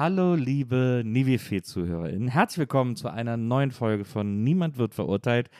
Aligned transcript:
Hallo, 0.00 0.34
liebe 0.34 1.02
Nivifee-ZuhörerInnen. 1.04 2.28
Herzlich 2.28 2.60
willkommen 2.60 2.96
zu 2.96 3.08
einer 3.10 3.36
neuen 3.36 3.70
Folge 3.70 4.06
von 4.06 4.42
Niemand 4.42 4.78
wird 4.78 4.94
verurteilt, 4.94 5.50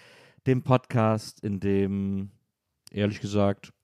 dem 0.46 0.62
Podcast, 0.62 1.44
in 1.44 1.60
dem, 1.60 2.30
ehrlich 2.90 3.20
gesagt, 3.20 3.74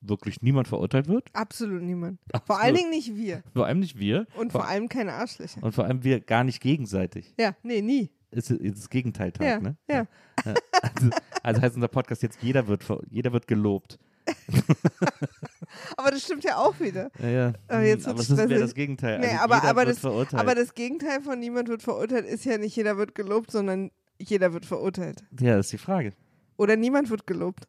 wirklich 0.00 0.42
niemand 0.42 0.66
verurteilt 0.66 1.06
wird. 1.06 1.28
Absolut 1.34 1.82
niemand. 1.82 2.18
Absolut. 2.32 2.46
Vor 2.48 2.60
allen 2.60 2.74
Dingen 2.74 2.90
nicht 2.90 3.14
wir. 3.14 3.44
Vor 3.54 3.66
allem 3.66 3.78
nicht 3.78 3.96
wir. 3.96 4.26
Und 4.36 4.50
vor 4.50 4.66
allem 4.66 4.88
keine 4.88 5.12
Arschlöcher. 5.12 5.62
Und 5.62 5.72
vor 5.72 5.84
allem 5.84 6.02
wir 6.02 6.18
gar 6.18 6.42
nicht 6.42 6.60
gegenseitig. 6.60 7.32
Ja, 7.38 7.54
nee, 7.62 7.80
nie. 7.80 8.10
Ist, 8.32 8.50
ist 8.50 8.76
das 8.76 8.90
Gegenteil 8.90 9.32
Ja, 9.40 9.60
ne? 9.60 9.76
ja. 9.88 10.08
Ja. 10.44 10.54
Also, 10.82 11.10
also 11.44 11.62
heißt 11.62 11.76
unser 11.76 11.86
Podcast 11.86 12.24
jetzt, 12.24 12.42
jeder 12.42 12.66
wird, 12.66 12.84
jeder 13.08 13.32
wird 13.32 13.46
gelobt. 13.46 14.00
Aber 15.96 16.10
das 16.10 16.22
stimmt 16.22 16.44
ja 16.44 16.56
auch 16.56 16.78
wieder. 16.80 17.10
Ja, 17.20 17.28
ja. 17.28 17.52
Aber 17.68 17.82
jetzt 17.82 18.06
aber 18.06 18.18
das 18.18 18.36
wäre 18.36 18.58
das 18.58 18.74
Gegenteil. 18.74 19.20
Nee, 19.20 19.26
also 19.28 19.44
aber, 19.44 19.62
aber, 19.62 19.80
wird 19.82 19.90
das, 19.90 19.98
verurteilt. 20.00 20.40
aber 20.40 20.54
das 20.54 20.74
Gegenteil 20.74 21.20
von 21.22 21.38
niemand 21.38 21.68
wird 21.68 21.82
verurteilt 21.82 22.26
ist 22.26 22.44
ja 22.44 22.58
nicht 22.58 22.74
jeder 22.76 22.96
wird 22.96 23.14
gelobt, 23.14 23.50
sondern 23.50 23.90
jeder 24.18 24.52
wird 24.52 24.66
verurteilt. 24.66 25.24
ja, 25.40 25.56
das 25.56 25.66
ist 25.66 25.72
die 25.72 25.78
Frage. 25.78 26.12
Oder 26.56 26.76
niemand 26.76 27.10
wird 27.10 27.26
gelobt. 27.26 27.66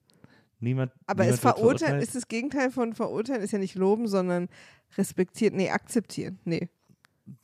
Niemand, 0.60 0.92
Aber 1.08 1.24
niemand 1.24 1.38
ist 1.40 1.44
wird 1.44 1.56
verurteilen, 1.56 1.78
verurteilt. 1.80 2.04
ist 2.04 2.16
das 2.16 2.28
Gegenteil 2.28 2.72
von 2.72 2.94
verurteilen, 2.94 3.42
ist 3.42 3.52
ja 3.52 3.60
nicht 3.60 3.76
loben, 3.76 4.08
sondern 4.08 4.48
respektieren, 4.98 5.56
nee, 5.56 5.70
akzeptieren. 5.70 6.40
Nee. 6.46 6.70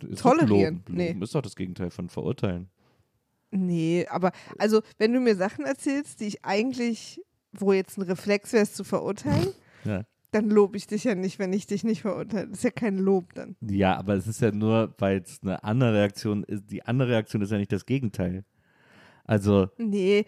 Ist 0.08 0.22
tolerieren. 0.22 0.84
Loben. 0.86 0.98
Nee. 0.98 1.08
Loben 1.10 1.22
ist 1.24 1.34
doch 1.34 1.42
das 1.42 1.56
Gegenteil 1.56 1.90
von 1.90 2.10
verurteilen. 2.10 2.70
Nee, 3.50 4.06
aber 4.10 4.32
also 4.58 4.82
wenn 4.98 5.14
du 5.14 5.20
mir 5.20 5.36
Sachen 5.36 5.66
erzählst, 5.66 6.20
die 6.20 6.26
ich 6.26 6.46
eigentlich, 6.46 7.22
wo 7.62 7.74
jetzt 7.74 7.98
ein 7.98 8.04
Reflex 8.04 8.54
wäre, 8.54 8.64
es 8.64 8.74
zu 8.74 8.84
verurteilen, 8.84 9.50
Ja. 9.84 10.04
dann 10.32 10.50
lobe 10.50 10.78
ich 10.78 10.88
dich 10.88 11.04
ja 11.06 11.16
nicht, 11.16 11.40
wenn 11.40 11.54
ich 11.54 11.68
dich 11.68 11.84
nicht 11.84 12.02
verurteile. 12.02 12.48
Das 12.48 12.60
ist 12.60 12.64
ja 12.64 12.72
kein 12.72 12.98
Lob 12.98 13.34
dann. 13.34 13.56
Ja, 13.62 13.96
aber 13.98 14.16
es 14.16 14.28
ist 14.28 14.42
ja 14.42 14.52
nur, 14.52 14.94
weil 14.98 15.22
es 15.22 15.40
eine 15.42 15.64
andere 15.64 15.94
Reaktion 15.94 16.44
ist. 16.44 16.70
Die 16.72 16.84
andere 16.86 17.10
Reaktion 17.10 17.42
ist 17.42 17.52
ja 17.52 17.58
nicht 17.58 17.72
das 17.72 17.86
Gegenteil. 17.86 18.44
Also, 19.26 19.68
Nee. 19.78 20.26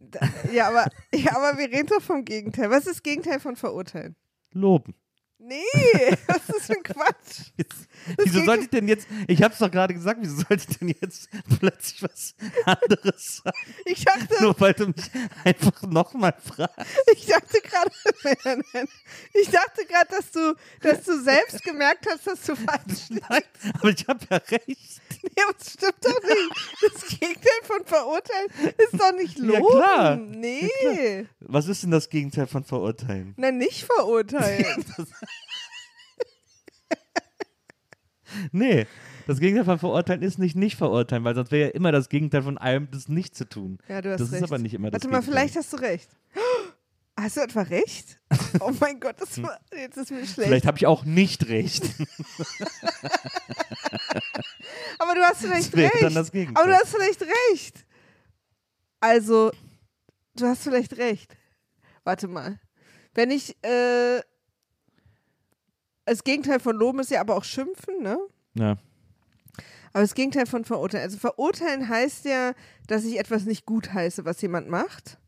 Da, 0.00 0.20
ja, 0.52 0.68
aber, 0.68 0.86
ja, 1.14 1.36
aber 1.36 1.58
wir 1.58 1.68
reden 1.70 1.86
doch 1.86 2.02
vom 2.02 2.24
Gegenteil. 2.24 2.70
Was 2.70 2.86
ist 2.86 2.96
das 2.96 3.02
Gegenteil 3.02 3.38
von 3.40 3.56
verurteilen? 3.56 4.16
loben. 4.54 4.94
Nee, 5.44 6.16
was 6.28 6.56
ist 6.56 6.66
für 6.66 6.72
ein 6.74 6.82
Quatsch? 6.84 7.50
wieso 8.18 8.32
Gegen- 8.34 8.46
sollte 8.46 8.62
ich 8.64 8.70
denn 8.70 8.86
jetzt, 8.88 9.06
ich 9.26 9.42
hab's 9.42 9.58
doch 9.58 9.70
gerade 9.70 9.92
gesagt, 9.94 10.20
wieso 10.22 10.36
sollte 10.36 10.66
ich 10.70 10.78
denn 10.78 10.88
jetzt 11.00 11.28
plötzlich 11.58 12.02
was 12.02 12.34
anderes 12.64 13.38
sagen? 13.44 13.56
Ich 13.84 14.04
dachte, 14.04 14.40
Nur 14.42 14.58
weil 14.60 14.72
du 14.74 14.86
mich 14.86 15.10
einfach 15.44 15.82
nochmal 15.82 16.34
fragst. 16.44 16.76
ich 17.14 17.26
dachte 17.26 17.60
gerade, 17.60 17.90
ich 19.34 19.50
dachte 19.50 19.82
dass 20.10 20.30
du, 20.30 20.54
dass 20.80 21.04
du 21.04 21.22
selbst 21.22 21.62
gemerkt 21.64 22.06
hast, 22.10 22.26
dass 22.26 22.40
du 22.42 22.54
falsch 22.56 23.08
liegst. 23.10 23.28
Nein, 23.30 23.42
aber 23.74 23.88
ich 23.90 24.06
habe 24.08 24.20
ja 24.30 24.36
recht. 24.36 25.00
Nee, 25.22 25.42
aber 25.44 25.54
das 25.58 25.72
stimmt 25.72 26.04
doch 26.04 26.22
nicht. 26.22 26.92
Das 26.92 27.06
Gegenteil 27.18 27.60
von 27.64 27.84
verurteilen 27.84 28.48
ist 28.78 29.00
doch 29.00 29.12
nicht 29.12 29.38
Ja, 29.38 29.44
loben. 29.44 29.66
klar. 29.78 30.16
Nee. 30.16 31.26
Was 31.40 31.68
ist 31.68 31.82
denn 31.82 31.90
das 31.90 32.08
Gegenteil 32.10 32.46
von 32.46 32.64
verurteilen? 32.64 33.34
Nein, 33.36 33.58
nicht 33.58 33.84
verurteilen. 33.84 34.84
Nee, 38.50 38.86
das 39.26 39.40
Gegenteil 39.40 39.64
von 39.66 39.78
verurteilen 39.78 40.22
ist 40.22 40.38
nicht 40.38 40.56
nicht 40.56 40.76
verurteilen, 40.76 41.22
weil 41.24 41.34
sonst 41.34 41.50
wäre 41.52 41.68
ja 41.68 41.74
immer 41.74 41.92
das 41.92 42.08
Gegenteil 42.08 42.42
von 42.42 42.56
allem 42.56 42.90
das 42.90 43.08
nicht 43.08 43.36
zu 43.36 43.46
tun. 43.48 43.78
Ja, 43.88 44.00
du 44.00 44.10
hast 44.10 44.20
das 44.20 44.32
recht. 44.32 44.42
ist 44.42 44.48
aber 44.50 44.58
nicht 44.58 44.72
immer 44.74 44.90
das 44.90 45.02
Warte 45.02 45.08
mal, 45.08 45.20
Gegenteil. 45.20 45.34
vielleicht 45.34 45.56
hast 45.56 45.72
du 45.72 45.76
recht. 45.76 46.08
Hast 47.20 47.36
du 47.36 47.40
etwa 47.42 47.60
recht? 47.62 48.18
Oh 48.60 48.72
mein 48.80 48.98
Gott, 48.98 49.16
das 49.20 49.40
war, 49.42 49.60
jetzt 49.70 49.98
ist 49.98 50.10
mir 50.10 50.26
schlecht. 50.26 50.48
Vielleicht 50.48 50.66
habe 50.66 50.78
ich 50.78 50.86
auch 50.86 51.04
nicht 51.04 51.46
recht. 51.48 51.84
Aber 54.98 55.14
du 55.14 55.20
hast 55.20 55.42
vielleicht 55.42 55.76
recht. 55.76 56.02
dann 56.02 56.14
das 56.14 56.32
Gegenteil. 56.32 56.62
Aber 56.64 56.72
du 56.72 56.78
hast 56.78 56.88
vielleicht 56.94 57.22
recht. 57.22 57.84
Also, 59.00 59.52
du 60.36 60.46
hast 60.46 60.62
vielleicht 60.62 60.96
recht. 60.96 61.36
Warte 62.04 62.28
mal. 62.28 62.58
Wenn 63.14 63.30
ich, 63.30 63.62
äh, 63.62 64.20
das 66.04 66.24
Gegenteil 66.24 66.60
von 66.60 66.76
loben 66.76 67.00
ist 67.00 67.10
ja 67.10 67.20
aber 67.20 67.36
auch 67.36 67.44
schimpfen, 67.44 68.02
ne? 68.02 68.18
Ja. 68.54 68.76
Aber 69.92 70.02
das 70.02 70.14
Gegenteil 70.14 70.46
von 70.46 70.64
verurteilen. 70.64 71.04
Also 71.04 71.18
verurteilen 71.18 71.88
heißt 71.88 72.24
ja, 72.24 72.52
dass 72.86 73.04
ich 73.04 73.18
etwas 73.18 73.44
nicht 73.44 73.66
gut 73.66 73.92
heiße, 73.92 74.24
was 74.24 74.40
jemand 74.40 74.68
macht. 74.68 75.18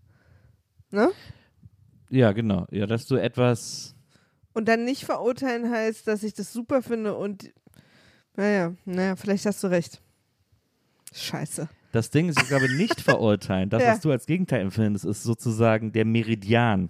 Ne? 0.91 1.11
ja, 2.09 2.33
genau. 2.33 2.67
Ja, 2.71 2.87
dass 2.87 3.07
du 3.07 3.17
etwas. 3.17 3.95
Und 4.53 4.69
dann 4.69 4.85
nicht 4.85 5.05
verurteilen 5.05 5.71
heißt, 5.71 6.07
dass 6.07 6.23
ich 6.23 6.35
das 6.35 6.53
super 6.53 6.83
finde 6.83 7.15
und 7.17 7.53
naja, 8.37 8.75
naja, 8.85 9.17
vielleicht 9.17 9.47
hast 9.47 9.63
du 9.63 9.69
recht. 9.69 10.01
Scheiße. 11.13 11.69
Das 11.95 12.11
Ding 12.11 12.29
ist, 12.29 12.41
ich 12.43 12.49
glaube, 12.49 12.69
nicht 12.75 13.01
verurteilen. 13.01 13.71
Das, 13.71 13.83
Ja. 13.85 13.93
was 13.93 14.01
du 14.01 14.11
als 14.11 14.27
Gegenteil 14.27 14.61
empfindest, 14.63 15.05
ist 15.05 15.23
sozusagen 15.23 15.93
der 15.93 16.05
Meridian. 16.05 16.89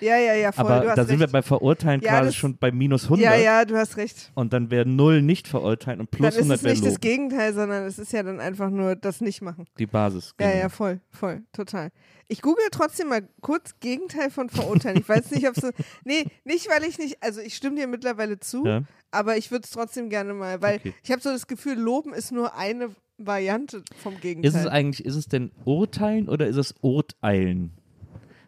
Ja, 0.00 0.16
ja, 0.16 0.34
ja, 0.34 0.52
voll. 0.52 0.64
du 0.66 0.70
Aber 0.72 0.84
da 0.86 0.92
recht. 0.94 1.08
sind 1.08 1.18
wir 1.20 1.26
bei 1.28 1.42
Verurteilen 1.42 2.00
Ja, 2.02 2.10
quasi 2.10 2.26
das- 2.26 2.36
schon 2.36 2.56
bei 2.58 2.70
minus 2.70 3.04
100. 3.08 3.24
Ja, 3.24 3.34
ja, 3.36 3.64
du 3.64 3.76
hast 3.76 3.96
recht. 3.96 4.30
Und 4.34 4.52
dann 4.52 4.70
wäre 4.70 4.86
0 4.86 5.22
nicht 5.22 5.48
verurteilen 5.48 6.00
und 6.00 6.10
plus 6.10 6.20
dann 6.20 6.28
ist 6.30 6.36
100 6.38 6.56
es 6.58 6.62
wäre 6.64 6.72
nicht 6.74 6.84
das 6.84 6.92
loben. 6.94 7.00
Gegenteil, 7.00 7.54
sondern 7.54 7.84
es 7.84 7.98
ist 7.98 8.12
ja 8.12 8.22
dann 8.22 8.38
einfach 8.40 8.70
nur 8.70 8.94
das 8.96 9.20
Nicht-Machen. 9.20 9.64
Die 9.78 9.86
Basis. 9.86 10.34
Ja, 10.38 10.48
genau. 10.50 10.60
ja, 10.62 10.68
voll, 10.68 11.00
voll, 11.10 11.42
total. 11.52 11.90
Ich 12.28 12.42
google 12.42 12.64
trotzdem 12.70 13.08
mal 13.08 13.28
kurz 13.40 13.74
Gegenteil 13.80 14.30
von 14.30 14.48
verurteilen. 14.50 14.98
Ich 14.98 15.08
weiß 15.08 15.30
nicht, 15.32 15.48
ob 15.48 15.56
so. 15.56 15.70
Nee, 16.04 16.26
nicht, 16.44 16.68
weil 16.70 16.84
ich 16.84 16.98
nicht. 16.98 17.16
Also, 17.22 17.40
ich 17.40 17.54
stimme 17.56 17.76
dir 17.76 17.86
mittlerweile 17.86 18.38
zu, 18.38 18.64
Ja. 18.66 18.82
aber 19.10 19.36
ich 19.36 19.50
würde 19.50 19.64
es 19.64 19.70
trotzdem 19.70 20.08
gerne 20.10 20.32
mal, 20.34 20.60
weil 20.62 20.76
Okay. 20.76 20.94
ich 21.02 21.10
habe 21.10 21.20
so 21.22 21.30
das 21.30 21.46
Gefühl, 21.46 21.74
Loben 21.78 22.12
ist 22.14 22.30
nur 22.32 22.56
eine 22.56 22.90
Variante 23.18 23.82
vom 23.96 24.18
Gegenteil. 24.20 24.48
Ist 24.48 24.56
es 24.56 24.66
eigentlich, 24.66 25.04
ist 25.04 25.14
es 25.14 25.28
denn 25.28 25.52
Urteilen 25.64 26.28
oder 26.28 26.46
ist 26.46 26.56
es 26.56 26.74
Urteilen? 26.80 27.72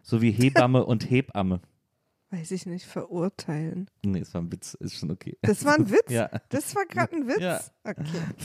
So 0.03 0.21
wie 0.21 0.31
Hebamme 0.31 0.85
und 0.85 1.09
Hebamme. 1.09 1.61
Weiß 2.29 2.51
ich 2.51 2.65
nicht, 2.65 2.85
verurteilen. 2.85 3.89
Nee, 4.05 4.19
es 4.19 4.33
war 4.33 4.41
ein 4.41 4.51
Witz, 4.51 4.73
ist 4.73 4.95
schon 4.95 5.11
okay. 5.11 5.37
Das 5.43 5.63
war 5.63 5.75
ein 5.75 5.89
Witz? 5.89 6.05
Ja. 6.09 6.29
Das 6.49 6.75
war 6.75 6.85
gerade 6.85 7.15
ein 7.15 7.27
Witz? 7.27 7.39
Ja. 7.39 7.61
Okay. 7.85 8.03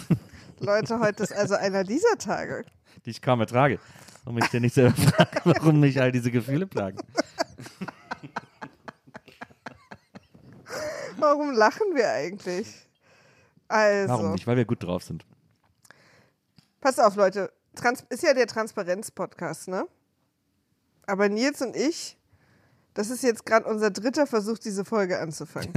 Leute, 0.61 1.01
heute 1.01 1.25
ist 1.25 1.33
also 1.33 1.55
einer 1.55 1.83
dieser 1.83 2.17
Tage. 2.19 2.65
Die 3.05 3.11
ich 3.11 3.21
kaum 3.21 3.41
ertrage. 3.41 3.81
Und 4.25 4.35
mich 4.37 4.47
dann 4.51 4.63
nicht 4.63 4.75
selber 4.75 4.95
frage, 4.95 5.41
warum 5.43 5.81
mich 5.81 6.01
all 6.01 6.13
diese 6.13 6.31
Gefühle 6.31 6.69
plagen. 6.69 6.99
Warum 11.19 11.53
lachen 11.53 11.95
wir 11.95 12.09
eigentlich? 12.09 12.69
Also, 13.67 14.13
Warum 14.13 14.33
nicht? 14.33 14.47
Weil 14.47 14.57
wir 14.57 14.65
gut 14.65 14.85
drauf 14.85 15.03
sind. 15.03 15.25
Pass 16.83 16.99
auf, 16.99 17.17
Leute. 17.17 17.51
Trans 17.75 18.05
ist 18.11 18.23
ja 18.23 18.35
der 18.35 18.47
Transparenz-Podcast, 18.47 19.69
ne? 19.69 19.87
Aber 21.07 21.31
Nils 21.31 21.63
und 21.63 21.75
ich, 21.75 22.19
das 22.93 23.09
ist 23.09 23.23
jetzt 23.23 23.47
gerade 23.47 23.67
unser 23.67 23.91
dritter 23.91 24.27
Versuch, 24.27 24.59
diese 24.59 24.85
Folge 24.85 25.19
anzufangen. 25.19 25.73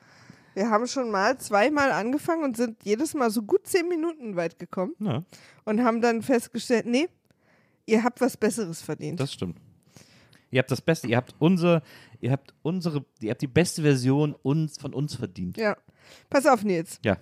wir 0.54 0.68
haben 0.68 0.88
schon 0.88 1.10
mal 1.12 1.38
zweimal 1.38 1.92
angefangen 1.92 2.42
und 2.42 2.56
sind 2.56 2.82
jedes 2.82 3.14
Mal 3.14 3.30
so 3.30 3.42
gut 3.42 3.66
zehn 3.66 3.88
Minuten 3.88 4.34
weit 4.34 4.58
gekommen 4.58 4.94
Ja, 4.98 5.22
und 5.64 5.84
haben 5.84 6.00
dann 6.00 6.22
festgestellt, 6.22 6.86
nee, 6.86 7.08
ihr 7.86 8.02
habt 8.02 8.20
was 8.20 8.36
Besseres 8.36 8.82
verdient. 8.82 9.20
das 9.20 9.32
stimmt. 9.32 9.60
Ihr 10.50 10.60
habt 10.60 10.70
das 10.70 10.80
Beste, 10.80 11.06
ihr 11.08 11.16
habt 11.16 11.34
unsere, 11.38 11.82
ihr 12.20 12.30
habt 12.32 12.54
unsere, 12.62 13.04
ihr 13.20 13.30
habt 13.30 13.42
die 13.42 13.46
beste 13.48 13.82
Version 13.82 14.34
uns, 14.42 14.78
von 14.78 14.94
uns 14.94 15.14
verdient. 15.14 15.56
ja. 15.56 15.76
Pass 16.30 16.46
auf, 16.46 16.62
Nils. 16.62 17.00
Ja. 17.04 17.16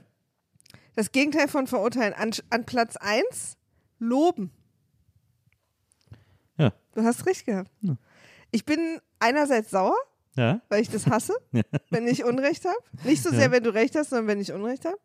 Das 0.97 1.13
Gegenteil 1.13 1.49
von 1.49 1.67
verurteilen. 1.67 2.15
An, 2.15 2.31
an 2.51 2.65
Platz 2.65 2.97
1 2.97 3.57
loben. 3.99 4.51
Ja. 6.57 6.73
Du 6.95 7.03
hast 7.03 7.27
recht 7.27 7.47
gehabt. 7.47 7.71
Ich 8.53 8.65
bin 8.65 9.01
einerseits 9.19 9.71
sauer, 9.71 9.97
Ja? 10.37 10.61
weil 10.69 10.83
ich 10.83 10.91
das 10.91 11.07
hasse, 11.07 11.35
wenn 11.91 12.07
ich 12.07 12.25
Unrecht 12.25 12.65
habe. 12.65 12.77
Nicht 13.05 13.23
so 13.23 13.31
sehr, 13.31 13.51
wenn 13.51 13.65
du 13.65 13.71
Recht 13.75 13.97
hast, 13.97 14.11
sondern 14.11 14.29
wenn 14.29 14.41
ich 14.41 14.53
Unrecht 14.53 14.85
habe. 14.85 14.99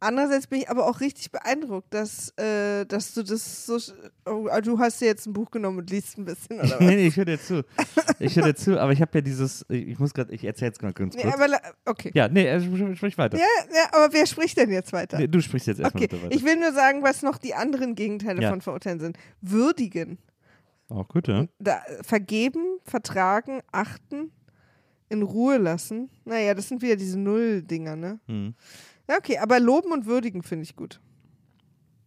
Andererseits 0.00 0.46
bin 0.46 0.60
ich 0.60 0.70
aber 0.70 0.86
auch 0.86 1.00
richtig 1.00 1.32
beeindruckt, 1.32 1.92
dass, 1.92 2.28
äh, 2.38 2.86
dass 2.86 3.14
du 3.14 3.24
das 3.24 3.66
so. 3.66 3.78
Oh, 4.26 4.48
du 4.62 4.78
hast 4.78 5.00
dir 5.00 5.06
jetzt 5.06 5.26
ein 5.26 5.32
Buch 5.32 5.50
genommen 5.50 5.78
und 5.78 5.90
liest 5.90 6.16
ein 6.18 6.24
bisschen, 6.24 6.60
oder 6.60 6.70
was? 6.70 6.80
nee, 6.80 6.94
nee, 6.94 7.06
ich 7.08 7.16
höre 7.16 7.24
dir 7.24 7.40
zu. 7.40 7.64
Ich 8.20 8.36
höre 8.36 8.44
dir 8.44 8.54
zu, 8.54 8.78
aber 8.80 8.92
ich 8.92 9.00
habe 9.00 9.10
ja 9.14 9.20
dieses, 9.22 9.66
ich 9.68 9.98
muss 9.98 10.14
gerade, 10.14 10.32
ich 10.32 10.44
erzähle 10.44 10.68
jetzt 10.68 10.82
mal 10.82 10.92
ganz 10.92 11.16
Nee, 11.16 11.22
kurz. 11.22 11.34
aber, 11.34 11.48
la- 11.48 11.60
okay. 11.84 12.12
ja, 12.14 12.28
nee, 12.28 12.46
äh, 12.46 12.60
sprich- 12.96 13.18
weiter. 13.18 13.38
Ja, 13.38 13.44
ja, 13.74 13.88
aber 13.92 14.12
wer 14.12 14.26
spricht 14.26 14.56
denn 14.56 14.70
jetzt 14.70 14.92
weiter? 14.92 15.18
Nee, 15.18 15.26
du 15.26 15.40
sprichst 15.40 15.66
jetzt 15.66 15.80
erstmal 15.80 16.04
Okay, 16.04 16.14
weiter. 16.22 16.32
ich 16.34 16.44
will 16.44 16.56
nur 16.60 16.72
sagen, 16.72 17.02
was 17.02 17.22
noch 17.22 17.38
die 17.38 17.54
anderen 17.54 17.94
Gegenteile 17.96 18.40
Ja. 18.42 18.50
von 18.50 18.60
verurteilen 18.60 19.00
sind. 19.00 19.18
Würdigen. 19.40 20.18
Auch 20.88 21.08
gut, 21.08 21.26
ja. 21.28 21.46
Da, 21.58 21.82
vergeben, 22.02 22.78
vertragen, 22.84 23.60
achten, 23.72 24.30
in 25.08 25.22
Ruhe 25.22 25.56
lassen. 25.56 26.08
Naja, 26.24 26.54
das 26.54 26.68
sind 26.68 26.82
wieder 26.82 26.96
diese 26.96 27.18
Null-Dinger, 27.18 27.96
ne? 27.96 28.20
Hm. 28.26 28.54
Ja, 29.08 29.16
okay, 29.16 29.38
aber 29.38 29.58
loben 29.58 29.92
und 29.92 30.06
würdigen 30.06 30.42
finde 30.42 30.64
ich 30.64 30.76
gut. 30.76 31.00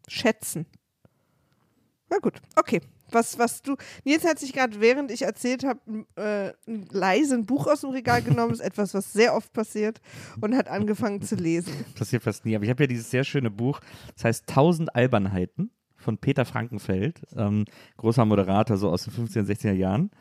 Schätzen. 0.07 0.65
Na 2.09 2.18
gut, 2.18 2.42
okay. 2.56 2.81
Was, 3.13 3.38
was 3.38 3.62
du. 3.62 3.75
Nils 4.06 4.24
hat 4.24 4.39
sich 4.39 4.53
gerade, 4.53 4.80
während 4.80 5.12
ich 5.12 5.24
erzählt 5.24 5.65
habe, 5.65 6.06
äh, 6.15 6.53
ein 6.69 6.88
leise 6.92 7.36
ein 7.36 7.45
Buch 7.45 7.68
aus 7.68 7.81
dem 7.81 7.89
Regal 7.89 8.21
genommen, 8.21 8.53
ist 8.53 8.62
etwas, 8.62 8.94
was 8.94 9.12
sehr 9.12 9.36
oft 9.36 9.51
passiert, 9.51 10.00
und 10.39 10.56
hat 10.56 10.69
angefangen 10.69 11.21
zu 11.21 11.36
lesen. 11.36 11.74
Passiert 11.95 12.24
fast 12.24 12.45
nie. 12.45 12.56
Aber 12.56 12.63
ich 12.63 12.69
habe 12.69 12.83
ja 12.83 12.88
dieses 12.88 13.12
sehr 13.12 13.25
schöne 13.25 13.51
Buch, 13.51 13.81
das 14.15 14.25
heißt 14.25 14.48
Tausend 14.48 14.95
Albernheiten 14.95 15.71
von 15.98 16.18
Peter 16.18 16.45
Frankenfeld, 16.45 17.21
ähm, 17.36 17.65
großer 17.98 18.25
Moderator 18.25 18.77
so 18.77 18.89
aus 18.89 19.03
den 19.03 19.13
15er, 19.13 19.45
16er 19.45 19.74
Jahren. 19.74 20.12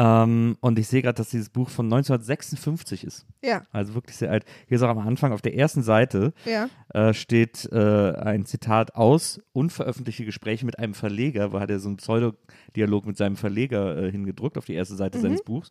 Ähm, 0.00 0.56
und 0.60 0.78
ich 0.78 0.88
sehe 0.88 1.02
gerade, 1.02 1.16
dass 1.16 1.28
dieses 1.28 1.50
Buch 1.50 1.68
von 1.68 1.84
1956 1.84 3.04
ist. 3.04 3.26
Ja, 3.44 3.64
Also 3.70 3.94
wirklich 3.94 4.16
sehr 4.16 4.30
alt. 4.30 4.46
Hier 4.66 4.76
ist 4.76 4.82
auch 4.82 4.88
am 4.88 4.98
Anfang 4.98 5.32
auf 5.32 5.42
der 5.42 5.54
ersten 5.54 5.82
Seite 5.82 6.32
ja. 6.46 6.70
äh, 6.94 7.12
steht 7.12 7.68
äh, 7.70 8.12
ein 8.12 8.46
Zitat 8.46 8.94
aus 8.94 9.42
unveröffentlichte 9.52 10.24
Gespräche 10.24 10.64
mit 10.64 10.78
einem 10.78 10.94
Verleger, 10.94 11.52
wo 11.52 11.60
hat 11.60 11.68
er 11.68 11.80
so 11.80 11.88
einen 11.88 11.98
Pseudodialog 11.98 13.04
mit 13.04 13.18
seinem 13.18 13.36
Verleger 13.36 14.04
äh, 14.04 14.10
hingedruckt 14.10 14.56
auf 14.56 14.64
die 14.64 14.72
erste 14.72 14.96
Seite 14.96 15.20
seines 15.20 15.42
Buchs. 15.42 15.70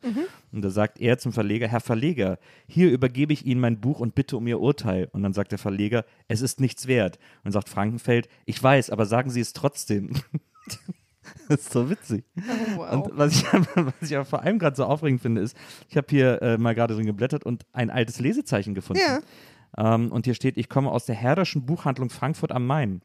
Und 0.51 0.61
da 0.61 0.69
sagt 0.69 1.01
er 1.01 1.17
zum 1.17 1.33
Verleger, 1.33 1.67
Herr 1.67 1.79
Verleger, 1.79 2.37
hier 2.67 2.91
übergebe 2.91 3.33
ich 3.33 3.47
Ihnen 3.47 3.61
mein 3.61 3.81
Buch 3.81 3.99
und 3.99 4.13
bitte 4.13 4.37
um 4.37 4.45
Ihr 4.45 4.59
Urteil. 4.59 5.09
Und 5.11 5.23
dann 5.23 5.33
sagt 5.33 5.51
der 5.53 5.59
Verleger, 5.59 6.05
es 6.27 6.41
ist 6.41 6.59
nichts 6.59 6.85
wert. 6.85 7.17
Und 7.43 7.51
sagt 7.51 7.67
Frankenfeld, 7.67 8.29
ich 8.45 8.61
weiß, 8.61 8.91
aber 8.91 9.07
sagen 9.07 9.31
Sie 9.31 9.41
es 9.41 9.53
trotzdem. 9.53 10.13
das 11.55 11.61
ist 11.61 11.71
so 11.73 11.89
witzig. 11.89 12.23
Oh, 12.37 12.77
wow. 12.77 12.91
Und 12.93 13.17
was 13.17 13.33
ich, 13.33 13.43
was 13.75 13.93
ich 14.01 14.15
aber 14.15 14.25
vor 14.25 14.41
allem 14.43 14.59
gerade 14.59 14.75
so 14.75 14.85
aufregend 14.85 15.21
finde, 15.21 15.41
ist, 15.41 15.57
ich 15.89 15.97
habe 15.97 16.07
hier 16.09 16.41
äh, 16.41 16.57
mal 16.57 16.75
gerade 16.75 16.93
drin 16.95 17.05
geblättert 17.05 17.43
und 17.43 17.65
ein 17.73 17.89
altes 17.89 18.19
Lesezeichen 18.19 18.73
gefunden. 18.73 19.01
Ja. 19.05 19.19
Ähm, 19.77 20.11
und 20.11 20.25
hier 20.25 20.33
steht, 20.33 20.57
ich 20.57 20.69
komme 20.69 20.91
aus 20.91 21.05
der 21.05 21.15
Herderschen 21.15 21.65
Buchhandlung 21.65 22.09
Frankfurt 22.09 22.51
am 22.51 22.65
Main. 22.65 23.01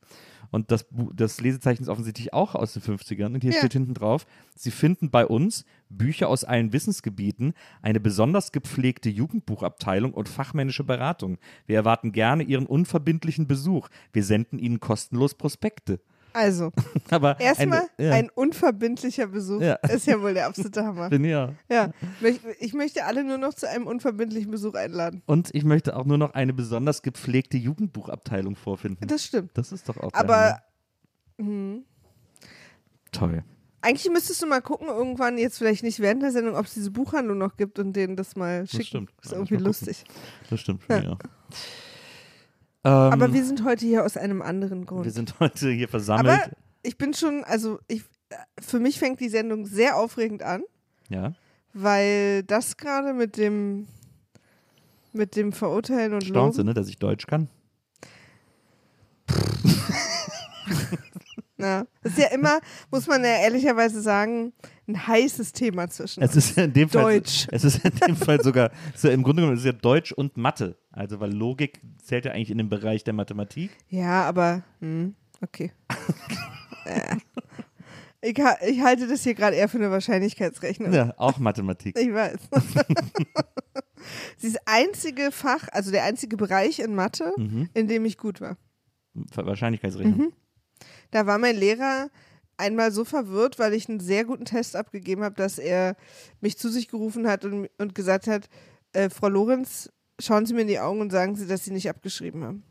Und 0.50 0.70
das, 0.70 0.86
das 1.14 1.40
Lesezeichen 1.40 1.82
ist 1.82 1.88
offensichtlich 1.88 2.32
auch 2.32 2.54
aus 2.54 2.74
den 2.74 2.82
50ern. 2.82 3.34
Und 3.34 3.42
hier 3.42 3.50
Ja. 3.52 3.58
steht 3.58 3.72
hinten 3.72 3.92
drauf, 3.94 4.24
Sie 4.54 4.70
finden 4.70 5.10
bei 5.10 5.26
uns 5.26 5.64
Bücher 5.88 6.28
aus 6.28 6.44
allen 6.44 6.72
Wissensgebieten, 6.72 7.54
eine 7.82 7.98
besonders 7.98 8.52
gepflegte 8.52 9.10
Jugendbuchabteilung 9.10 10.14
und 10.14 10.28
fachmännische 10.28 10.84
Beratung. 10.84 11.38
Wir 11.66 11.76
erwarten 11.76 12.12
gerne 12.12 12.44
Ihren 12.44 12.66
unverbindlichen 12.66 13.48
Besuch. 13.48 13.88
Wir 14.12 14.22
senden 14.22 14.60
Ihnen 14.60 14.78
kostenlos 14.78 15.34
Prospekte. 15.34 16.00
Also, 16.34 16.72
Aber 17.10 17.38
erstmal 17.40 17.88
eine- 17.96 18.08
ja, 18.08 18.12
ein 18.12 18.28
unverbindlicher 18.28 19.28
Besuch. 19.28 19.62
Ja. 19.62 19.74
Ist 19.90 20.06
ja 20.06 20.20
wohl 20.20 20.34
der 20.34 20.46
absolute 20.48 20.84
Hammer. 20.84 21.08
bin 21.08 21.24
ja. 21.24 21.54
Ja, 21.70 21.90
ich 22.58 22.74
möchte 22.74 23.04
alle 23.06 23.24
nur 23.24 23.38
noch 23.38 23.54
zu 23.54 23.68
einem 23.68 23.86
unverbindlichen 23.86 24.50
Besuch 24.50 24.74
einladen. 24.74 25.22
Und 25.26 25.54
ich 25.54 25.64
möchte 25.64 25.96
auch 25.96 26.04
nur 26.04 26.18
noch 26.18 26.34
eine 26.34 26.52
besonders 26.52 27.02
gepflegte 27.02 27.56
Jugendbuchabteilung 27.56 28.56
vorfinden. 28.56 29.06
Das 29.08 29.24
stimmt. 29.24 29.52
Das 29.56 29.72
ist 29.72 29.88
doch 29.88 29.96
auch 29.96 30.12
Aber 30.12 30.60
Hammer. 31.38 31.82
toll. 33.12 33.44
eigentlich 33.80 34.10
müsstest 34.12 34.42
du 34.42 34.46
mal 34.46 34.60
gucken, 34.60 34.88
irgendwann, 34.88 35.38
jetzt 35.38 35.58
vielleicht 35.58 35.82
nicht 35.84 36.00
während 36.00 36.22
der 36.22 36.32
Sendung, 36.32 36.56
ob 36.56 36.66
es 36.66 36.74
diese 36.74 36.90
Buchhandlung 36.90 37.38
noch 37.38 37.56
gibt 37.56 37.78
und 37.78 37.92
denen 37.94 38.16
das 38.16 38.34
mal 38.34 38.66
schicken. 38.66 38.84
stimmt. 38.84 39.10
Ist 39.22 39.32
irgendwie 39.32 39.56
lustig. 39.56 40.04
Das 40.50 40.60
stimmt. 40.60 40.82
Ja. 40.88 41.02
Ja. 41.02 41.18
Ähm, 42.84 42.92
Aber 42.92 43.32
wir 43.32 43.44
sind 43.44 43.64
heute 43.64 43.86
hier 43.86 44.04
aus 44.04 44.16
einem 44.16 44.42
anderen 44.42 44.84
Grund. 44.86 45.04
wir 45.04 45.12
sind 45.12 45.40
heute 45.40 45.70
hier 45.70 45.88
versammelt. 45.88 46.28
Aber 46.28 46.50
ich 46.82 46.98
bin 46.98 47.14
schon, 47.14 47.42
also 47.44 47.78
ich, 47.88 48.04
für 48.60 48.78
mich 48.78 48.98
fängt 48.98 49.20
die 49.20 49.30
Sendung 49.30 49.64
sehr 49.66 49.96
aufregend 49.96 50.42
an, 50.42 50.62
ja. 51.08 51.32
weil 51.72 52.42
das 52.42 52.76
gerade 52.76 53.14
mit 53.14 53.36
dem 53.36 53.86
mit 55.14 55.36
dem 55.36 55.52
Verurteilen 55.52 56.12
und 56.12 56.24
Staunt 56.24 56.54
sie, 56.54 56.60
Loben, 56.60 56.68
ne, 56.70 56.74
dass 56.74 56.88
ich 56.88 56.98
Deutsch 56.98 57.26
kann. 57.26 57.48
ja, 61.58 61.84
das 62.02 62.12
ist 62.12 62.18
ja 62.18 62.28
immer, 62.28 62.58
muss 62.90 63.06
man 63.06 63.22
ja 63.22 63.36
ehrlicherweise 63.42 64.00
sagen, 64.00 64.52
ein 64.88 65.06
heißes 65.06 65.52
Thema 65.52 65.88
zwischen 65.88 66.22
Es 66.22 66.34
uns. 66.34 66.50
ist 66.50 66.58
in 66.58 66.72
dem 66.72 66.88
Fall, 66.88 67.02
Deutsch. 67.20 67.46
Es 67.50 67.64
ist 67.64 67.84
in 67.84 67.94
dem 68.06 68.16
Fall 68.16 68.42
sogar, 68.42 68.70
ist 68.94 69.04
ja, 69.04 69.10
im 69.10 69.22
Grunde 69.22 69.42
genommen 69.42 69.56
ist 69.56 69.60
es 69.60 69.66
ja 69.66 69.72
Deutsch 69.72 70.12
und 70.12 70.36
Mathe. 70.36 70.76
Also, 70.90 71.20
weil 71.20 71.32
Logik 71.32 71.80
zählt 72.02 72.24
ja 72.24 72.32
eigentlich 72.32 72.50
in 72.50 72.58
den 72.58 72.68
Bereich 72.68 73.04
der 73.04 73.14
Mathematik. 73.14 73.70
Ja, 73.88 74.24
aber 74.24 74.62
hm, 74.80 75.14
okay. 75.40 75.72
Äh. 76.86 77.16
ich, 78.20 78.38
ich 78.68 78.80
halte 78.82 79.06
das 79.08 79.22
hier 79.22 79.34
gerade 79.34 79.56
eher 79.56 79.68
für 79.68 79.78
eine 79.78 79.90
Wahrscheinlichkeitsrechnung. 79.90 80.92
Ja, 80.92 81.14
auch 81.16 81.38
Mathematik. 81.38 81.98
Ich 81.98 82.12
weiß. 82.12 82.36
Dieses 84.42 84.58
einzige 84.66 85.30
Fach, 85.32 85.66
also 85.72 85.90
der 85.90 86.04
einzige 86.04 86.36
Bereich 86.36 86.78
in 86.80 86.94
Mathe, 86.94 87.32
Mhm. 87.38 87.70
in 87.72 87.88
dem 87.88 88.04
ich 88.04 88.18
gut 88.18 88.40
war. 88.40 88.56
Wahrscheinlichkeitsrechnung. 89.34 90.18
Mhm. 90.18 90.32
Da 91.14 91.26
war 91.26 91.38
mein 91.38 91.54
Lehrer 91.54 92.10
einmal 92.56 92.90
so 92.90 93.04
verwirrt, 93.04 93.60
weil 93.60 93.72
ich 93.72 93.88
einen 93.88 94.00
sehr 94.00 94.24
guten 94.24 94.46
Test 94.46 94.74
abgegeben 94.74 95.22
habe, 95.22 95.36
dass 95.36 95.58
er 95.58 95.94
mich 96.40 96.58
zu 96.58 96.68
sich 96.68 96.88
gerufen 96.88 97.28
hat 97.28 97.44
und, 97.44 97.68
und 97.78 97.94
gesagt 97.94 98.26
hat, 98.26 98.48
äh, 98.94 99.08
Frau 99.10 99.28
Lorenz, 99.28 99.92
schauen 100.18 100.44
Sie 100.44 100.54
mir 100.54 100.62
in 100.62 100.66
die 100.66 100.80
Augen 100.80 101.00
und 101.00 101.12
sagen 101.12 101.36
Sie, 101.36 101.46
dass 101.46 101.64
Sie 101.64 101.70
nicht 101.70 101.88
abgeschrieben 101.88 102.42
haben. 102.42 102.64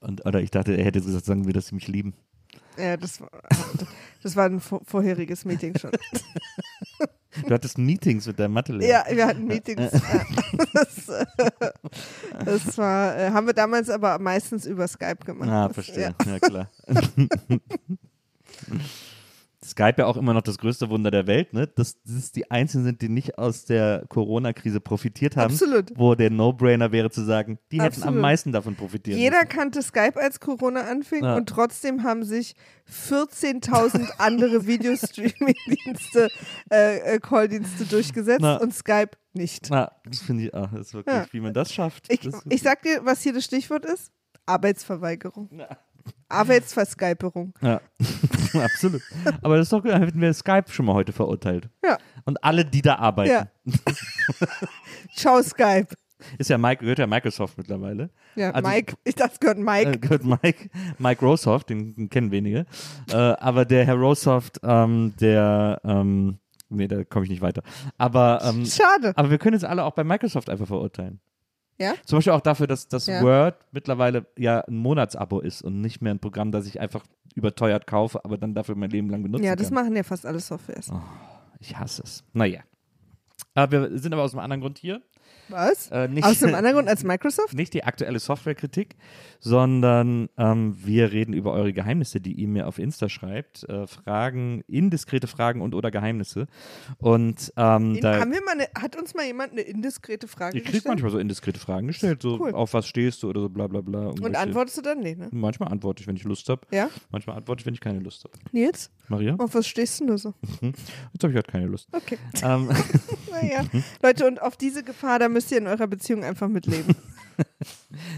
Und, 0.00 0.26
oder 0.26 0.42
ich 0.42 0.50
dachte, 0.50 0.76
er 0.76 0.84
hätte 0.84 1.00
gesagt, 1.00 1.24
sagen 1.24 1.46
wir, 1.46 1.54
dass 1.54 1.68
sie 1.68 1.76
mich 1.76 1.88
lieben. 1.88 2.12
Ja, 2.76 2.98
das 2.98 3.22
war, 3.22 3.30
das 4.22 4.36
war 4.36 4.44
ein 4.44 4.60
vor 4.60 4.82
vorheriges 4.84 5.46
Meeting 5.46 5.78
schon. 5.78 5.92
Du 7.46 7.54
hattest 7.54 7.78
Meetings 7.78 8.26
mit 8.26 8.38
deinem 8.38 8.52
Mathelehrer. 8.52 9.08
Ja, 9.08 9.16
wir 9.16 9.26
hatten 9.26 9.46
Meetings. 9.46 9.92
Ja. 9.92 10.00
Das, 10.72 11.08
äh, 11.08 11.26
das 12.44 12.78
war, 12.78 13.16
äh, 13.18 13.30
haben 13.30 13.46
wir 13.46 13.54
damals 13.54 13.90
aber 13.90 14.18
meistens 14.18 14.66
über 14.66 14.86
Skype 14.88 15.24
gemacht. 15.24 15.48
Ah, 15.48 15.68
verstehe. 15.68 16.14
Ja. 16.24 16.32
Ja, 16.32 16.38
klar. 16.38 16.70
Skype 19.66 19.94
ja 19.98 20.06
auch 20.06 20.16
immer 20.16 20.32
noch 20.32 20.42
das 20.42 20.58
größte 20.58 20.88
Wunder 20.90 21.10
der 21.10 21.26
Welt, 21.26 21.52
ne? 21.52 21.66
Dass 21.66 22.00
das 22.04 22.32
die 22.32 22.50
Einzigen 22.50 22.84
sind, 22.84 23.02
die 23.02 23.08
nicht 23.08 23.36
aus 23.38 23.64
der 23.64 24.04
Corona-Krise 24.08 24.80
profitiert 24.80 25.36
haben. 25.36 25.52
Absolut. 25.52 25.90
Wo 25.96 26.14
der 26.14 26.30
No-Brainer 26.30 26.92
wäre 26.92 27.10
zu 27.10 27.22
sagen, 27.24 27.58
die 27.72 27.80
hätten 27.82 27.96
am 28.02 28.08
Absolut. 28.08 28.20
meisten 28.22 28.52
davon 28.52 28.76
profitiert. 28.76 29.18
Jeder 29.18 29.44
kannte 29.44 29.82
Skype, 29.82 30.16
als 30.20 30.40
Corona 30.40 30.82
anfing 30.82 31.24
Ja. 31.24 31.36
und 31.36 31.48
trotzdem 31.48 32.02
haben 32.04 32.22
sich 32.24 32.54
14.000 32.90 34.08
andere 34.18 34.66
Videostreaming-Dienste, 34.66 36.28
äh, 36.72 36.98
äh, 37.14 37.18
Calldienste 37.20 37.84
durchgesetzt 37.86 38.40
Na. 38.42 38.56
und 38.56 38.74
Skype 38.74 39.10
nicht. 39.32 39.68
Na, 39.70 39.92
das 40.04 40.20
finde 40.20 40.44
ich, 40.44 40.54
ach, 40.54 40.70
das 40.72 40.88
ist 40.88 40.94
wirklich, 40.94 41.14
Ja. 41.14 41.26
wie 41.32 41.40
man 41.40 41.52
das 41.52 41.72
schafft. 41.72 42.06
Ich, 42.12 42.20
das 42.20 42.42
ich 42.48 42.62
sag 42.62 42.82
dir, 42.82 43.00
was 43.04 43.20
hier 43.22 43.32
das 43.32 43.44
Stichwort 43.44 43.84
ist: 43.84 44.12
Arbeitsverweigerung. 44.46 45.50
Arbeitsverskyperung. 46.28 47.54
Ja, 47.62 47.80
absolut. 48.64 49.02
Aber 49.42 49.56
das 49.56 49.66
ist 49.66 49.72
doch 49.72 49.82
gut, 49.82 49.90
dann 49.92 50.02
hätten 50.02 50.20
wir 50.20 50.32
Skype 50.34 50.64
schon 50.70 50.86
mal 50.86 50.94
heute 50.94 51.12
verurteilt. 51.12 51.68
Ja. 51.84 51.98
Und 52.24 52.42
alle, 52.42 52.64
die 52.64 52.82
da 52.82 52.96
arbeiten. 52.96 53.30
Ja. 53.30 53.46
Ciao, 55.14 55.42
Skype. 55.42 55.88
ist 56.38 56.50
ja 56.50 56.58
Mike, 56.58 56.80
gehört 56.82 56.98
ja 56.98 57.06
Microsoft 57.06 57.58
mittlerweile. 57.58 58.10
Ja, 58.34 58.50
Also- 58.50 58.68
Mike, 58.68 58.94
ich 59.04 59.14
dachte, 59.14 59.32
es 59.34 59.40
gehört 59.40 59.58
Mike. 59.58 59.90
Äh, 59.92 59.98
gehört 59.98 60.24
Mike, 60.24 60.70
Mike 60.98 61.24
Rosoft, 61.24 61.70
den, 61.70 61.94
den 61.94 62.08
kennen 62.10 62.30
wenige. 62.30 62.66
Äh, 63.10 63.16
aber 63.16 63.64
der 63.64 63.84
Herr 63.86 63.94
Rosoft, 63.96 64.60
ähm, 64.62 65.14
der, 65.20 65.80
ähm, 65.84 66.38
nee, 66.68 66.88
da 66.88 67.04
komme 67.04 67.24
ich 67.24 67.30
nicht 67.30 67.42
weiter. 67.42 67.62
Aber, 67.98 68.40
ähm, 68.44 68.64
Schade. 68.66 69.12
aber 69.16 69.30
wir 69.30 69.38
können 69.38 69.54
jetzt 69.54 69.64
alle 69.64 69.84
auch 69.84 69.92
bei 69.94 70.04
Microsoft 70.04 70.50
einfach 70.50 70.66
verurteilen. 70.66 71.20
Ja? 71.78 71.94
Zum 72.04 72.18
Beispiel 72.18 72.32
auch 72.32 72.40
dafür, 72.40 72.66
dass 72.66 72.88
das 72.88 73.06
Ja. 73.06 73.22
Word 73.22 73.54
mittlerweile 73.72 74.26
ja 74.38 74.60
ein 74.60 74.76
Monatsabo 74.78 75.40
ist 75.40 75.62
und 75.62 75.80
nicht 75.80 76.00
mehr 76.02 76.14
ein 76.14 76.18
Programm, 76.18 76.50
das 76.52 76.66
ich 76.66 76.80
einfach 76.80 77.04
überteuert 77.34 77.86
kaufe, 77.86 78.24
aber 78.24 78.38
dann 78.38 78.54
dafür 78.54 78.74
mein 78.76 78.90
Leben 78.90 79.10
lang 79.10 79.22
benutzen 79.22 79.44
Ja, 79.44 79.54
das 79.56 79.66
kann. 79.68 79.74
machen 79.74 79.94
ja 79.96 80.02
fast 80.02 80.24
alle 80.24 80.40
Softwares. 80.40 80.90
Ich 81.60 81.76
hasse 81.78 82.02
es. 82.02 82.24
Naja. 82.32 82.60
Aber 83.54 83.72
wir 83.90 83.98
sind 83.98 84.12
aber 84.12 84.22
aus 84.22 84.32
einem 84.32 84.40
anderen 84.42 84.60
Grund 84.62 84.78
hier. 84.78 85.02
Was? 85.48 85.90
Äh, 85.92 86.08
nicht, 86.08 86.24
Aus 86.24 86.42
einem 86.42 86.56
anderen 86.56 86.74
Grund 86.76 86.88
als 86.90 87.04
Microsoft? 87.04 87.54
nicht 87.54 87.72
die 87.72 87.84
aktuelle 87.84 88.18
Softwarekritik, 88.18 88.96
sondern 89.38 90.28
ähm, 90.36 90.76
wir 90.84 91.12
reden 91.12 91.32
über 91.32 91.52
eure 91.52 91.72
Geheimnisse, 91.72 92.20
die 92.20 92.32
ihr 92.32 92.48
mir 92.48 92.66
auf 92.66 92.78
Insta 92.78 93.08
schreibt. 93.08 93.62
Äh, 93.68 93.86
Fragen, 93.86 94.62
indiskrete 94.66 95.28
Fragen 95.28 95.60
und 95.60 95.74
oder 95.74 95.90
Geheimnisse. 95.92 96.46
Und 96.98 97.52
ähm, 97.56 97.94
In, 97.94 98.00
da, 98.00 98.18
haben 98.20 98.32
wir 98.32 98.42
mal 98.42 98.54
eine, 98.54 98.66
hat 98.76 98.96
uns 98.96 99.14
mal 99.14 99.24
jemand 99.24 99.52
eine 99.52 99.60
indiskrete 99.60 100.26
Frage 100.26 100.58
ich 100.58 100.64
krieg 100.64 100.72
gestellt? 100.74 100.88
manchmal 100.90 101.12
so 101.12 101.18
indiskrete 101.18 101.60
Fragen 101.60 101.86
gestellt, 101.86 102.22
so 102.22 102.40
Cool. 102.40 102.52
auf 102.52 102.74
was 102.74 102.86
stehst 102.88 103.22
du 103.22 103.28
oder 103.30 103.40
so 103.42 103.48
bla 103.48 103.68
bla 103.68 103.80
bla. 103.82 104.00
Und 104.08 104.18
irgendwelche- 104.18 104.38
antwortest 104.40 104.78
du 104.78 104.82
dann? 104.82 104.98
Nee, 105.00 105.14
ne? 105.14 105.28
Manchmal 105.30 105.70
antworte 105.70 106.00
ich, 106.00 106.08
wenn 106.08 106.16
ich 106.16 106.24
Lust 106.24 106.48
habe. 106.48 106.62
Ja? 106.72 106.88
Manchmal 107.10 107.36
antworte 107.36 107.60
ich, 107.60 107.66
wenn 107.66 107.74
ich 107.74 107.80
keine 107.80 108.00
Lust 108.00 108.24
habe. 108.24 108.34
Nils? 108.50 108.90
Maria? 109.08 109.36
Auf 109.38 109.54
was 109.54 109.68
stehst 109.68 110.00
du 110.00 110.06
nur 110.06 110.18
so? 110.18 110.34
Jetzt 110.60 111.22
habe 111.22 111.30
ich 111.30 111.36
halt 111.36 111.46
keine 111.46 111.66
Lust. 111.66 111.88
Okay. 111.92 112.18
ähm, 112.42 112.68
Naja. 113.30 113.64
Leute, 114.02 114.26
und 114.26 114.40
auf 114.42 114.56
diese 114.56 114.82
Gefahr, 114.82 115.15
da 115.18 115.28
müsst 115.28 115.50
ihr 115.52 115.58
in 115.58 115.66
eurer 115.66 115.86
Beziehung 115.86 116.24
einfach 116.24 116.48
mitleben. 116.48 116.94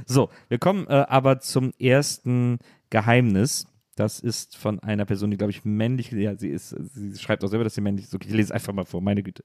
So, 0.06 0.30
wir 0.48 0.58
kommen 0.58 0.86
äh, 0.86 1.04
aber 1.08 1.40
zum 1.40 1.72
ersten 1.78 2.58
Geheimnis. 2.90 3.66
Das 3.96 4.20
ist 4.20 4.56
von 4.56 4.78
einer 4.80 5.06
Person, 5.06 5.30
die, 5.30 5.36
glaube 5.36 5.50
ich, 5.50 5.64
männlich, 5.64 6.12
ja, 6.12 6.36
sie 6.36 6.50
ist, 6.50 6.68
sie 6.68 7.18
schreibt 7.18 7.42
auch 7.42 7.48
selber, 7.48 7.64
dass 7.64 7.74
sie 7.74 7.80
männlich 7.80 8.06
ist. 8.06 8.14
Okay, 8.14 8.28
ich 8.28 8.34
lese 8.34 8.46
es 8.46 8.52
einfach 8.52 8.72
mal 8.72 8.84
vor, 8.84 9.00
meine 9.00 9.22
Güte. 9.22 9.42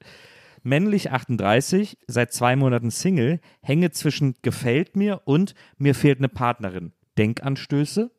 Männlich 0.62 1.10
38, 1.10 1.98
seit 2.06 2.32
zwei 2.32 2.54
Monaten 2.54 2.90
Single, 2.90 3.40
hänge 3.62 3.90
zwischen 3.90 4.34
gefällt 4.42 4.96
mir 4.96 5.22
und 5.24 5.54
mir 5.76 5.94
fehlt 5.94 6.18
eine 6.18 6.28
Partnerin. 6.28 6.92
Denkanstöße? 7.18 8.10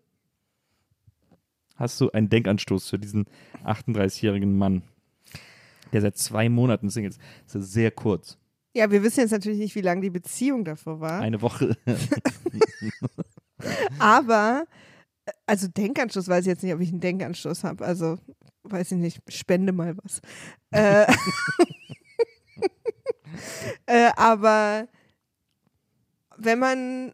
Hast 1.76 2.00
du 2.00 2.12
einen 2.12 2.30
Denkanstoß 2.30 2.90
für 2.90 3.00
diesen 3.00 3.26
38-jährigen 3.64 4.58
Mann, 4.58 4.84
der 5.94 6.02
seit 6.02 6.18
zwei 6.18 6.50
Monaten 6.50 6.90
Single 6.90 7.12
ist? 7.12 7.22
Das 7.46 7.56
ist 7.56 7.74
sehr 7.74 7.92
kurz. 7.92 8.38
Ja, 8.76 8.92
wir 8.92 9.04
wissen 9.04 9.22
jetzt 9.22 9.32
natürlich 9.32 9.60
nicht, 9.60 9.76
wie 9.76 9.82
lange 9.82 10.02
die 10.02 10.10
Beziehung 10.10 10.66
davor 10.66 11.00
war. 11.00 11.22
Eine 11.22 11.42
Woche. 11.42 11.78
Aber, 14.00 14.66
äh, 15.26 15.32
also 15.46 15.70
Denkanstoß 15.70 16.28
weiß 16.28 16.42
ich 16.42 16.48
jetzt 16.48 16.62
nicht, 16.62 16.74
ob 16.74 16.82
ich 16.82 16.90
einen 16.90 17.00
Denkanstoß 17.00 17.64
habe. 17.64 17.86
Also, 17.86 18.18
weiß 18.64 18.92
ich 18.92 18.98
nicht, 18.98 19.22
spende 19.32 19.72
mal 19.72 19.96
was. 20.04 20.20
äh, 20.72 21.06
äh, 23.86 24.12
aber 24.18 24.90
wenn 26.38 26.60
man 26.60 27.14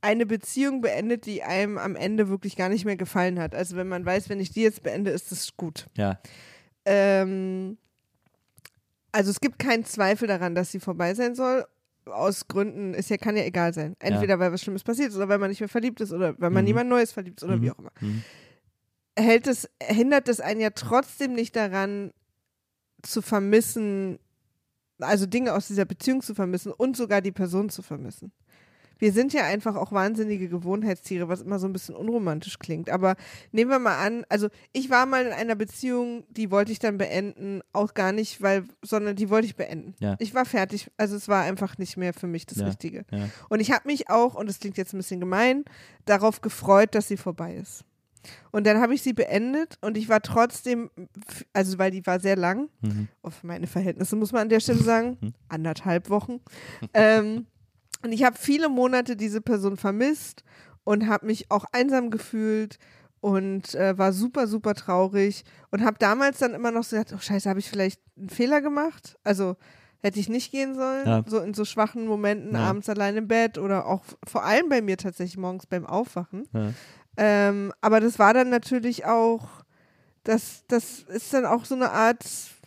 eine 0.00 0.26
Beziehung 0.26 0.80
beendet, 0.80 1.26
die 1.26 1.44
einem 1.44 1.78
am 1.78 1.94
Ende 1.94 2.28
wirklich 2.28 2.56
gar 2.56 2.68
nicht 2.68 2.84
mehr 2.84 2.96
gefallen 2.96 3.38
hat, 3.38 3.54
also 3.54 3.76
wenn 3.76 3.88
man 3.88 4.04
weiß, 4.04 4.28
wenn 4.28 4.40
ich 4.40 4.50
die 4.50 4.62
jetzt 4.62 4.82
beende, 4.82 5.12
ist 5.12 5.30
das 5.30 5.56
gut. 5.56 5.86
ja. 5.96 6.20
Ähm, 6.84 7.78
also 9.16 9.30
es 9.30 9.40
gibt 9.40 9.58
keinen 9.58 9.84
Zweifel 9.84 10.28
daran, 10.28 10.54
dass 10.54 10.70
sie 10.70 10.80
vorbei 10.80 11.14
sein 11.14 11.34
soll. 11.34 11.64
Aus 12.04 12.46
Gründen, 12.46 12.94
ist 12.94 13.10
ja, 13.10 13.16
kann 13.16 13.36
ja 13.36 13.42
egal 13.44 13.74
sein. 13.74 13.96
Entweder 13.98 14.38
weil 14.38 14.52
was 14.52 14.62
Schlimmes 14.62 14.84
passiert 14.84 15.08
ist 15.10 15.16
oder 15.16 15.28
weil 15.28 15.38
man 15.38 15.50
nicht 15.50 15.60
mehr 15.60 15.68
verliebt 15.68 16.00
ist 16.00 16.12
oder 16.12 16.38
weil 16.38 16.50
man 16.50 16.62
Mhm. 16.62 16.68
niemand 16.68 16.90
Neues 16.90 17.10
verliebt 17.12 17.40
ist 17.40 17.44
oder 17.44 17.60
wie 17.60 17.70
auch 17.70 17.78
immer. 17.78 17.90
Mhm. 18.00 18.22
Hält 19.18 19.46
es, 19.46 19.68
hindert 19.82 20.28
es 20.28 20.40
einen 20.40 20.60
ja 20.60 20.70
trotzdem 20.70 21.32
nicht 21.32 21.56
daran, 21.56 22.12
zu 23.02 23.22
vermissen, 23.22 24.18
also 24.98 25.26
Dinge 25.26 25.54
aus 25.54 25.66
dieser 25.68 25.84
Beziehung 25.84 26.22
zu 26.22 26.34
vermissen 26.34 26.72
und 26.72 26.96
sogar 26.96 27.20
die 27.22 27.32
Person 27.32 27.70
zu 27.70 27.82
vermissen. 27.82 28.32
Wir 28.98 29.12
sind 29.12 29.32
ja 29.32 29.44
einfach 29.44 29.76
auch 29.76 29.92
wahnsinnige 29.92 30.48
Gewohnheitstiere, 30.48 31.28
was 31.28 31.42
immer 31.42 31.58
so 31.58 31.66
ein 31.66 31.72
bisschen 31.72 31.94
unromantisch 31.94 32.58
klingt. 32.58 32.88
Aber 32.90 33.16
nehmen 33.52 33.70
wir 33.70 33.78
mal 33.78 33.98
an, 33.98 34.24
also 34.28 34.48
ich 34.72 34.88
war 34.90 35.06
mal 35.06 35.26
in 35.26 35.32
einer 35.32 35.54
Beziehung, 35.54 36.24
die 36.30 36.50
wollte 36.50 36.72
ich 36.72 36.78
dann 36.78 36.96
beenden, 36.98 37.60
auch 37.72 37.94
gar 37.94 38.12
nicht, 38.12 38.40
weil, 38.42 38.64
sondern 38.82 39.16
die 39.16 39.28
wollte 39.30 39.46
ich 39.46 39.56
beenden. 39.56 39.94
Ja. 40.00 40.16
Ich 40.18 40.34
war 40.34 40.44
fertig, 40.44 40.90
also 40.96 41.16
es 41.16 41.28
war 41.28 41.42
einfach 41.44 41.78
nicht 41.78 41.96
mehr 41.96 42.14
für 42.14 42.26
mich 42.26 42.46
das 42.46 42.58
Ja, 42.58 42.66
Richtige. 42.66 43.04
ja. 43.10 43.28
Und 43.48 43.60
ich 43.60 43.70
habe 43.70 43.86
mich 43.86 44.08
auch, 44.08 44.34
und 44.34 44.48
das 44.48 44.60
klingt 44.60 44.76
jetzt 44.78 44.94
ein 44.94 44.98
bisschen 44.98 45.20
gemein, 45.20 45.64
darauf 46.06 46.40
gefreut, 46.40 46.94
dass 46.94 47.08
sie 47.08 47.16
vorbei 47.16 47.54
ist. 47.56 47.84
Und 48.50 48.66
dann 48.66 48.80
habe 48.80 48.92
ich 48.92 49.02
sie 49.02 49.12
beendet 49.12 49.78
und 49.82 49.96
ich 49.96 50.08
war 50.08 50.20
trotzdem, 50.20 50.90
also 51.52 51.78
weil 51.78 51.92
die 51.92 52.04
war 52.06 52.18
sehr 52.18 52.34
lang, 52.34 52.68
Mhm. 52.80 53.06
auf 53.22 53.44
meine 53.44 53.68
Verhältnisse 53.68 54.16
muss 54.16 54.32
man 54.32 54.42
an 54.42 54.48
der 54.48 54.58
Stelle 54.58 54.82
sagen, 54.82 55.16
anderthalb 55.48 56.10
Wochen. 56.10 56.40
ähm, 56.92 57.46
und 58.02 58.12
ich 58.12 58.24
habe 58.24 58.36
viele 58.38 58.68
Monate 58.68 59.16
diese 59.16 59.40
Person 59.40 59.76
vermisst 59.76 60.44
und 60.84 61.06
habe 61.08 61.26
mich 61.26 61.50
auch 61.50 61.64
einsam 61.72 62.10
gefühlt 62.10 62.78
und 63.20 63.74
äh, 63.74 63.96
war 63.98 64.12
super, 64.12 64.46
super 64.46 64.74
traurig 64.74 65.44
und 65.70 65.84
habe 65.84 65.96
damals 65.98 66.38
dann 66.38 66.54
immer 66.54 66.70
noch 66.70 66.84
so 66.84 66.96
gedacht, 66.96 67.14
oh 67.16 67.20
scheiße, 67.20 67.48
habe 67.48 67.58
ich 67.60 67.68
vielleicht 67.68 68.00
einen 68.16 68.28
Fehler 68.28 68.60
gemacht? 68.60 69.16
Also 69.24 69.56
hätte 70.02 70.20
ich 70.20 70.28
nicht 70.28 70.52
gehen 70.52 70.74
sollen, 70.76 71.06
Ja. 71.06 71.24
so 71.26 71.40
in 71.40 71.54
so 71.54 71.64
schwachen 71.64 72.06
Momenten, 72.06 72.54
Ja. 72.54 72.60
abends 72.68 72.88
allein 72.88 73.16
im 73.16 73.26
Bett 73.26 73.58
oder 73.58 73.86
auch 73.86 74.04
vor 74.26 74.44
allem 74.44 74.68
bei 74.68 74.80
mir 74.82 74.96
tatsächlich 74.96 75.38
morgens 75.38 75.66
beim 75.66 75.86
Aufwachen. 75.86 76.46
Ja. 76.52 76.72
Ähm, 77.16 77.72
aber 77.80 77.98
das 78.00 78.18
war 78.18 78.34
dann 78.34 78.50
natürlich 78.50 79.06
auch, 79.06 79.48
das, 80.22 80.64
das 80.68 81.00
ist 81.08 81.32
dann 81.32 81.46
auch 81.46 81.64
so 81.64 81.74
eine 81.74 81.90
Art 81.90 82.24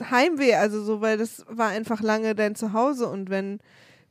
Heimweh, 0.09 0.55
also 0.55 0.83
so, 0.83 1.01
weil 1.01 1.17
das 1.17 1.45
war 1.47 1.69
einfach 1.69 2.01
lange 2.01 2.33
dein 2.35 2.55
Zuhause 2.55 3.07
und 3.07 3.29
wenn, 3.29 3.59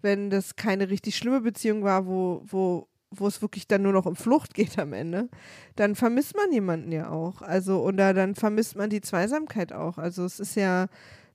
wenn 0.03 0.31
das 0.31 0.57
keine 0.57 0.91
richtig 0.91 1.17
schlimme 1.17 1.41
Beziehung 1.41 1.83
war, 1.83 2.07
wo, 2.07 2.43
wo, 2.47 2.89
wo 3.11 3.27
es 3.27 3.43
wirklich 3.43 3.67
dann 3.67 3.83
nur 3.83 3.93
noch 3.93 4.07
um 4.07 4.17
Flucht 4.17 4.55
geht 4.55 4.79
am 4.79 4.93
Ende, 4.93 5.29
dann 5.77 5.95
vermisst 5.95 6.37
man 6.37 6.53
jemanden 6.53 6.93
ja 6.93 7.11
auch. 7.11 7.43
Also, 7.43 7.83
oder 7.83 8.15
dann 8.15 8.35
vermisst 8.35 8.77
man 8.77 8.91
die 8.91 9.01
Zweisamkeit 9.01 9.73
auch. 9.73 9.99
Also 9.99 10.25
es 10.25 10.41
ist 10.41 10.55
ja, 10.55 10.89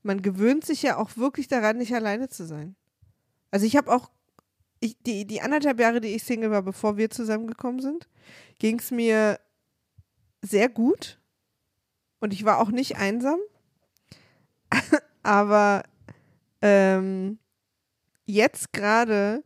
man 0.04 0.22
gewöhnt 0.22 0.66
sich 0.66 0.84
ja 0.84 0.98
auch 0.98 1.18
wirklich 1.18 1.48
daran, 1.48 1.78
nicht 1.78 1.94
alleine 1.94 2.30
zu 2.30 2.46
sein. 2.46 2.76
Also 3.52 3.66
ich 3.66 3.76
habe 3.76 3.92
auch, 3.94 4.10
ich, 4.80 4.98
die, 5.04 5.26
die 5.26 5.42
anderthalb 5.42 5.80
Jahre, 5.80 6.02
die 6.02 6.10
ich 6.10 6.24
Single 6.24 6.52
war, 6.52 6.62
bevor 6.62 6.98
wir 6.98 7.10
zusammengekommen 7.10 7.82
sind, 7.82 8.10
ging 8.60 8.80
es 8.80 8.92
mir 8.92 9.40
sehr 10.42 10.70
gut 10.70 11.20
und 12.20 12.34
ich 12.34 12.46
war 12.46 12.60
auch 12.60 12.70
nicht 12.70 12.98
einsam. 12.98 13.40
Aber 15.24 15.84
ähm, 16.62 17.40
jetzt 18.26 18.74
gerade 18.74 19.44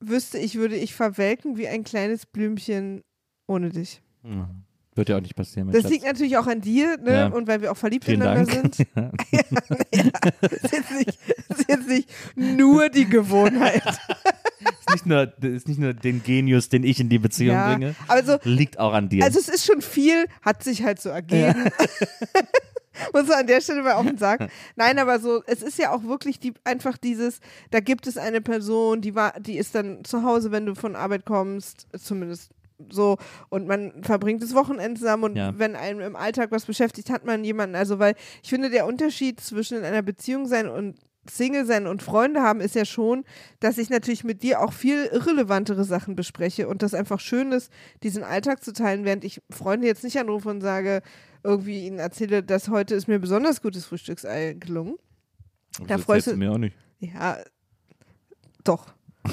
wüsste 0.00 0.38
ich, 0.38 0.56
würde 0.56 0.76
ich 0.76 0.94
verwelken 0.94 1.56
wie 1.56 1.68
ein 1.68 1.84
kleines 1.84 2.26
Blümchen 2.26 3.02
ohne 3.46 3.70
dich. 3.70 4.00
Ja. 4.22 4.48
Wird 4.94 5.08
ja 5.10 5.16
auch 5.16 5.20
nicht 5.20 5.36
passieren. 5.36 5.70
Das 5.70 5.82
Schatz. 5.82 5.92
liegt 5.92 6.04
natürlich 6.04 6.36
auch 6.36 6.46
an 6.48 6.60
dir, 6.60 6.96
ne? 6.98 7.12
Ja. 7.12 7.26
Und 7.28 7.46
weil 7.46 7.60
wir 7.62 7.70
auch 7.70 7.76
verliebt 7.76 8.04
Vielen 8.04 8.20
ineinander 8.20 8.52
Dank. 8.52 8.74
sind. 8.74 8.88
Ja. 8.96 9.10
Ja, 9.30 9.42
naja, 9.50 10.10
ist, 10.50 10.72
jetzt 10.72 10.90
nicht, 10.90 11.18
ist 11.48 11.68
jetzt 11.68 11.88
nicht 11.88 12.10
nur 12.34 12.88
die 12.88 13.04
Gewohnheit. 13.08 13.82
ist, 14.60 14.90
nicht 14.92 15.06
nur, 15.06 15.26
das 15.26 15.50
ist 15.50 15.68
nicht 15.68 15.78
nur 15.78 15.94
den 15.94 16.22
Genius, 16.24 16.68
den 16.68 16.82
ich 16.82 16.98
in 16.98 17.08
die 17.08 17.18
Beziehung 17.20 17.54
ja. 17.54 17.70
bringe, 17.72 17.94
Also, 18.08 18.38
liegt 18.42 18.78
auch 18.80 18.92
an 18.92 19.08
dir. 19.08 19.22
also 19.24 19.38
es 19.38 19.48
ist 19.48 19.64
schon 19.66 19.82
viel, 19.82 20.26
hat 20.42 20.64
sich 20.64 20.82
halt 20.82 21.00
so 21.00 21.10
ergeben. 21.10 21.70
Muss 23.12 23.26
man 23.28 23.40
an 23.40 23.46
der 23.46 23.60
Stelle 23.60 23.82
mal 23.82 23.96
offen 23.96 24.18
sagen. 24.18 24.48
Nein, 24.76 24.98
aber 24.98 25.18
so, 25.20 25.42
es 25.46 25.62
ist 25.62 25.78
ja 25.78 25.92
auch 25.92 26.04
wirklich 26.04 26.38
die, 26.40 26.54
einfach 26.64 26.96
dieses, 26.98 27.40
da 27.70 27.80
gibt 27.80 28.06
es 28.06 28.16
eine 28.16 28.40
Person, 28.40 29.00
die 29.00 29.14
war, 29.14 29.34
die 29.40 29.58
ist 29.58 29.74
dann 29.74 30.04
zu 30.04 30.22
Hause, 30.22 30.50
wenn 30.52 30.66
du 30.66 30.74
von 30.74 30.96
Arbeit 30.96 31.24
kommst, 31.24 31.86
zumindest 31.96 32.50
so, 32.90 33.16
und 33.48 33.66
man 33.66 34.04
verbringt 34.04 34.40
das 34.42 34.54
Wochenende 34.54 35.00
zusammen 35.00 35.24
und 35.24 35.36
Ja. 35.36 35.52
wenn 35.58 35.74
einem 35.74 36.00
im 36.00 36.14
Alltag 36.14 36.52
was 36.52 36.64
beschäftigt, 36.66 37.10
hat 37.10 37.24
man 37.24 37.42
jemanden, 37.42 37.74
also 37.74 37.98
weil 37.98 38.14
ich 38.42 38.50
finde, 38.50 38.70
der 38.70 38.86
Unterschied 38.86 39.40
zwischen 39.40 39.78
in 39.78 39.84
einer 39.84 40.02
Beziehung 40.02 40.46
sein 40.46 40.68
und 40.68 40.96
Single 41.28 41.66
sein 41.66 41.86
und 41.86 42.02
Freunde 42.02 42.40
haben 42.40 42.60
ist 42.60 42.74
ja 42.74 42.84
schon, 42.84 43.24
dass 43.60 43.78
ich 43.78 43.90
natürlich 43.90 44.24
mit 44.24 44.42
dir 44.42 44.60
auch 44.60 44.72
viel 44.72 45.06
irrelevantere 45.06 45.84
Sachen 45.84 46.14
bespreche 46.14 46.68
und 46.68 46.82
das 46.82 46.94
einfach 46.94 47.20
schön 47.20 47.52
ist, 47.52 47.70
diesen 48.02 48.22
Alltag 48.22 48.62
zu 48.64 48.72
teilen, 48.72 49.04
während 49.04 49.24
ich 49.24 49.42
Freunde 49.50 49.86
jetzt 49.86 50.04
nicht 50.04 50.18
anrufe 50.18 50.48
und 50.48 50.60
sage, 50.60 51.02
irgendwie 51.42 51.86
ihnen 51.86 51.98
erzähle, 51.98 52.42
dass 52.42 52.68
heute 52.68 52.94
ist 52.94 53.08
mir 53.08 53.18
besonders 53.18 53.62
gutes 53.62 53.84
Frühstücksei 53.86 54.54
gelungen. 54.54 54.96
da 55.78 55.96
das 55.96 56.02
freust 56.02 56.26
du 56.28 56.36
mir 56.36 56.52
auch 56.52 56.58
nicht. 56.58 56.76
Ja, 57.00 57.38
doch. 58.64 58.92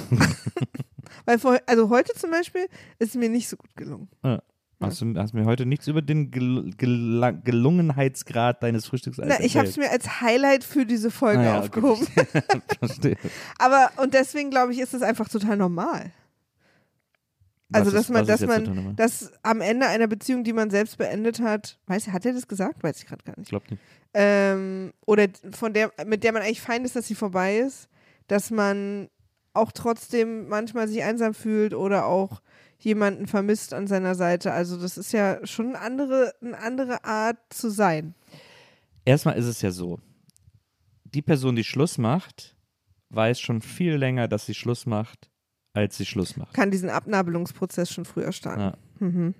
Weil 1.26 1.40
vor, 1.40 1.60
also 1.66 1.90
heute 1.90 2.14
zum 2.14 2.32
Beispiel 2.32 2.68
ist 3.00 3.10
es 3.10 3.16
mir 3.16 3.30
nicht 3.30 3.50
so 3.50 3.58
gut 3.58 3.76
gelungen. 3.76 4.10
Ja. 4.24 4.42
Hast 4.82 5.02
du 5.02 5.14
hast 5.16 5.34
mir 5.34 5.46
heute 5.46 5.66
nichts 5.66 5.88
über 5.88 6.02
den 6.02 6.32
Gel 6.32 6.72
Gel 6.78 7.40
Gelungenheitsgrad 7.44 8.62
deines 8.62 8.86
Frühstücks 8.86 9.18
Na, 9.24 9.40
ich 9.40 9.56
habe 9.56 9.68
es 9.68 9.78
mir 9.78 9.90
als 9.90 10.22
Highlight 10.22 10.64
für 10.64 10.86
diese 10.86 11.10
Folge 11.12 11.40
Ah 11.40 11.44
ja, 11.44 11.58
okay. 11.64 11.82
aufgehoben. 11.82 12.08
Verstehe. 12.80 13.18
Aber 13.58 13.90
und 13.98 14.14
deswegen 14.14 14.52
glaube 14.52 14.74
ich, 14.74 14.80
ist 14.80 14.94
es 14.94 15.02
einfach 15.02 15.30
total 15.30 15.56
normal. 15.58 16.12
Also, 17.72 17.88
Was 17.88 17.94
dass 17.94 18.02
ist- 18.04 18.10
man, 18.12 18.22
ist 18.22 18.30
dass 18.30 18.42
man, 18.48 18.96
dass 18.96 19.34
am 19.44 19.60
Ende 19.62 19.88
einer 19.88 20.08
Beziehung, 20.08 20.44
die 20.44 20.54
man 20.54 20.70
selbst 20.70 20.98
beendet 20.98 21.40
hat, 21.40 21.80
weiß, 21.88 22.10
hat 22.10 22.26
er 22.26 22.34
das 22.34 22.48
gesagt? 22.48 22.84
Weiß 22.84 23.00
ich 23.00 23.08
gerade 23.08 23.24
gar 23.24 23.34
Ich 23.34 23.38
nicht. 23.40 23.50
glaube 23.50 23.66
nicht. 23.72 23.82
Ähm, 24.14 24.94
oder 25.06 25.28
von 25.52 25.74
der, 25.74 25.92
mit 26.06 26.24
der 26.24 26.32
man 26.32 26.42
eigentlich 26.44 26.62
fein 26.62 26.86
ist, 26.86 26.96
dass 26.96 27.08
sie 27.08 27.16
vorbei 27.16 27.58
ist, 27.58 27.90
dass 28.28 28.52
man 28.52 29.10
auch 29.54 29.72
trotzdem 29.72 30.48
manchmal 30.48 30.88
sich 30.88 31.04
einsam 31.04 31.34
fühlt 31.34 31.74
oder 31.74 32.06
auch 32.06 32.42
jemanden 32.78 33.26
vermisst 33.26 33.74
an 33.74 33.88
seiner 33.88 34.14
Seite. 34.16 34.52
Also 34.52 34.78
das 34.80 34.98
ist 34.98 35.12
ja 35.12 35.46
schon 35.46 35.70
eine 35.76 35.80
andere, 35.80 36.34
eine 36.42 36.58
andere 36.60 37.04
Art 37.04 37.38
zu 37.50 37.70
sein. 37.70 38.14
Erstmal 39.06 39.38
ist 39.38 39.46
es 39.46 39.62
ja 39.62 39.72
so, 39.72 40.00
die 41.04 41.22
Person, 41.22 41.56
die 41.56 41.64
Schluss 41.64 41.98
macht, 41.98 42.56
weiß 43.10 43.40
schon 43.40 43.62
viel 43.62 43.96
länger, 43.96 44.28
dass 44.28 44.46
sie 44.46 44.54
Schluss 44.54 44.86
macht, 44.86 45.30
als 45.76 45.98
sie 45.98 46.06
Schluss 46.06 46.38
macht. 46.38 46.54
Kann 46.54 46.72
diesen 46.72 46.90
Abnabelungsprozess 46.90 47.92
schon 47.92 48.06
früher 48.06 48.32
starten. 48.32 48.62
Ja. 48.62 48.74
Mhm. 49.00 49.34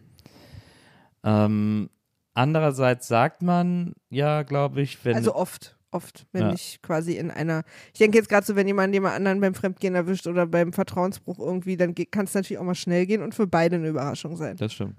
Ähm, 1.24 1.90
andererseits 2.34 3.08
sagt 3.08 3.42
man 3.42 3.94
ja, 4.10 4.44
glaube 4.44 4.82
ich, 4.82 5.04
wenn 5.06 5.16
Also 5.16 5.34
oft, 5.34 5.78
oft, 5.92 6.28
wenn 6.34 6.44
Ja. 6.44 6.54
ich 6.54 6.82
quasi 6.82 7.14
in 7.14 7.32
einer, 7.32 7.64
ich 7.94 8.00
denke 8.00 8.18
jetzt 8.18 8.30
gerade 8.30 8.46
so, 8.46 8.56
wenn 8.56 8.68
jemand 8.68 8.94
jemand 8.94 9.16
anderen 9.16 9.40
beim 9.42 9.56
Fremdgehen 9.56 9.96
erwischt 9.96 10.28
oder 10.28 10.46
beim 10.46 10.74
Vertrauensbruch 10.74 11.40
irgendwie, 11.40 11.78
dann 11.78 11.96
kann 11.96 12.26
es 12.26 12.34
natürlich 12.34 12.60
auch 12.60 12.64
mal 12.66 12.76
schnell 12.76 13.06
gehen 13.06 13.22
und 13.24 13.34
für 13.34 13.48
beide 13.48 13.78
eine 13.78 13.88
Überraschung 13.88 14.36
sein. 14.36 14.58
Das 14.58 14.74
stimmt. 14.74 14.98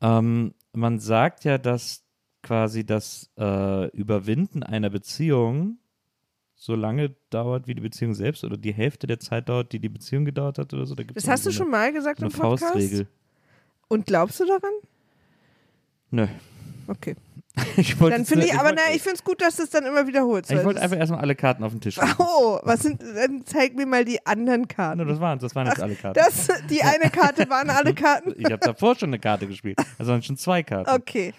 Ähm, 0.00 0.54
man 0.72 0.98
sagt 0.98 1.44
ja, 1.44 1.58
dass 1.58 2.02
quasi 2.42 2.86
das 2.86 3.30
äh, 3.38 3.88
Überwinden 3.90 4.62
einer 4.62 4.88
Beziehung 4.88 5.79
so 6.60 6.74
lange 6.74 7.16
dauert 7.30 7.66
wie 7.66 7.74
die 7.74 7.80
Beziehung 7.80 8.12
selbst 8.12 8.44
oder 8.44 8.58
die 8.58 8.74
Hälfte 8.74 9.06
der 9.06 9.18
Zeit 9.18 9.48
dauert, 9.48 9.72
die 9.72 9.78
die 9.78 9.88
Beziehung 9.88 10.26
gedauert 10.26 10.58
hat 10.58 10.74
oder 10.74 10.84
so. 10.84 10.94
Da 10.94 11.04
Das 11.04 11.26
hast 11.26 11.46
du 11.46 11.50
so 11.50 11.56
schon 11.56 11.68
eine, 11.68 11.70
mal 11.70 11.92
gesagt 11.92 12.20
so 12.20 12.26
im 12.26 12.32
Podcast? 12.32 12.74
Faustregel. 12.74 13.08
Und 13.88 14.04
glaubst 14.04 14.40
du 14.40 14.44
daran? 14.44 14.70
Nö. 16.10 16.26
Okay. 16.86 17.16
Ich 17.76 17.98
wollte 18.00 18.16
Dann 18.16 18.26
finde 18.26 18.46
ich, 18.46 18.54
aber 18.54 18.72
na, 18.72 18.82
ich 18.94 19.02
finde 19.02 19.16
es 19.16 19.24
gut, 19.24 19.40
dass 19.40 19.56
du 19.56 19.62
es 19.62 19.70
dann 19.70 19.84
immer 19.84 20.06
wiederholst. 20.06 20.50
Ich 20.50 20.56
wollte 20.58 20.74
das- 20.74 20.82
einfach 20.82 20.98
erstmal 20.98 21.20
alle 21.20 21.34
Karten 21.34 21.64
auf 21.64 21.72
den 21.72 21.80
Tisch 21.80 21.96
legen. 21.96 22.12
Oh, 22.18 22.58
was 22.62 22.80
sind, 22.80 23.02
dann 23.02 23.44
zeig 23.46 23.74
mir 23.76 23.86
mal 23.86 24.04
die 24.04 24.24
anderen 24.26 24.66
Karten. 24.68 24.98
No, 24.98 25.04
das 25.04 25.20
waren 25.20 25.38
das 25.38 25.54
waren 25.54 25.66
jetzt 25.66 25.80
alle 25.82 25.94
Karten. 25.94 26.18
Das, 26.18 26.48
die 26.68 26.82
eine 26.82 27.10
Karte 27.10 27.48
waren 27.50 27.70
alle 27.70 27.94
Karten. 27.94 28.34
ich 28.36 28.44
habe 28.46 28.58
davor 28.58 28.96
schon 28.96 29.10
eine 29.10 29.18
Karte 29.18 29.46
gespielt. 29.46 29.78
Also 29.98 30.12
waren 30.12 30.22
schon 30.22 30.36
zwei 30.36 30.62
Karten. 30.62 30.90
Okay. 30.90 31.32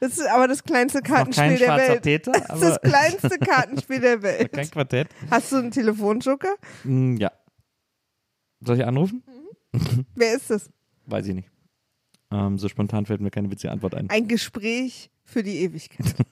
Das 0.00 0.12
ist 0.18 0.26
aber 0.28 0.46
das 0.48 0.62
kleinste 0.64 1.00
Kartenspiel 1.02 1.56
kein 1.56 1.58
der 1.58 1.76
Welt. 1.76 2.02
Peter, 2.02 2.32
das 2.32 2.60
ist 2.60 2.62
das 2.62 2.80
kleinste 2.82 3.38
Kartenspiel 3.38 4.00
der 4.00 4.22
Welt. 4.22 4.52
kein 4.52 4.70
Quartett. 4.70 5.08
Hast 5.30 5.50
du 5.52 5.56
einen 5.56 5.70
Telefonjoker? 5.70 6.54
Hm, 6.82 7.16
ja. 7.16 7.32
Soll 8.60 8.78
ich 8.78 8.84
anrufen? 8.86 9.22
Wer 10.14 10.34
ist 10.34 10.50
das? 10.50 10.70
Weiß 11.06 11.26
ich 11.26 11.34
nicht. 11.34 11.48
Ähm, 12.30 12.58
so 12.58 12.68
spontan 12.68 13.06
fällt 13.06 13.20
mir 13.20 13.30
keine 13.30 13.50
witzige 13.50 13.72
Antwort 13.72 13.94
ein. 13.94 14.10
Ein 14.10 14.28
Gespräch 14.28 15.10
für 15.28 15.42
die 15.42 15.58
Ewigkeit. 15.58 16.14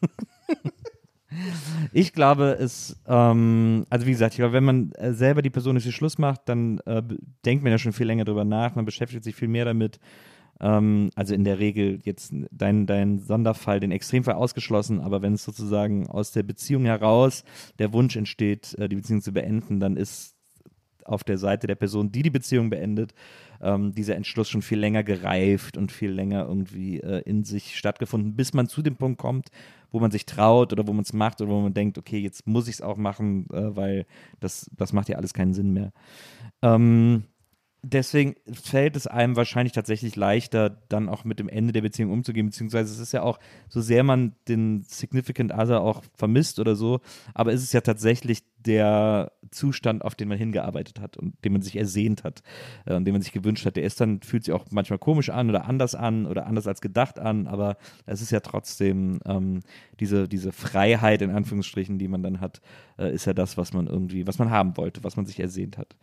Ich 1.93 2.15
glaube, 2.15 2.57
es, 2.59 2.97
ähm, 3.07 3.85
also 3.91 4.07
wie 4.07 4.13
gesagt, 4.13 4.35
ich 4.35 4.39
glaube, 4.39 4.55
wenn 4.55 4.65
man 4.65 4.93
äh, 4.93 5.13
selber 5.13 5.43
die 5.43 5.51
Person 5.51 5.75
nicht 5.75 5.93
Schluss 5.93 6.17
macht, 6.17 6.43
dann 6.49 6.79
äh, 6.87 7.03
denkt 7.45 7.63
man 7.63 7.73
ja 7.73 7.79
schon 7.79 7.93
viel 7.93 8.07
länger 8.07 8.25
drüber 8.25 8.45
nach, 8.45 8.75
man 8.75 8.87
beschäftigt 8.87 9.25
sich 9.25 9.35
viel 9.35 9.49
mehr 9.49 9.67
damit. 9.67 9.99
Ähm, 10.61 11.11
also 11.15 11.35
in 11.35 11.45
der 11.45 11.59
Regel 11.59 11.99
jetzt 12.05 12.33
dein, 12.51 12.87
dein 12.87 13.19
Sonderfall, 13.19 13.81
den 13.81 13.93
Extremfall 13.93 14.35
ausgeschlossen, 14.35 15.01
aber 15.01 15.21
wenn 15.21 15.35
es 15.35 15.45
sozusagen 15.45 16.07
aus 16.07 16.33
der 16.33 16.43
Beziehung 16.43 16.85
heraus 16.87 17.45
der 17.79 17.93
Wunsch 17.93 18.17
entsteht, 18.17 18.75
äh, 18.79 18.89
die 18.89 18.97
Beziehung 18.97 19.21
zu 19.21 19.33
beenden, 19.33 19.79
dann 19.79 19.97
ist 19.97 20.37
auf 21.05 21.25
der 21.25 21.39
Seite 21.39 21.67
der 21.67 21.75
Person, 21.75 22.11
die 22.11 22.23
die 22.23 22.31
Beziehung 22.31 22.71
beendet, 22.71 23.15
ähm, 23.61 23.93
dieser 23.93 24.17
Entschluss 24.17 24.49
schon 24.49 24.63
viel 24.63 24.79
länger 24.79 25.03
gereift 25.03 25.77
und 25.77 25.93
viel 25.93 26.11
länger 26.11 26.47
irgendwie 26.47 27.01
äh, 27.01 27.23
in 27.23 27.45
sich 27.45 27.77
stattgefunden, 27.77 28.35
bis 28.37 28.55
man 28.55 28.69
zu 28.69 28.83
dem 28.83 28.97
Punkt 28.97 29.19
kommt, 29.19 29.51
wo 29.91 30.01
man 30.01 30.11
sich 30.11 30.27
traut 30.27 30.73
oder 30.73 30.87
wo 30.87 30.93
man 30.93 31.03
es 31.03 31.13
macht 31.13 31.41
oder 31.41 31.51
wo 31.51 31.61
man 31.61 31.75
denkt, 31.75 31.99
okay, 31.99 32.19
jetzt 32.19 32.47
muss 32.47 32.69
ich 32.69 32.75
es 32.77 32.83
auch 32.83 32.97
machen, 32.97 33.47
äh, 33.53 33.77
weil 33.77 34.07
das, 34.41 34.71
das 34.77 34.93
macht 34.93 35.09
ja 35.09 35.17
alles 35.17 35.35
keinen 35.35 35.55
Sinn 35.55 35.73
mehr. 35.73 35.93
Ähm, 36.63 37.25
deswegen 37.93 38.35
fällt 38.53 38.97
es 38.97 39.07
einem 39.07 39.37
wahrscheinlich 39.37 39.73
tatsächlich 39.73 40.17
leichter, 40.17 40.71
dann 40.89 41.09
auch 41.09 41.25
mit 41.25 41.39
dem 41.39 41.49
Ende 41.49 41.73
der 41.73 41.83
Beziehung 41.83 42.11
umzugehen, 42.11 42.47
beziehungsweise 42.47 42.93
es 42.93 42.99
ist 42.99 43.13
ja 43.13 43.23
auch, 43.23 43.39
so 43.69 43.81
sehr 43.81 44.03
man 44.03 44.35
den 44.49 44.83
Significant 44.83 45.53
Other 45.53 45.81
auch 45.81 46.03
vermisst 46.15 46.59
oder 46.59 46.75
so, 46.75 47.01
aber 47.35 47.53
es 47.53 47.63
ist 47.63 47.73
ja 47.73 47.81
tatsächlich 47.81 48.43
der 48.59 49.33
Zustand, 49.53 50.05
auf 50.05 50.17
den 50.17 50.29
man 50.29 50.39
hingearbeitet 50.39 51.01
hat 51.01 51.17
und 51.17 51.45
den 51.45 51.53
man 51.53 51.63
sich 51.63 51.77
ersehnt 51.77 52.25
hat 52.25 52.43
äh, 52.85 52.95
und 52.95 53.05
den 53.05 53.13
man 53.13 53.23
sich 53.23 53.33
gewünscht 53.33 53.65
hat. 53.65 53.77
Der 53.77 53.85
ist 53.85 54.01
dann, 54.01 54.21
fühlt 54.23 54.45
sich 54.45 54.53
auch 54.53 54.65
manchmal 54.71 54.99
komisch 54.99 55.31
an 55.31 55.49
oder 55.49 55.67
anders 55.67 55.95
an 55.95 56.27
oder 56.27 56.47
anders 56.47 56.67
als 56.67 56.81
gedacht 56.81 57.21
an, 57.21 57.47
aber 57.47 57.77
es 58.07 58.21
ist 58.21 58.33
ja 58.33 58.41
trotzdem 58.41 59.21
ähm, 59.25 59.61
diese, 60.01 60.29
diese 60.29 60.51
Freiheit 60.51 61.23
in 61.23 61.31
Anführungsstrichen, 61.31 61.99
die 61.99 62.09
man 62.09 62.25
dann 62.25 62.41
hat, 62.41 62.61
äh, 62.99 63.15
ist 63.15 63.27
ja 63.27 63.35
das, 63.35 63.57
was 63.57 63.73
man 63.73 63.87
irgendwie, 63.87 64.27
was 64.27 64.41
man 64.41 64.51
haben 64.51 64.77
wollte, 64.77 65.05
was 65.05 65.17
man 65.17 65.27
sich 65.27 65.39
ersehnt 65.39 65.79
hat. 65.79 65.97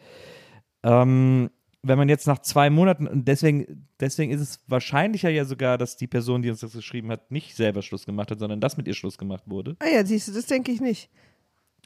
Ähm, 0.83 1.49
wenn 1.85 1.97
man 1.97 2.07
jetzt 2.09 2.27
nach 2.27 2.39
zwei 2.39 2.69
Monaten, 2.69 3.07
und 3.07 3.27
deswegen, 3.27 3.87
deswegen 3.99 4.31
ist 4.31 4.39
es 4.41 4.59
wahrscheinlicher 4.67 5.29
ja 5.29 5.43
sogar, 5.45 5.77
dass 5.77 5.97
die 5.97 6.07
Person, 6.07 6.41
die 6.41 6.49
uns 6.49 6.61
das 6.61 6.71
geschrieben 6.73 7.09
hat, 7.11 7.29
nicht 7.29 7.55
selber 7.55 7.81
Schluss 7.81 8.05
gemacht 8.05 8.31
hat, 8.31 8.39
sondern 8.39 8.61
dass 8.61 8.77
mit 8.77 8.87
ihr 8.87 8.93
Schluss 8.93 9.17
gemacht 9.17 9.43
wurde. 9.47 9.75
Ah 9.79 9.89
ja, 9.89 10.05
siehst 10.05 10.29
du, 10.29 10.31
das 10.31 10.45
denke 10.45 10.71
ich 10.71 10.79
nicht. 10.81 11.09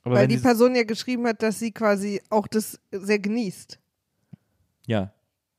Aber 0.03 0.15
Weil 0.15 0.27
die 0.27 0.37
Person 0.37 0.75
ja 0.75 0.83
geschrieben 0.83 1.25
hat, 1.27 1.41
dass 1.41 1.59
sie 1.59 1.71
quasi 1.71 2.21
auch 2.29 2.47
das 2.47 2.79
sehr 2.91 3.19
genießt. 3.19 3.79
Ja, 4.85 5.11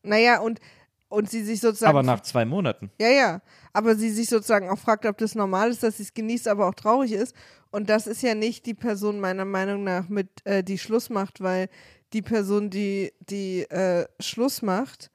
Naja, 0.03 0.41
und, 0.41 0.61
und 1.09 1.29
sie 1.29 1.43
sich 1.43 1.61
sozusagen. 1.61 1.91
aber 1.91 2.03
nach 2.03 2.21
zwei 2.21 2.45
Monaten. 2.45 2.91
Ja, 3.01 3.09
ja. 3.11 3.43
Aber 3.73 3.95
sie 3.97 4.09
sich 4.11 4.29
sozusagen 4.29 4.71
auch 4.71 4.79
fragt, 4.79 5.05
ob 5.05 5.19
das 5.19 5.35
normal 5.35 5.71
ist, 5.71 5.83
dass 5.83 5.99
sie 5.99 6.05
es 6.05 6.15
genießt, 6.15 6.49
aber 6.49 6.67
auch 6.67 6.75
traurig 6.75 7.13
ist. 7.13 7.35
Und 7.71 7.91
das 7.91 8.07
ist 8.07 8.23
ja 8.23 8.35
nicht 8.35 8.65
die 8.65 8.73
Person 8.75 9.21
meiner 9.21 9.45
Meinung 9.45 9.85
nach, 9.85 10.09
mit 10.09 10.29
äh, 10.45 10.63
die 10.65 10.79
Schluss 10.79 11.11
macht, 11.11 11.43
weil 11.43 11.69
die 12.13 12.23
Person, 12.23 12.71
die, 12.71 13.13
die 13.29 13.63
äh, 13.71 14.07
Schluss 14.21 14.63
macht, 14.63 15.11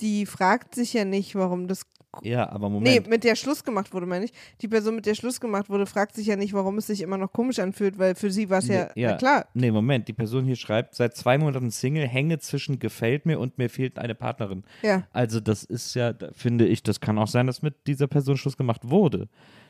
die 0.00 0.26
fragt 0.26 0.74
sich 0.74 0.92
ja 0.92 1.04
nicht, 1.04 1.34
warum 1.34 1.68
das. 1.68 1.82
Ja, 2.22 2.48
aber 2.48 2.68
Nee, 2.70 2.74
Moment. 2.74 3.08
mit 3.08 3.22
der 3.24 3.36
Schluss 3.36 3.62
gemacht 3.62 3.92
wurde, 3.92 4.06
meine 4.06 4.24
ich. 4.24 4.32
Die 4.62 4.66
Person, 4.68 4.94
mit 4.94 5.04
der 5.04 5.14
Schluss 5.14 5.40
gemacht 5.40 5.68
wurde, 5.68 5.84
fragt 5.84 6.14
sich 6.16 6.26
ja 6.26 6.36
nicht, 6.36 6.54
warum 6.54 6.78
es 6.78 6.86
sich 6.86 7.02
immer 7.02 7.18
noch 7.18 7.32
komisch 7.32 7.58
anfühlt, 7.58 7.98
weil 7.98 8.14
für 8.14 8.30
sie 8.30 8.48
war 8.48 8.58
es 8.60 8.68
ja, 8.68 8.88
ja, 8.94 9.10
na 9.10 9.16
klar. 9.18 9.46
Nee, 9.52 9.70
Moment. 9.70 10.08
Die 10.08 10.14
Person 10.14 10.46
hier 10.46 10.56
schreibt, 10.56 10.94
seit 10.94 11.16
zwei 11.16 11.36
Monaten 11.36 11.70
Single, 11.70 12.08
hänge 12.08 12.38
zwischen 12.38 12.78
gefällt 12.78 13.26
mir 13.26 13.38
und 13.38 13.58
mir 13.58 13.68
fehlt 13.68 13.98
eine 13.98 14.14
Partnerin. 14.14 14.64
Ja. 14.82 15.06
Also 15.12 15.38
das 15.38 15.64
ist 15.64 15.94
ja, 15.94 16.14
finde 16.32 16.66
ich, 16.66 16.82
das 16.82 17.00
kann 17.00 17.18
auch 17.18 17.28
sein, 17.28 17.46
dass 17.46 17.60
mit 17.60 17.86
dieser 17.86 18.06
Person 18.06 18.38
Schluss 18.38 18.56
gemacht 18.56 18.88
wurde. 18.88 19.28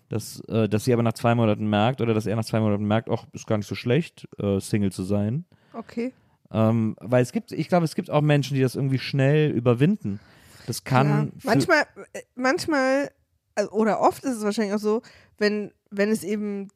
Dass, 0.08 0.40
äh, 0.48 0.68
dass 0.68 0.84
sie 0.84 0.92
aber 0.92 1.02
nach 1.02 1.14
zwei 1.14 1.34
Monaten 1.34 1.68
merkt 1.68 2.00
oder 2.00 2.14
dass 2.14 2.24
er 2.26 2.36
nach 2.36 2.44
zwei 2.44 2.60
Monaten 2.60 2.84
merkt, 2.84 3.10
ach, 3.10 3.26
ist 3.32 3.46
gar 3.48 3.58
nicht 3.58 3.66
so 3.66 3.74
schlecht, 3.74 4.26
äh, 4.38 4.60
Single 4.60 4.92
zu 4.92 5.02
sein. 5.02 5.44
Okay. 5.74 6.14
Ähm, 6.50 6.96
weil 7.00 7.22
es 7.22 7.32
gibt, 7.32 7.52
ich 7.52 7.68
glaube, 7.68 7.84
es 7.84 7.94
gibt 7.94 8.10
auch 8.10 8.22
Menschen, 8.22 8.54
die 8.54 8.62
das 8.62 8.74
irgendwie 8.74 8.98
schnell 8.98 9.50
überwinden. 9.50 10.20
Das 10.66 10.84
kann. 10.84 11.08
Ja. 11.08 11.32
Manchmal, 11.44 11.82
äh, 12.12 12.22
manchmal, 12.34 13.10
also, 13.54 13.70
oder 13.72 14.00
oft 14.00 14.24
ist 14.24 14.36
es 14.36 14.44
wahrscheinlich 14.44 14.74
auch 14.74 14.80
so, 14.80 15.02
wenn, 15.36 15.72
wenn 15.90 16.10
es 16.10 16.24
eben, 16.24 16.68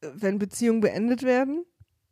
äh, 0.00 0.08
wenn 0.14 0.38
Beziehungen 0.38 0.80
beendet 0.80 1.22
werden, 1.22 1.64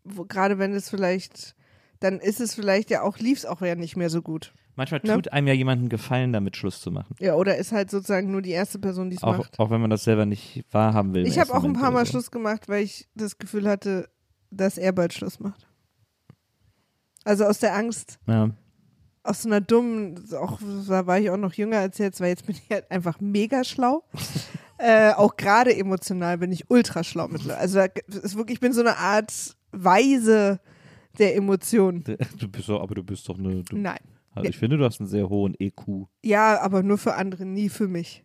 wo, 0.04 0.24
gerade 0.24 0.58
wenn 0.58 0.72
es 0.72 0.90
vielleicht, 0.90 1.54
dann 2.00 2.20
ist 2.20 2.40
es 2.40 2.54
vielleicht 2.54 2.90
ja 2.90 3.02
auch, 3.02 3.18
lief 3.18 3.38
es 3.38 3.46
auch 3.46 3.60
ja 3.60 3.74
nicht 3.74 3.96
mehr 3.96 4.10
so 4.10 4.22
gut. 4.22 4.54
manchmal 4.76 5.00
ne? 5.04 5.14
tut 5.14 5.32
einem 5.32 5.46
ja 5.46 5.54
jemanden 5.54 5.88
Gefallen, 5.88 6.32
damit 6.32 6.56
Schluss 6.56 6.80
zu 6.80 6.90
machen. 6.90 7.14
Ja, 7.18 7.34
oder 7.34 7.56
ist 7.56 7.72
halt 7.72 7.90
sozusagen 7.90 8.30
nur 8.30 8.42
die 8.42 8.52
erste 8.52 8.78
Person, 8.78 9.10
die 9.10 9.16
es 9.16 9.22
Auch, 9.22 9.38
macht. 9.38 9.58
auch 9.58 9.70
wenn 9.70 9.80
man 9.80 9.90
das 9.90 10.04
selber 10.04 10.26
nicht 10.26 10.64
wahrhaben 10.70 11.14
will. 11.14 11.26
Ich 11.26 11.38
habe 11.38 11.52
auch 11.54 11.64
ein 11.64 11.74
paar 11.74 11.90
Mal 11.90 12.04
so. 12.06 12.12
Schluss 12.12 12.30
gemacht, 12.30 12.68
weil 12.68 12.82
ich 12.82 13.08
das 13.14 13.38
Gefühl 13.38 13.68
hatte, 13.68 14.08
dass 14.50 14.78
er 14.78 14.92
bald 14.92 15.12
Schluss 15.12 15.38
macht. 15.40 15.69
Also 17.24 17.44
aus 17.44 17.58
der 17.58 17.74
Angst, 17.76 18.18
Ja. 18.26 18.50
aus 19.22 19.42
so 19.42 19.48
einer 19.48 19.60
dummen, 19.60 20.22
auch 20.34 20.58
da 20.88 21.06
war 21.06 21.18
ich 21.18 21.30
auch 21.30 21.36
noch 21.36 21.52
jünger 21.54 21.78
als 21.78 21.98
jetzt, 21.98 22.20
weil 22.20 22.28
jetzt 22.28 22.46
bin 22.46 22.56
ich 22.56 22.70
halt 22.70 22.90
einfach 22.90 23.20
mega 23.20 23.62
schlau. 23.64 24.04
äh, 24.78 25.12
auch 25.12 25.36
gerade 25.36 25.76
emotional 25.76 26.38
bin 26.38 26.50
ich 26.52 26.70
ultra 26.70 27.04
schlau 27.04 27.28
mittlerweile. 27.28 27.58
Also 27.58 27.80
ist 28.06 28.36
wirklich, 28.36 28.56
ich 28.56 28.60
bin 28.60 28.72
so 28.72 28.80
eine 28.80 28.96
Art 28.96 29.32
Weise 29.72 30.60
der 31.18 31.36
Emotionen. 31.36 32.04
Du 32.38 32.48
bist 32.48 32.68
doch, 32.68 32.80
aber 32.80 32.94
du 32.94 33.02
bist 33.02 33.28
doch 33.28 33.38
eine. 33.38 33.62
Du, 33.64 33.76
Nein. 33.76 33.98
also 34.32 34.48
ich 34.48 34.56
finde, 34.56 34.78
du 34.78 34.84
hast 34.84 35.00
einen 35.00 35.08
sehr 35.08 35.28
hohen 35.28 35.54
EQ. 35.58 36.06
Ja, 36.24 36.60
aber 36.60 36.82
nur 36.82 36.98
für 36.98 37.14
andere, 37.14 37.44
nie 37.44 37.68
für 37.68 37.88
mich. 37.88 38.24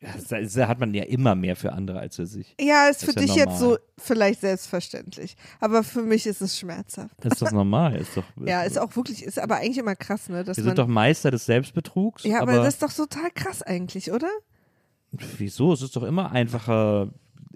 Das, 0.00 0.56
hat 0.56 0.78
man 0.78 0.94
ja 0.94 1.04
immer 1.04 1.34
mehr 1.34 1.56
für 1.56 1.72
andere 1.72 1.98
als 1.98 2.16
für 2.16 2.26
sich. 2.26 2.54
Ja, 2.60 2.88
ist 2.88 3.02
Das 3.02 3.04
für 3.04 3.10
ist 3.10 3.16
ja 3.16 3.34
dich 3.34 3.34
jetzt 3.34 3.58
so 3.58 3.78
vielleicht 3.96 4.40
selbstverständlich. 4.42 5.36
Aber 5.58 5.82
für 5.82 6.02
mich 6.02 6.24
ist 6.26 6.40
es 6.40 6.56
schmerzhaft. 6.56 7.14
Das 7.20 7.32
ist 7.32 7.42
doch 7.42 7.50
normal. 7.50 7.96
Ist 7.96 8.16
doch, 8.16 8.22
Ja, 8.46 8.62
ist 8.62 8.78
auch 8.78 8.94
wirklich, 8.94 9.24
ist 9.24 9.40
aber 9.40 9.56
eigentlich 9.56 9.78
immer 9.78 9.96
krass, 9.96 10.28
ne? 10.28 10.44
Dass 10.44 10.56
Wir 10.56 10.64
sind 10.64 10.78
doch 10.78 10.86
Meister 10.86 11.32
des 11.32 11.46
Selbstbetrugs. 11.46 12.22
ja, 12.22 12.40
aber, 12.40 12.52
aber 12.52 12.64
das 12.64 12.74
ist 12.74 12.82
doch 12.82 12.92
total 12.92 13.30
krass 13.32 13.62
eigentlich, 13.62 14.12
oder? 14.12 14.28
wieso? 15.10 15.72
Es 15.72 15.82
ist 15.82 15.96
doch 15.96 16.02
immer 16.02 16.30
einfacher, 16.32 17.08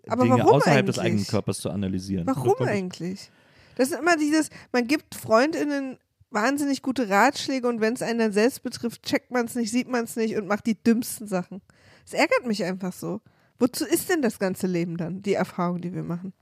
Aber 0.09 0.25
Dinge 0.25 0.45
außerhalb 0.45 0.87
des 0.87 0.99
eigentlich? 0.99 1.13
eigenen 1.13 1.27
Körpers 1.27 1.59
zu 1.59 1.71
analysieren. 1.71 2.27
Warum 2.27 2.55
Das 2.59 2.69
eigentlich? 2.69 3.31
Das 3.77 3.91
ist 3.91 3.99
immer 3.99 4.17
dieses, 4.17 4.51
man 4.73 4.87
gibt 4.87 5.15
FreundInnen 5.15 5.99
wahnsinnig 6.31 6.83
gute 6.83 7.09
Ratschläge 7.09 7.69
und 7.69 7.81
wenn 7.81 7.95
es 7.95 8.03
einen 8.03 8.19
dann 8.19 8.33
selbst 8.33 8.63
betrifft, 8.63 9.03
checkt 9.03 9.31
man 9.31 9.47
es 9.47 9.55
nicht, 9.55 9.71
sieht 9.71 9.89
man 9.89 10.05
es 10.05 10.17
nicht 10.17 10.37
und 10.37 10.47
macht 10.47 10.67
die 10.67 10.83
dümmsten 10.83 11.27
Sachen. 11.27 11.61
Es 12.05 12.13
ärgert 12.15 12.47
mich 12.47 12.65
einfach 12.65 12.93
so. 12.93 13.21
Wozu 13.59 13.85
ist 13.85 14.11
denn 14.11 14.23
das 14.23 14.39
ganze 14.39 14.67
Leben 14.67 14.97
dann, 14.97 15.23
die 15.23 15.35
Erfahrung, 15.35 15.81
die 15.81 15.95
wir 15.95 16.03
machen? 16.03 16.33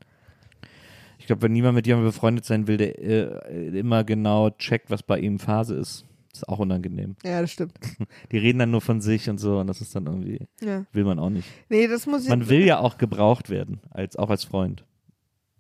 Ich 1.18 1.26
glaube, 1.26 1.42
wenn 1.42 1.52
niemand 1.52 1.74
mit 1.74 1.86
jemandem 1.86 2.10
befreundet 2.12 2.44
sein 2.46 2.66
will, 2.66 2.78
der 2.78 2.98
äh, 2.98 3.78
immer 3.78 4.04
genau 4.04 4.50
checkt, 4.50 4.90
was 4.90 5.02
bei 5.02 5.18
ihm 5.18 5.38
Phase 5.38 5.74
ist, 5.74 6.06
ist 6.32 6.48
auch 6.48 6.60
unangenehm. 6.60 7.16
Ja, 7.22 7.42
das 7.42 7.50
stimmt. 7.52 7.74
Die 8.32 8.38
reden 8.38 8.58
dann 8.58 8.70
nur 8.70 8.80
von 8.80 9.00
sich 9.02 9.28
und 9.28 9.38
so 9.38 9.58
und 9.58 9.66
das 9.66 9.80
ist 9.82 9.94
dann 9.94 10.06
irgendwie, 10.06 10.46
Ja. 10.60 10.86
will 10.92 11.04
man 11.04 11.18
auch 11.18 11.28
nicht. 11.30 11.46
Nee, 11.68 11.88
das 11.88 12.06
muss 12.06 12.22
ich. 12.22 12.28
Man 12.30 12.48
will 12.48 12.64
ja 12.64 12.78
auch 12.78 12.96
gebraucht 12.98 13.50
werden, 13.50 13.80
als, 13.90 14.16
auch 14.16 14.30
als 14.30 14.44
Freund. 14.44 14.84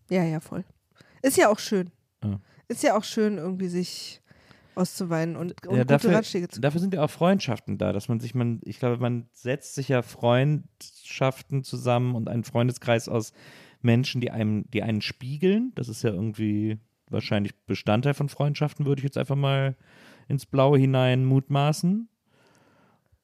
Ja, 0.08 0.24
ja, 0.24 0.40
voll. 0.40 0.64
Ist 1.22 1.36
ja 1.36 1.50
auch 1.50 1.58
schön. 1.58 1.90
Ja. 2.24 2.40
Ist 2.68 2.82
ja 2.82 2.96
auch 2.96 3.04
schön, 3.04 3.36
irgendwie 3.36 3.68
sich 3.68 4.22
auszuweinen 4.74 5.36
und, 5.36 5.66
und 5.66 5.76
ja, 5.76 5.82
gute 5.82 5.86
dafür, 5.86 6.14
Ratschläge 6.14 6.48
zu 6.48 6.60
dafür 6.60 6.80
sind 6.80 6.94
ja 6.94 7.02
auch 7.02 7.10
Freundschaften 7.10 7.78
da, 7.78 7.92
dass 7.92 8.08
man 8.08 8.20
sich, 8.20 8.34
man, 8.34 8.60
ich 8.64 8.78
glaube, 8.78 8.98
man 8.98 9.28
setzt 9.32 9.74
sich 9.74 9.88
ja 9.88 10.02
Freundschaften 10.02 11.64
zusammen 11.64 12.14
und 12.14 12.28
einen 12.28 12.44
Freundeskreis 12.44 13.08
aus 13.08 13.32
Menschen, 13.82 14.20
die 14.20 14.30
einem, 14.30 14.64
die 14.70 14.82
einen 14.82 15.00
spiegeln. 15.00 15.72
Das 15.74 15.88
ist 15.88 16.02
ja 16.02 16.10
irgendwie 16.10 16.78
wahrscheinlich 17.08 17.54
Bestandteil 17.66 18.14
von 18.14 18.28
Freundschaften, 18.28 18.86
würde 18.86 19.00
ich 19.00 19.04
jetzt 19.04 19.18
einfach 19.18 19.36
mal 19.36 19.76
ins 20.28 20.46
Blaue 20.46 20.78
hinein 20.78 21.24
mutmaßen. 21.24 22.08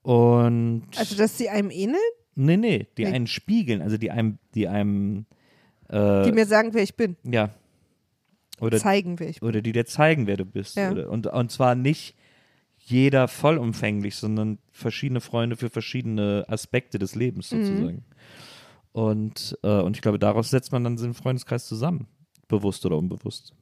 Und 0.02 0.84
Also, 0.96 1.16
dass 1.16 1.38
sie 1.38 1.48
einem 1.48 1.70
ähneln, 1.70 2.00
nee, 2.34 2.56
nee, 2.56 2.86
die 2.96 3.04
Nee. 3.04 3.12
einen 3.12 3.26
spiegeln, 3.26 3.82
also 3.82 3.96
die 3.96 4.10
einem, 4.10 4.38
die 4.54 4.68
einem 4.68 5.26
äh, 5.88 6.24
die 6.24 6.32
mir 6.32 6.46
sagen, 6.46 6.74
wer 6.74 6.82
ich 6.82 6.96
bin, 6.96 7.16
ja 7.24 7.50
oder 8.60 8.78
zeigen, 8.78 9.18
wer 9.18 9.28
ich 9.28 9.40
bin. 9.40 9.48
oder 9.48 9.62
die 9.62 9.72
dir 9.72 9.86
zeigen, 9.86 10.26
wer 10.26 10.36
du 10.36 10.44
bist. 10.44 10.76
Ja. 10.76 10.90
Oder, 10.90 11.10
und, 11.10 11.26
und 11.26 11.50
zwar 11.52 11.74
nicht 11.74 12.14
jeder 12.78 13.26
vollumfänglich, 13.28 14.14
sondern 14.16 14.58
verschiedene 14.72 15.20
Freunde 15.20 15.56
für 15.56 15.70
verschiedene 15.70 16.44
Aspekte 16.48 16.98
des 16.98 17.14
Lebens 17.14 17.50
Mhm. 17.50 17.64
sozusagen. 17.64 18.04
Und, 18.92 19.58
äh, 19.62 19.80
und 19.80 19.96
ich 19.96 20.02
glaube, 20.02 20.18
daraus 20.18 20.50
setzt 20.50 20.72
man 20.72 20.84
dann 20.84 20.96
den 20.96 21.12
Freundeskreis 21.14 21.66
zusammen. 21.66 22.06
Bewusst 22.48 22.86
oder 22.86 22.96
unbewusst. 22.96 23.52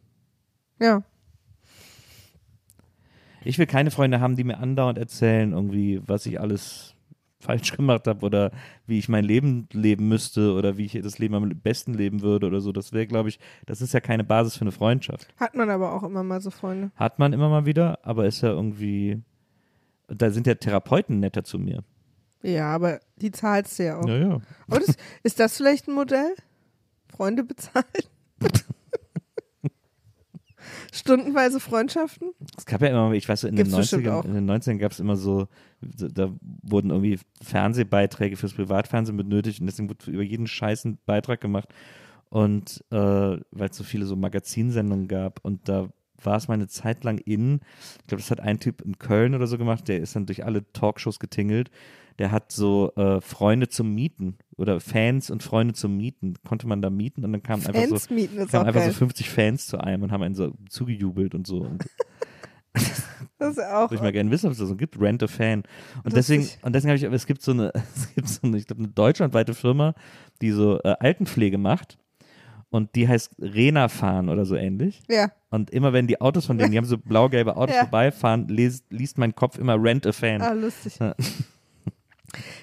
Ja. 0.81 1.03
Ich 3.45 3.59
will 3.59 3.67
keine 3.67 3.91
Freunde 3.91 4.21
haben, 4.21 4.37
die 4.37 4.45
mir 4.45 4.59
andauernd 4.59 4.99
erzählen, 4.99 5.53
irgendwie, 5.53 6.01
was 6.07 6.25
ich 6.27 6.41
alles 6.41 6.94
falsch 7.45 7.73
gemacht 7.73 8.07
habe 8.07 8.25
oder 8.25 8.51
wie 8.87 8.99
ich 8.99 9.09
mein 9.09 9.25
Leben 9.25 9.69
leben 9.73 10.09
müsste 10.09 10.53
oder 10.55 10.77
wie 10.77 10.87
ich 10.87 11.01
das 11.01 11.19
Leben 11.19 11.35
am 11.35 11.49
besten 11.49 11.95
leben 11.95 12.23
würde 12.23 12.47
oder 12.47 12.61
so. 12.61 12.73
Das 12.73 12.93
wäre, 12.93 13.07
glaube 13.07 13.29
ich, 13.29 13.39
das 13.67 13.81
ist 13.81 13.95
ja 13.95 14.01
keine 14.01 14.25
Basis 14.25 14.57
für 14.57 14.63
eine 14.63 14.73
Freundschaft. 14.73 15.29
Hat 15.39 15.55
man 15.55 15.71
aber 15.71 15.93
auch 15.93 16.03
immer 16.03 16.23
mal 16.23 16.41
so 16.41 16.51
Freunde. 16.51 16.91
Hat 16.97 17.19
man 17.19 17.33
immer 17.33 17.49
mal 17.49 17.67
wieder, 17.67 17.99
aber 18.03 18.27
ist 18.27 18.41
ja 18.41 18.51
irgendwie. 18.51 19.23
Da 20.09 20.31
sind 20.31 20.47
ja 20.47 20.55
Therapeuten 20.55 21.21
netter 21.21 21.45
zu 21.45 21.59
mir. 21.59 21.83
Ja, 22.43 22.75
aber 22.75 23.01
die 23.17 23.31
zahlst 23.31 23.79
du 23.79 23.85
ja 23.85 23.99
auch. 23.99 24.07
Ja, 24.07 24.17
ja. 24.17 24.41
Und 24.67 24.83
ist, 24.83 24.99
ist 25.23 25.41
das 25.41 25.57
vielleicht 25.57 25.89
ein 25.89 25.95
Modell? 25.95 26.35
Freunde 27.09 27.45
bezahlen? 27.45 27.85
Stundenweise 30.93 31.61
Freundschaften? 31.61 32.31
Es 32.57 32.67
gab 32.67 32.83
ja 32.83 32.89
immer, 32.89 33.13
ich 33.13 33.29
weiß, 33.29 33.45
in 33.45 33.57
den, 33.57 33.65
Gibt's 33.65 33.77
bestimmt 33.77 34.07
90ern, 34.07 34.13
auch. 34.13 34.25
in 34.25 34.35
den 34.35 34.51
90ern 34.51 34.79
gab 34.79 34.93
es 34.93 35.01
immer 35.01 35.17
so, 35.17 35.49
so, 35.97 36.09
da 36.09 36.33
wurden 36.63 36.91
irgendwie 36.91 37.19
Fernsehbeiträge 37.43 38.37
fürs 38.37 38.55
Privatfernsehen 38.55 39.17
benötigt 39.17 39.61
und 39.61 39.67
deswegen 39.67 39.89
wurde 39.89 40.11
über 40.11 40.23
jeden 40.23 40.47
Scheiß 40.47 40.85
ein 40.85 40.99
Beitrag 41.07 41.41
gemacht. 41.41 41.69
Und 42.31 42.85
äh, 42.91 42.97
weil 42.97 43.69
es 43.71 43.77
so 43.77 43.85
viele 43.85 44.07
so 44.07 44.17
Magazinsendungen 44.17 45.07
gab 45.07 45.41
und 45.45 45.69
da 45.69 45.89
war 46.23 46.37
es 46.37 46.49
mal 46.49 46.55
eine 46.55 46.69
Zeit 46.69 47.05
lang 47.05 47.19
in, 47.19 47.61
ich 48.01 48.07
glaube, 48.07 48.23
das 48.23 48.31
hat 48.31 48.41
ein 48.41 48.59
Typ 48.59 48.83
in 48.83 48.99
Köln 48.99 49.35
oder 49.35 49.47
so 49.47 49.59
gemacht, 49.59 49.89
der 49.89 50.01
ist 50.01 50.17
dann 50.17 50.27
durch 50.27 50.45
alle 50.45 50.71
Talkshows 50.73 51.19
getingelt. 51.19 51.71
Der 52.19 52.31
hat 52.31 52.53
so 52.53 52.93
äh, 52.97 53.21
Freunde 53.21 53.69
zum 53.69 53.95
Mieten 53.95 54.37
oder 54.57 54.79
Fans 54.81 55.31
und 55.31 55.43
Freunde 55.43 55.75
zum 55.75 55.97
Mieten. 55.97 56.35
Konnte 56.47 56.67
man 56.69 56.81
da 56.81 56.91
mieten 56.91 57.25
und 57.25 57.33
dann 57.33 57.43
kamen 57.43 57.67
einfach 57.67 57.99
so 57.99 58.15
mieten 58.15 58.37
kamen 58.49 58.67
einfach 58.67 58.81
geil. 58.81 58.91
so 58.93 58.99
50 58.99 59.31
Fans 59.31 59.67
zu 59.67 59.79
einem 59.79 60.03
und 60.05 60.13
haben 60.13 60.23
einen 60.23 60.35
so 60.35 60.53
zugejubelt 60.69 61.35
und 61.35 61.47
so. 61.47 61.59
Und 61.63 61.85
das 63.39 63.57
ist 63.57 63.59
auch. 63.65 63.91
würde 63.91 63.97
ich 63.97 64.01
mal 64.03 64.13
gerne 64.13 64.31
wissen, 64.31 64.47
ob 64.47 64.53
es 64.53 64.59
das 64.59 64.69
so 64.69 64.77
gibt. 64.77 65.01
Rent 65.01 65.23
a 65.23 65.27
Fan. 65.27 65.65
Und 66.05 66.13
Lustig. 66.15 66.15
deswegen, 66.15 66.49
und 66.67 66.73
deswegen 66.75 66.91
habe 66.91 66.99
ich, 66.99 67.07
aber 67.07 67.17
es 67.17 67.27
gibt 67.27 67.43
so 67.43 67.53
eine, 67.53 67.73
es 67.97 68.15
gibt 68.15 68.29
so 68.29 68.41
eine, 68.47 68.57
ich 68.59 68.67
glaube, 68.67 68.83
eine 68.83 68.93
deutschlandweite 68.93 69.55
Firma, 69.55 69.95
die 70.41 70.51
so 70.53 70.81
äh, 70.83 70.95
Altenpflege 71.01 71.59
macht. 71.59 71.99
Und 72.71 72.97
die 72.97 73.07
heißt 73.07 73.37
Rena 73.41 73.87
fahren 73.89 74.29
oder 74.29 74.45
so 74.45 74.57
ähnlich. 74.57 75.01
Ja. 75.09 75.31
Und 75.51 75.71
immer 75.71 75.93
wenn 75.93 76.09
die 76.09 76.21
Autos 76.21 76.47
von 76.47 76.59
denen, 76.59 76.73
die 76.73 76.77
haben 76.79 76.85
so 76.87 76.99
blau-gelbe 76.99 77.57
Autos 77.57 77.77
Ja. 77.77 77.83
vorbeifahren, 77.83 78.49
liest, 78.49 78.85
liest 78.91 79.17
mein 79.17 79.37
Kopf 79.37 79.59
immer 79.59 79.81
Rent 79.81 80.05
a 80.09 80.13
Fan. 80.13 80.43
Ah, 80.43 80.53
lustig. 80.53 80.99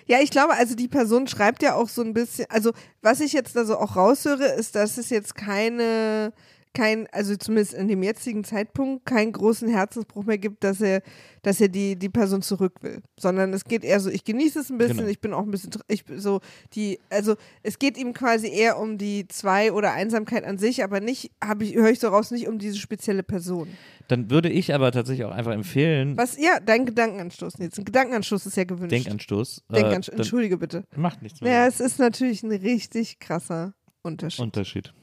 Ja. 0.06 0.20
Ich 0.22 0.32
glaube, 0.32 0.54
also 0.54 0.76
die 0.76 0.88
Person 0.88 1.28
schreibt 1.28 1.64
ja 1.64 1.76
auch 1.76 1.90
so 1.90 2.02
ein 2.02 2.14
bisschen, 2.14 2.46
also 2.50 2.72
was 3.02 3.20
ich 3.20 3.34
jetzt 3.34 3.56
da 3.56 3.66
so 3.66 3.78
auch 3.78 3.96
raushöre, 3.96 4.46
ist, 4.46 4.76
dass 4.76 4.98
es 4.98 5.10
jetzt 5.10 5.36
keine, 5.36 6.34
kein, 6.74 7.08
also 7.12 7.36
zumindest 7.36 7.74
in 7.74 7.88
dem 7.88 8.02
jetzigen 8.04 8.44
Zeitpunkt, 8.44 9.06
keinen 9.06 9.32
großen 9.32 9.68
Herzensbruch 9.68 10.24
mehr 10.24 10.38
gibt, 10.38 10.64
dass 10.64 10.80
er, 10.82 11.02
dass 11.42 11.60
er 11.60 11.68
die, 11.68 11.98
die 11.98 12.10
Person 12.10 12.42
zurück 12.42 12.76
will. 12.82 13.02
Sondern 13.20 13.52
es 13.54 13.66
geht 13.66 13.84
eher 13.84 14.00
so, 14.00 14.10
ich 14.10 14.24
genieße 14.24 14.60
es 14.60 14.70
ein 14.70 14.78
bisschen, 14.78 14.98
Genau. 14.98 15.10
ich 15.10 15.20
bin 15.20 15.34
auch 15.34 15.44
ein 15.44 15.52
bisschen, 15.52 15.72
ich 15.88 16.06
bin 16.06 16.20
so, 16.20 16.40
die, 16.74 17.00
also 17.10 17.36
es 17.64 17.78
geht 17.80 17.98
ihm 17.98 18.14
quasi 18.14 18.48
eher 18.48 18.78
um 18.80 18.98
die 18.98 19.28
Zwei- 19.28 19.72
oder 19.72 19.92
Einsamkeit 19.94 20.44
an 20.46 20.58
sich, 20.58 20.84
aber 20.84 21.00
nicht, 21.02 21.32
habe 21.44 21.64
ich, 21.64 21.76
höre 21.76 21.90
ich 21.90 22.00
so 22.00 22.08
raus, 22.08 22.32
nicht 22.32 22.48
um 22.48 22.58
diese 22.60 22.78
spezielle 22.78 23.24
Person. 23.24 23.68
Dann 24.08 24.30
würde 24.30 24.50
ich 24.50 24.74
aber 24.74 24.92
tatsächlich 24.92 25.26
auch 25.26 25.32
einfach 25.32 25.54
empfehlen, 25.54 26.18
Was, 26.18 26.38
ja, 26.38 26.60
dein 26.60 26.86
Gedankenanstoß 26.86 27.54
jetzt. 27.60 27.80
Ein 27.80 27.86
Gedankenanstoß 27.86 28.46
ist 28.46 28.58
ja 28.58 28.64
gewünscht. 28.64 28.92
Denkanstoß. 28.92 29.64
äh, 29.70 29.74
Denkanstoß, 29.76 30.12
dann 30.12 30.20
entschuldige 30.20 30.58
bitte. 30.58 30.84
macht 30.96 31.22
nichts 31.22 31.42
mehr. 31.42 31.52
Ja, 31.52 31.68
es 31.68 31.80
ist 31.80 32.00
natürlich 32.00 32.44
ein 32.44 32.52
richtig 32.52 33.20
krasser 33.20 33.74
Unterschied. 34.04 34.40
Unterschied. 34.42 34.94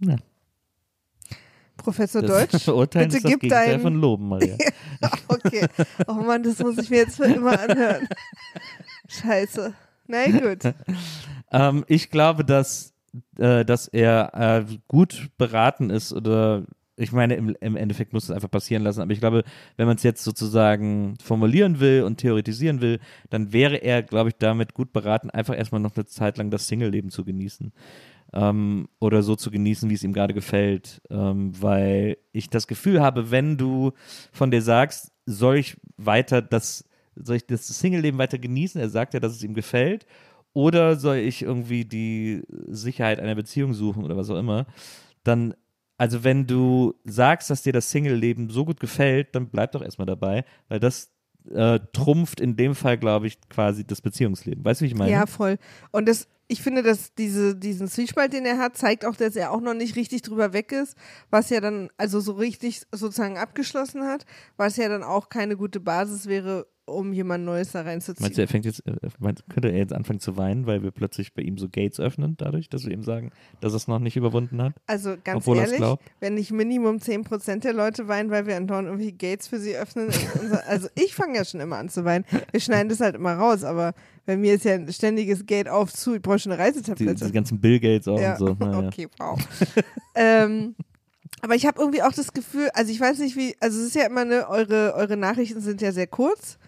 Ja. 0.00 0.16
Professor 1.82 2.22
Das 2.22 2.50
Deutsch, 2.50 2.68
Urteilen 2.68 3.08
bitte 3.08 3.16
ist 3.18 3.24
das 3.24 3.30
gib 3.30 3.40
Gegenteil 3.40 3.72
dein. 3.72 3.80
von 3.80 3.94
Loben, 3.94 4.28
Maria. 4.28 4.56
okay. 5.28 5.66
Oh 6.06 6.14
Mann, 6.14 6.42
das 6.42 6.58
muss 6.58 6.78
ich 6.78 6.90
mir 6.90 6.98
jetzt 6.98 7.16
für 7.16 7.24
immer 7.24 7.58
anhören. 7.58 8.08
Scheiße. 9.08 9.74
Na 10.06 10.26
gut. 10.26 10.62
Ähm, 11.52 11.84
ich 11.88 12.10
glaube, 12.10 12.44
dass, 12.44 12.94
äh, 13.36 13.64
dass 13.64 13.88
er 13.88 14.66
äh, 14.68 14.76
gut 14.86 15.30
beraten 15.36 15.90
ist 15.90 16.12
oder 16.12 16.64
ich 17.00 17.12
meine, 17.12 17.34
im, 17.34 17.56
im 17.60 17.76
Endeffekt 17.76 18.12
muss 18.12 18.24
es 18.24 18.30
einfach 18.30 18.50
passieren 18.50 18.82
lassen, 18.82 19.00
aber 19.00 19.10
ich 19.12 19.20
glaube, 19.20 19.42
wenn 19.76 19.86
man 19.86 19.96
es 19.96 20.02
jetzt 20.02 20.22
sozusagen 20.22 21.16
formulieren 21.22 21.80
will 21.80 22.02
und 22.02 22.18
theoretisieren 22.18 22.82
will, 22.82 23.00
dann 23.30 23.52
wäre 23.54 23.76
er, 23.78 24.02
glaube 24.02 24.28
ich, 24.28 24.36
damit 24.38 24.74
gut 24.74 24.92
beraten, 24.92 25.30
einfach 25.30 25.56
erstmal 25.56 25.80
noch 25.80 25.96
eine 25.96 26.04
Zeit 26.04 26.36
lang 26.36 26.50
das 26.50 26.68
Single-Leben 26.68 27.10
zu 27.10 27.24
genießen. 27.24 27.72
Ähm, 28.32 28.88
oder 29.00 29.22
so 29.22 29.36
zu 29.36 29.50
genießen, 29.50 29.88
wie 29.90 29.94
es 29.94 30.04
ihm 30.04 30.12
gerade 30.12 30.34
gefällt. 30.34 31.02
Ähm, 31.10 31.52
weil 31.60 32.18
ich 32.32 32.50
das 32.50 32.66
Gefühl 32.66 33.00
habe, 33.00 33.30
wenn 33.30 33.56
du 33.56 33.92
von 34.32 34.50
dir 34.50 34.62
sagst, 34.62 35.12
soll 35.26 35.56
ich 35.56 35.76
weiter 35.96 36.42
das, 36.42 36.84
soll 37.16 37.36
ich 37.36 37.46
das 37.46 37.66
Single-Leben 37.66 38.18
weiter 38.18 38.38
genießen? 38.38 38.80
Er 38.80 38.88
sagt 38.88 39.14
ja, 39.14 39.20
dass 39.20 39.32
es 39.32 39.42
ihm 39.42 39.54
gefällt. 39.54 40.06
Oder 40.52 40.96
soll 40.96 41.16
ich 41.16 41.42
irgendwie 41.42 41.84
die 41.84 42.42
Sicherheit 42.68 43.20
einer 43.20 43.34
Beziehung 43.34 43.72
suchen 43.72 44.04
oder 44.04 44.16
was 44.16 44.30
auch 44.30 44.38
immer? 44.38 44.66
Dann, 45.22 45.54
also 45.96 46.24
wenn 46.24 46.46
du 46.46 46.94
sagst, 47.04 47.50
dass 47.50 47.62
dir 47.62 47.72
das 47.72 47.90
Single-Leben 47.90 48.50
so 48.50 48.64
gut 48.64 48.80
gefällt, 48.80 49.34
dann 49.34 49.48
bleib 49.48 49.72
doch 49.72 49.82
erstmal 49.82 50.06
dabei, 50.06 50.44
weil 50.68 50.80
das 50.80 51.12
äh, 51.48 51.78
trumpft 51.92 52.40
in 52.40 52.56
dem 52.56 52.74
Fall, 52.74 52.98
glaube 52.98 53.26
ich, 53.26 53.40
quasi 53.48 53.86
das 53.86 54.00
Beziehungsleben. 54.00 54.64
Weißt 54.64 54.80
du, 54.80 54.84
wie 54.84 54.88
ich 54.88 54.96
meine? 54.96 55.12
Ja, 55.12 55.26
voll. 55.26 55.58
Und 55.92 56.08
das, 56.08 56.28
ich 56.50 56.62
finde, 56.62 56.82
dass 56.82 57.14
diese, 57.14 57.54
diesen 57.54 57.86
Zwiespalt, 57.86 58.32
den 58.32 58.44
er 58.44 58.58
hat, 58.58 58.76
zeigt 58.76 59.04
auch, 59.04 59.14
dass 59.14 59.36
er 59.36 59.52
auch 59.52 59.60
noch 59.60 59.74
nicht 59.74 59.94
richtig 59.94 60.22
drüber 60.22 60.52
weg 60.52 60.72
ist, 60.72 60.96
was 61.30 61.48
ja 61.48 61.60
dann, 61.60 61.90
also 61.96 62.18
so 62.18 62.32
richtig 62.32 62.82
sozusagen 62.90 63.38
abgeschlossen 63.38 64.04
hat, 64.04 64.26
was 64.56 64.76
ja 64.76 64.88
dann 64.88 65.04
auch 65.04 65.28
keine 65.28 65.56
gute 65.56 65.78
Basis 65.78 66.26
wäre, 66.26 66.66
um 66.90 67.12
jemand 67.12 67.44
Neues 67.44 67.72
da 67.72 67.82
Meinst 67.82 68.08
du, 68.08 68.12
reinzuziehen. 68.12 68.38
er 68.38 68.48
fängt 68.48 68.64
jetzt, 68.64 68.86
äh, 68.86 68.94
meinst, 69.18 69.44
könnte 69.48 69.70
er 69.70 69.78
jetzt 69.78 69.92
anfangen 69.92 70.20
zu 70.20 70.36
weinen, 70.36 70.66
weil 70.66 70.82
wir 70.82 70.90
plötzlich 70.90 71.34
bei 71.34 71.42
ihm 71.42 71.58
so 71.58 71.68
Gates 71.68 72.00
öffnen, 72.00 72.36
dadurch, 72.36 72.68
dass 72.68 72.84
wir 72.84 72.92
ihm 72.92 73.02
sagen, 73.02 73.30
dass 73.60 73.72
er 73.72 73.76
es 73.76 73.88
noch 73.88 73.98
nicht 73.98 74.16
überwunden 74.16 74.60
hat? 74.62 74.74
Also 74.86 75.16
ganz 75.22 75.46
ehrlich, 75.46 75.80
wenn 76.20 76.34
nicht 76.34 76.52
Minimum 76.52 76.96
10% 76.96 77.60
der 77.60 77.72
Leute 77.72 78.08
weinen, 78.08 78.30
weil 78.30 78.46
wir 78.46 78.56
andauernd 78.56 78.88
irgendwie 78.88 79.12
Gates 79.12 79.48
für 79.48 79.58
sie 79.58 79.76
öffnen. 79.76 80.10
also 80.66 80.88
ich 80.94 81.14
fange 81.14 81.36
ja 81.36 81.44
schon 81.44 81.60
immer 81.60 81.76
an 81.76 81.88
zu 81.88 82.04
weinen. 82.04 82.24
Wir 82.50 82.60
schneiden 82.60 82.88
das 82.88 83.00
halt 83.00 83.14
immer 83.14 83.34
raus, 83.34 83.64
aber 83.64 83.94
bei 84.26 84.36
mir 84.36 84.54
ist 84.54 84.64
ja 84.64 84.74
ein 84.74 84.92
ständiges 84.92 85.46
Gate 85.46 85.68
auf 85.68 85.92
zu. 85.92 86.14
Ich 86.14 86.22
brauche 86.22 86.38
schon 86.38 86.52
eine 86.52 86.62
Die, 86.62 86.68
Reisetablette. 86.68 87.26
die 87.26 87.32
ganzen 87.32 87.60
Bill 87.60 87.80
Gates 87.80 88.08
auch 88.08 88.20
ja. 88.20 88.32
und 88.32 88.38
so. 88.38 88.56
Naja. 88.58 88.88
Okay, 88.88 89.08
wow. 89.18 89.38
ähm, 90.14 90.74
aber 91.42 91.54
ich 91.54 91.66
habe 91.66 91.80
irgendwie 91.80 92.02
auch 92.02 92.12
das 92.12 92.32
Gefühl, 92.32 92.68
also 92.74 92.92
ich 92.92 93.00
weiß 93.00 93.18
nicht 93.18 93.36
wie, 93.36 93.56
also 93.60 93.80
es 93.80 93.88
ist 93.88 93.94
ja 93.94 94.06
immer 94.06 94.22
eine, 94.22 94.48
eure, 94.48 94.94
eure 94.94 95.16
Nachrichten 95.16 95.60
sind 95.60 95.80
ja 95.80 95.92
sehr 95.92 96.06
kurz 96.06 96.58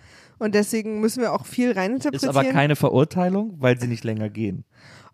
und 0.42 0.57
deswegen 0.57 1.00
müssen 1.00 1.20
wir 1.20 1.33
auch 1.33 1.46
viel 1.46 1.70
Ist 1.70 1.76
reininterpretieren. 1.76 2.37
aber 2.37 2.50
keine 2.50 2.74
Verurteilung, 2.74 3.55
weil 3.61 3.78
sie 3.81 3.87
nicht 3.87 4.02
länger 4.02 4.28
gehen. 4.28 4.64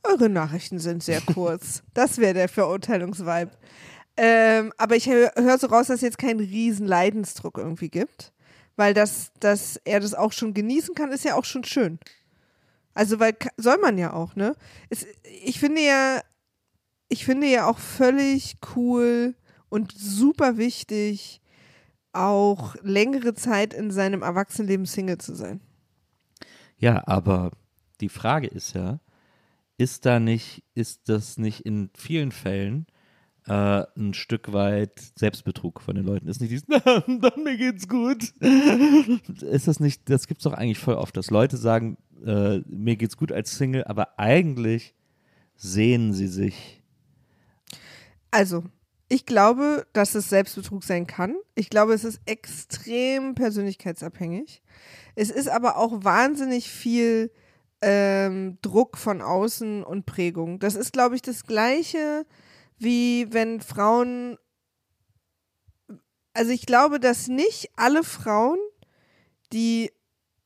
Eure 0.02 0.30
Nachrichten 0.30 0.78
sind 0.78 1.02
sehr 1.02 1.20
kurz. 1.20 1.82
das 1.94 2.16
wäre 2.16 2.32
der 2.32 2.48
Verurteilungsvibe. 2.48 3.50
Ähm, 4.16 4.72
aber 4.78 4.96
ich 4.96 5.06
höre 5.06 5.30
hör 5.36 5.58
so 5.58 5.66
raus, 5.66 5.88
dass 5.88 5.96
es 5.96 6.00
jetzt 6.00 6.18
keinen 6.18 6.40
riesen 6.40 6.86
Leidensdruck 6.86 7.58
irgendwie 7.58 7.90
gibt. 7.90 8.32
Weil 8.76 8.94
das, 8.94 9.32
dass 9.38 9.78
er 9.84 10.00
das 10.00 10.14
auch 10.14 10.32
schon 10.32 10.54
genießen 10.54 10.94
kann, 10.94 11.12
ist 11.12 11.24
ja 11.24 11.34
auch 11.34 11.44
schon 11.44 11.64
schön. 11.64 11.98
Also, 12.94 13.20
weil 13.20 13.36
soll 13.58 13.76
man 13.78 13.98
ja 13.98 14.14
auch, 14.14 14.34
ne? 14.34 14.56
Es, 14.88 15.06
ich 15.44 15.60
finde 15.60 15.82
ja, 15.82 16.20
ich 17.10 17.26
finde 17.26 17.48
ja 17.48 17.68
auch 17.68 17.78
völlig 17.78 18.56
cool 18.74 19.34
und 19.68 19.92
super 19.92 20.56
wichtig, 20.56 21.42
auch 22.12 22.74
längere 22.82 23.34
Zeit 23.34 23.74
in 23.74 23.90
seinem 23.90 24.22
Erwachsenenleben 24.22 24.86
Single 24.86 25.18
zu 25.18 25.34
sein. 25.34 25.60
Ja, 26.78 27.02
aber 27.06 27.52
die 28.00 28.08
Frage 28.08 28.46
ist 28.46 28.74
ja, 28.74 29.00
ist 29.76 30.06
da 30.06 30.20
nicht, 30.20 30.64
ist 30.74 31.08
das 31.08 31.38
nicht 31.38 31.60
in 31.60 31.90
vielen 31.94 32.32
Fällen 32.32 32.86
äh, 33.46 33.84
ein 33.96 34.14
Stück 34.14 34.52
weit 34.52 35.00
Selbstbetrug 35.16 35.80
von 35.80 35.94
den 35.94 36.04
Leuten? 36.04 36.28
Ist 36.28 36.40
nicht 36.40 36.50
dieses, 36.50 36.66
dann 36.84 37.44
mir 37.44 37.56
geht's 37.56 37.88
gut. 37.88 38.32
ist 39.42 39.68
das 39.68 39.80
nicht, 39.80 40.08
das 40.10 40.26
gibt's 40.26 40.44
doch 40.44 40.52
eigentlich 40.52 40.78
voll 40.78 40.94
oft, 40.94 41.16
dass 41.16 41.30
Leute 41.30 41.56
sagen, 41.56 41.96
äh, 42.24 42.58
mir 42.66 42.96
geht's 42.96 43.16
gut 43.16 43.32
als 43.32 43.56
Single, 43.56 43.84
aber 43.84 44.18
eigentlich 44.18 44.94
sehen 45.56 46.12
sie 46.12 46.28
sich. 46.28 46.82
Also, 48.30 48.64
ich 49.08 49.24
glaube, 49.24 49.86
dass 49.94 50.14
es 50.14 50.28
Selbstbetrug 50.28 50.84
sein 50.84 51.06
kann. 51.06 51.36
Ich 51.54 51.70
glaube, 51.70 51.94
es 51.94 52.04
ist 52.04 52.20
extrem 52.26 53.34
persönlichkeitsabhängig. 53.34 54.62
Es 55.14 55.30
ist 55.30 55.48
aber 55.48 55.78
auch 55.78 56.04
wahnsinnig 56.04 56.70
viel 56.70 57.30
ähm, 57.80 58.58
Druck 58.60 58.98
von 58.98 59.22
außen 59.22 59.82
und 59.82 60.04
Prägung. 60.04 60.58
Das 60.58 60.74
ist, 60.74 60.92
glaube 60.92 61.14
ich, 61.14 61.22
das 61.22 61.44
Gleiche, 61.44 62.26
wie 62.76 63.32
wenn 63.32 63.60
Frauen. 63.60 64.36
Also, 66.34 66.52
ich 66.52 66.66
glaube, 66.66 67.00
dass 67.00 67.28
nicht 67.28 67.70
alle 67.76 68.04
Frauen, 68.04 68.58
die 69.52 69.90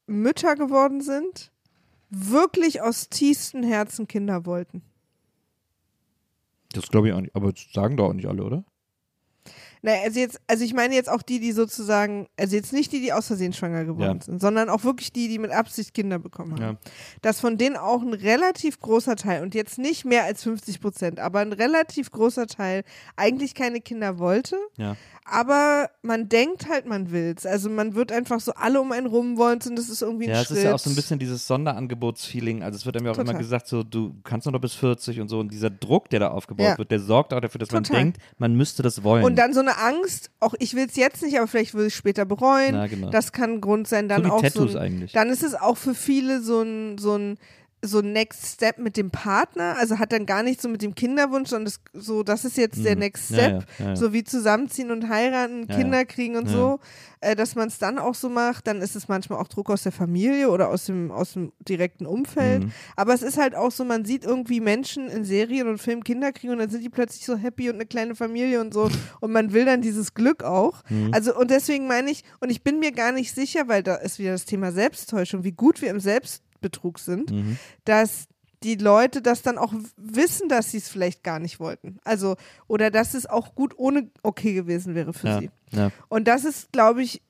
Mütter 0.06 0.54
geworden 0.54 1.00
sind, 1.00 1.50
wirklich 2.10 2.80
aus 2.80 3.08
tiefstem 3.08 3.62
Herzen 3.62 4.06
Kinder 4.06 4.46
wollten. 4.46 4.82
Das 6.72 6.88
glaube 6.88 7.08
ich 7.08 7.14
auch 7.14 7.20
nicht, 7.20 7.34
aber 7.34 7.52
das 7.52 7.66
sagen 7.72 7.96
doch 7.96 8.08
auch 8.08 8.12
nicht 8.14 8.26
alle, 8.26 8.42
oder? 8.44 8.64
Naja, 9.84 10.02
also 10.04 10.20
jetzt, 10.20 10.40
also 10.46 10.62
ich 10.64 10.74
meine 10.74 10.94
jetzt 10.94 11.08
auch 11.10 11.22
die, 11.22 11.40
die 11.40 11.50
sozusagen, 11.50 12.28
also 12.38 12.54
jetzt 12.54 12.72
nicht 12.72 12.92
die, 12.92 13.00
die 13.00 13.12
aus 13.12 13.26
Versehen 13.26 13.52
schwanger 13.52 13.84
geworden 13.84 14.18
Ja. 14.20 14.24
sind, 14.24 14.40
sondern 14.40 14.68
auch 14.68 14.84
wirklich 14.84 15.12
die, 15.12 15.26
die 15.26 15.40
mit 15.40 15.50
Absicht 15.50 15.92
Kinder 15.92 16.20
bekommen 16.20 16.52
haben. 16.62 16.78
Ja. 16.84 16.90
Dass 17.20 17.40
von 17.40 17.58
denen 17.58 17.76
auch 17.76 18.00
ein 18.00 18.14
relativ 18.14 18.78
großer 18.78 19.16
Teil 19.16 19.42
und 19.42 19.56
jetzt 19.56 19.78
nicht 19.78 20.04
mehr 20.04 20.22
als 20.22 20.44
50 20.44 20.80
Prozent, 20.80 21.18
aber 21.18 21.40
ein 21.40 21.52
relativ 21.52 22.12
großer 22.12 22.46
Teil 22.46 22.84
eigentlich 23.16 23.56
keine 23.56 23.80
Kinder 23.80 24.20
wollte, 24.20 24.56
Ja. 24.76 24.96
Aber 25.24 25.88
man 26.02 26.28
denkt 26.28 26.68
halt, 26.68 26.86
man 26.86 27.12
will's. 27.12 27.46
Also 27.46 27.70
man 27.70 27.94
wird 27.94 28.10
einfach 28.10 28.40
so 28.40 28.52
alle 28.54 28.80
um 28.80 28.90
einen 28.92 29.06
rum 29.06 29.36
wollen 29.36 29.60
und 29.66 29.76
das 29.78 29.88
ist 29.88 30.02
irgendwie 30.02 30.24
ein 30.26 30.30
Ja, 30.34 30.42
es 30.42 30.50
ist 30.50 30.62
ja 30.62 30.74
auch 30.74 30.78
so 30.78 30.90
ein 30.90 30.96
bisschen 30.96 31.18
dieses 31.18 31.46
Sonderangebotsfeeling. 31.46 32.62
Also 32.62 32.76
es 32.76 32.86
wird 32.86 32.96
einem 32.96 33.06
ja 33.06 33.12
auch 33.12 33.16
immer 33.16 33.26
Total. 33.26 33.40
gesagt, 33.40 33.68
so 33.68 33.82
du 33.82 34.14
kannst 34.24 34.46
nur 34.46 34.52
noch 34.52 34.60
bis 34.60 34.74
40 34.74 35.20
und 35.20 35.28
so. 35.28 35.38
Und 35.38 35.52
dieser 35.52 35.70
Druck, 35.70 36.10
der 36.10 36.20
da 36.20 36.28
aufgebaut 36.28 36.66
Ja. 36.66 36.78
wird, 36.78 36.90
der 36.90 37.00
sorgt 37.00 37.32
auch 37.32 37.40
dafür, 37.40 37.58
dass 37.60 37.70
man 37.70 37.84
Total. 37.84 38.02
denkt, 38.02 38.18
man 38.38 38.54
müsste 38.56 38.82
das 38.82 39.02
wollen. 39.04 39.24
Und 39.24 39.36
dann 39.36 39.52
so 39.54 39.60
eine 39.60 39.78
Angst, 39.78 40.30
auch 40.40 40.54
ich 40.58 40.74
will 40.74 40.86
es 40.86 40.96
jetzt 40.96 41.22
nicht, 41.22 41.36
aber 41.38 41.46
vielleicht 41.46 41.74
will 41.74 41.86
ich 41.86 41.92
es 41.92 41.98
später 41.98 42.24
bereuen. 42.24 42.72
Na, 42.74 42.86
genau. 42.86 43.10
Das 43.10 43.32
kann 43.32 43.52
ein 43.54 43.60
Grund 43.60 43.86
sein. 43.88 44.08
Dann 44.08 44.24
so 44.24 44.30
auch 44.30 44.42
Tattoos 44.42 44.72
so 44.72 44.78
ein, 44.78 44.84
eigentlich. 44.84 45.12
Dann 45.12 45.28
ist 45.30 45.42
es 45.42 45.54
auch 45.54 45.76
für 45.76 45.94
viele 45.94 46.40
so 46.42 46.62
ein, 46.62 46.98
so 46.98 47.16
ein 47.16 47.38
so 47.84 48.00
Next 48.00 48.46
Step 48.46 48.78
mit 48.78 48.96
dem 48.96 49.10
Partner, 49.10 49.76
also 49.76 49.98
hat 49.98 50.12
dann 50.12 50.24
gar 50.24 50.44
nicht 50.44 50.62
so 50.62 50.68
mit 50.68 50.82
dem 50.82 50.94
Kinderwunsch, 50.94 51.50
sondern 51.50 51.64
das, 51.64 51.80
so, 51.92 52.22
das 52.22 52.44
ist 52.44 52.56
jetzt 52.56 52.84
der 52.84 52.94
Mhm. 52.94 53.00
Next 53.00 53.30
Ja, 53.30 53.36
Step, 53.36 53.52
ja, 53.78 53.84
ja, 53.84 53.90
ja. 53.90 53.96
so 53.96 54.12
wie 54.12 54.22
zusammenziehen 54.22 54.90
und 54.92 55.08
heiraten, 55.08 55.66
Kinder 55.66 56.04
kriegen 56.04 56.36
und 56.36 56.48
so, 56.48 56.78
äh, 57.20 57.34
dass 57.34 57.56
man 57.56 57.66
es 57.66 57.78
dann 57.78 57.98
auch 57.98 58.14
so 58.14 58.28
macht, 58.28 58.68
dann 58.68 58.80
ist 58.80 58.94
es 58.94 59.08
manchmal 59.08 59.40
auch 59.40 59.48
Druck 59.48 59.68
aus 59.68 59.82
der 59.82 59.90
Familie 59.90 60.48
oder 60.50 60.68
aus 60.68 60.86
dem, 60.86 61.10
aus 61.10 61.32
dem 61.32 61.52
direkten 61.68 62.06
Umfeld, 62.06 62.64
Mhm. 62.64 62.72
aber 62.94 63.14
es 63.14 63.22
ist 63.22 63.36
halt 63.36 63.56
auch 63.56 63.72
so, 63.72 63.84
man 63.84 64.04
sieht 64.04 64.24
irgendwie 64.24 64.60
Menschen 64.60 65.08
in 65.08 65.24
Serien 65.24 65.66
und 65.66 65.78
Filmen 65.78 66.04
Kinder 66.04 66.30
kriegen 66.30 66.52
und 66.52 66.58
dann 66.60 66.70
sind 66.70 66.84
die 66.84 66.88
plötzlich 66.88 67.26
so 67.26 67.36
happy 67.36 67.68
und 67.68 67.74
eine 67.76 67.86
kleine 67.86 68.14
Familie 68.14 68.60
und 68.60 68.72
so 68.72 68.88
und 69.20 69.32
man 69.32 69.52
will 69.52 69.64
dann 69.64 69.82
dieses 69.82 70.14
Glück 70.14 70.44
auch. 70.44 70.82
Mhm. 70.88 71.10
Also 71.12 71.36
und 71.36 71.50
deswegen 71.50 71.88
meine 71.88 72.10
ich, 72.12 72.22
und 72.38 72.50
ich 72.50 72.62
bin 72.62 72.78
mir 72.78 72.92
gar 72.92 73.10
nicht 73.10 73.34
sicher, 73.34 73.66
weil 73.66 73.82
da 73.82 73.96
ist 73.96 74.20
wieder 74.20 74.30
das 74.32 74.44
Thema 74.44 74.70
Selbsttäuschung, 74.70 75.42
wie 75.42 75.52
gut 75.52 75.82
wir 75.82 75.90
im 75.90 75.98
Selbstbetrug 76.62 76.98
sind, 76.98 77.30
Mhm. 77.30 77.58
dass 77.84 78.26
die 78.62 78.76
Leute 78.76 79.22
das 79.22 79.42
dann 79.42 79.58
auch 79.58 79.74
wissen, 79.96 80.48
dass 80.48 80.70
sie 80.70 80.78
es 80.78 80.88
vielleicht 80.88 81.24
gar 81.24 81.40
nicht 81.40 81.58
wollten. 81.58 81.98
Also, 82.04 82.36
oder 82.68 82.90
dass 82.92 83.14
es 83.14 83.26
auch 83.26 83.56
gut 83.56 83.74
ohne 83.76 84.08
okay 84.22 84.54
gewesen 84.54 84.94
wäre 84.94 85.12
für 85.12 85.26
ja, 85.28 85.40
sie. 85.40 85.50
ja. 85.72 85.90
Und 86.08 86.28
das 86.28 86.44
ist, 86.44 86.70
glaube 86.70 87.02
ich, 87.02 87.20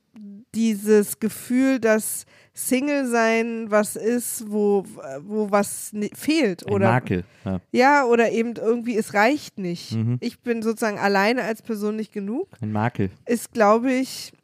dieses 0.54 1.20
Gefühl, 1.20 1.80
dass 1.80 2.26
Single 2.52 3.06
sein 3.06 3.70
was 3.70 3.96
ist, 3.96 4.44
wo, 4.52 4.84
wo 5.20 5.50
was 5.50 5.92
fehlt. 6.14 6.66
Ein 6.66 6.72
oder 6.74 6.90
Makel. 6.90 7.24
Ja. 7.46 7.60
ja, 7.72 8.04
oder 8.04 8.30
eben 8.30 8.52
irgendwie, 8.56 8.98
es 8.98 9.14
reicht 9.14 9.56
nicht. 9.58 9.92
Mhm. 9.92 10.18
Ich 10.20 10.40
bin 10.40 10.60
sozusagen 10.60 10.98
alleine 10.98 11.44
als 11.44 11.62
Person 11.62 11.96
nicht 11.96 12.12
genug. 12.12 12.48
Ein 12.60 12.72
Makel. 12.72 13.08
Ist, 13.24 13.52
glaube 13.52 13.90
ich, 13.90 14.34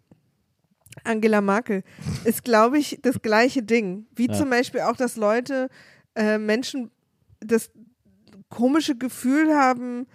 Angela 1.04 1.40
Merkel, 1.40 1.82
ist, 2.24 2.44
glaube 2.44 2.78
ich, 2.78 2.98
das 3.02 3.20
gleiche 3.22 3.62
Ding. 3.62 4.06
Wie 4.14 4.26
Ja. 4.28 4.32
zum 4.34 4.50
Beispiel 4.50 4.80
auch, 4.82 4.96
dass 4.96 5.16
Leute, 5.16 5.68
äh, 6.14 6.38
Menschen 6.38 6.90
das 7.40 7.70
komische 8.48 8.96
Gefühl 8.96 9.54
haben, 9.54 10.06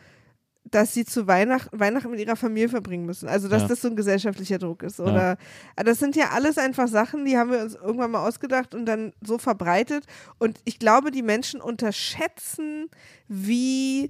dass 0.65 0.93
sie 0.93 1.05
zu 1.05 1.27
Weihnachten, 1.27 1.79
Weihnachten 1.79 2.09
mit 2.09 2.19
ihrer 2.19 2.35
Familie 2.35 2.67
verbringen 2.67 3.05
müssen. 3.05 3.29
Also, 3.29 3.47
dass 3.47 3.61
Ja. 3.63 3.67
das 3.67 3.81
so 3.81 3.89
ein 3.89 3.95
gesellschaftlicher 3.95 4.57
Druck 4.57 4.81
ist. 4.81 4.99
Oder 4.99 5.37
äh, 5.75 5.83
das 5.83 5.99
sind 5.99 6.15
ja 6.15 6.29
alles 6.31 6.57
einfach 6.57 6.87
Sachen, 6.87 7.25
die 7.25 7.37
haben 7.37 7.51
wir 7.51 7.59
uns 7.61 7.75
irgendwann 7.75 8.09
mal 8.11 8.27
ausgedacht 8.27 8.73
und 8.73 8.85
dann 8.87 9.13
so 9.21 9.37
verbreitet. 9.37 10.05
Und 10.39 10.59
ich 10.65 10.79
glaube, 10.79 11.11
die 11.11 11.21
Menschen 11.21 11.61
unterschätzen, 11.61 12.89
wie, 13.27 14.09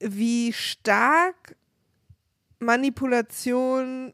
wie 0.00 0.52
stark 0.52 1.56
Manipulation 2.58 4.12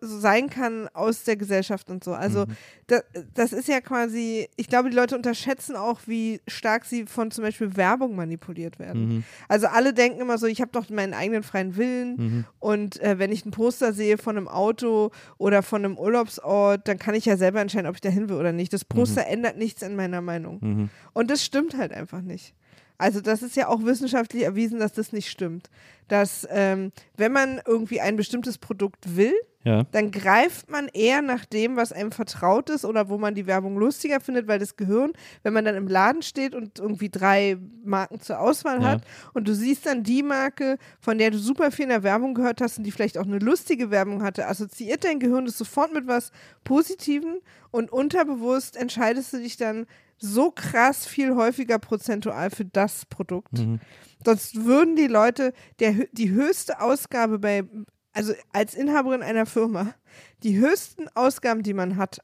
sein 0.00 0.48
kann 0.48 0.88
aus 0.94 1.24
der 1.24 1.36
Gesellschaft 1.36 1.90
und 1.90 2.04
so. 2.04 2.12
Also 2.12 2.46
da, 2.85 2.85
das 3.34 3.52
ist 3.52 3.66
ja 3.66 3.80
quasi, 3.80 4.48
ich 4.56 4.68
glaube, 4.68 4.90
die 4.90 4.96
Leute 4.96 5.16
unterschätzen 5.16 5.74
auch, 5.74 6.00
wie 6.06 6.40
stark 6.46 6.84
sie 6.84 7.06
von 7.06 7.30
zum 7.32 7.42
Beispiel 7.42 7.76
Werbung 7.76 8.14
manipuliert 8.14 8.78
werden. 8.78 9.08
Mhm. 9.08 9.24
Also 9.48 9.66
alle 9.66 9.92
denken 9.92 10.20
immer 10.20 10.38
so, 10.38 10.46
ich 10.46 10.60
habe 10.60 10.70
doch 10.72 10.88
meinen 10.88 11.12
eigenen 11.14 11.42
freien 11.42 11.76
Willen 11.76 12.16
Mhm. 12.16 12.44
und 12.60 13.00
äh, 13.00 13.18
wenn 13.18 13.32
ich 13.32 13.44
ein 13.44 13.50
Poster 13.50 13.92
sehe 13.92 14.18
von 14.18 14.36
einem 14.36 14.46
Auto 14.48 15.10
oder 15.38 15.62
von 15.62 15.84
einem 15.84 15.98
Urlaubsort, 15.98 16.86
dann 16.86 16.98
kann 16.98 17.14
ich 17.16 17.24
ja 17.24 17.36
selber 17.36 17.60
entscheiden, 17.60 17.88
ob 17.88 17.96
ich 17.96 18.00
da 18.00 18.08
hin 18.08 18.28
will 18.28 18.36
oder 18.36 18.52
nicht. 18.52 18.72
Das 18.72 18.84
Poster 18.84 19.26
ändert 19.26 19.56
nichts 19.56 19.82
in 19.82 19.96
meiner 19.96 20.20
Meinung. 20.20 20.58
Mhm. 20.60 20.90
Und 21.12 21.30
das 21.30 21.44
stimmt 21.44 21.76
halt 21.76 21.92
einfach 21.92 22.20
nicht. 22.20 22.54
Also 22.98 23.20
das 23.20 23.42
ist 23.42 23.56
ja 23.56 23.68
auch 23.68 23.84
wissenschaftlich 23.84 24.44
erwiesen, 24.44 24.78
dass 24.78 24.92
das 24.92 25.12
nicht 25.12 25.28
stimmt. 25.28 25.68
Dass 26.08 26.46
ähm, 26.50 26.92
wenn 27.16 27.32
man 27.32 27.60
irgendwie 27.66 28.00
ein 28.00 28.16
bestimmtes 28.16 28.56
Produkt 28.58 29.16
will, 29.16 29.34
Ja. 29.64 29.84
dann 29.92 30.10
greift 30.12 30.70
man 30.70 30.88
eher 30.88 31.20
nach 31.22 31.44
dem, 31.44 31.76
was 31.76 31.92
einem 31.92 32.12
vertraut 32.12 32.70
ist 32.70 32.75
oder 32.84 33.08
wo 33.08 33.18
man 33.18 33.34
die 33.34 33.46
Werbung 33.46 33.78
lustiger 33.78 34.20
findet, 34.20 34.46
weil 34.48 34.58
das 34.58 34.76
Gehirn, 34.76 35.12
wenn 35.42 35.52
man 35.52 35.64
dann 35.64 35.74
im 35.74 35.88
Laden 35.88 36.22
steht 36.22 36.54
und 36.54 36.78
irgendwie 36.78 37.08
drei 37.08 37.56
Marken 37.84 38.20
zur 38.20 38.40
Auswahl 38.40 38.82
Ja. 38.82 38.88
hat 38.90 39.02
und 39.34 39.48
du 39.48 39.54
siehst 39.54 39.86
dann 39.86 40.02
die 40.02 40.22
Marke, 40.22 40.78
von 41.00 41.18
der 41.18 41.30
du 41.30 41.38
super 41.38 41.70
viel 41.70 41.84
in 41.84 41.90
der 41.90 42.02
Werbung 42.02 42.34
gehört 42.34 42.60
hast 42.60 42.78
und 42.78 42.84
die 42.84 42.90
vielleicht 42.92 43.18
auch 43.18 43.24
eine 43.24 43.38
lustige 43.38 43.90
Werbung 43.90 44.22
hatte, 44.22 44.46
assoziiert 44.46 45.04
dein 45.04 45.20
Gehirn 45.20 45.46
das 45.46 45.56
sofort 45.58 45.92
mit 45.92 46.06
was 46.06 46.30
Positivem 46.64 47.36
und 47.70 47.90
unterbewusst 47.92 48.76
entscheidest 48.76 49.32
du 49.32 49.38
dich 49.38 49.56
dann 49.56 49.86
so 50.18 50.50
krass 50.50 51.06
viel 51.06 51.34
häufiger 51.36 51.78
prozentual 51.78 52.50
für 52.50 52.64
das 52.64 53.06
Produkt. 53.06 53.52
Mhm. 53.52 53.80
Sonst 54.24 54.64
würden 54.64 54.96
die 54.96 55.06
Leute 55.06 55.52
der, 55.78 55.92
die 56.12 56.30
höchste 56.30 56.80
Ausgabe 56.80 57.38
bei, 57.38 57.64
also 58.12 58.32
als 58.52 58.74
Inhaberin 58.74 59.22
einer 59.22 59.46
Firma, 59.46 59.94
die 60.42 60.56
höchsten 60.58 61.06
Ausgaben, 61.14 61.62
die 61.62 61.74
man 61.74 61.96
hat, 61.96 62.20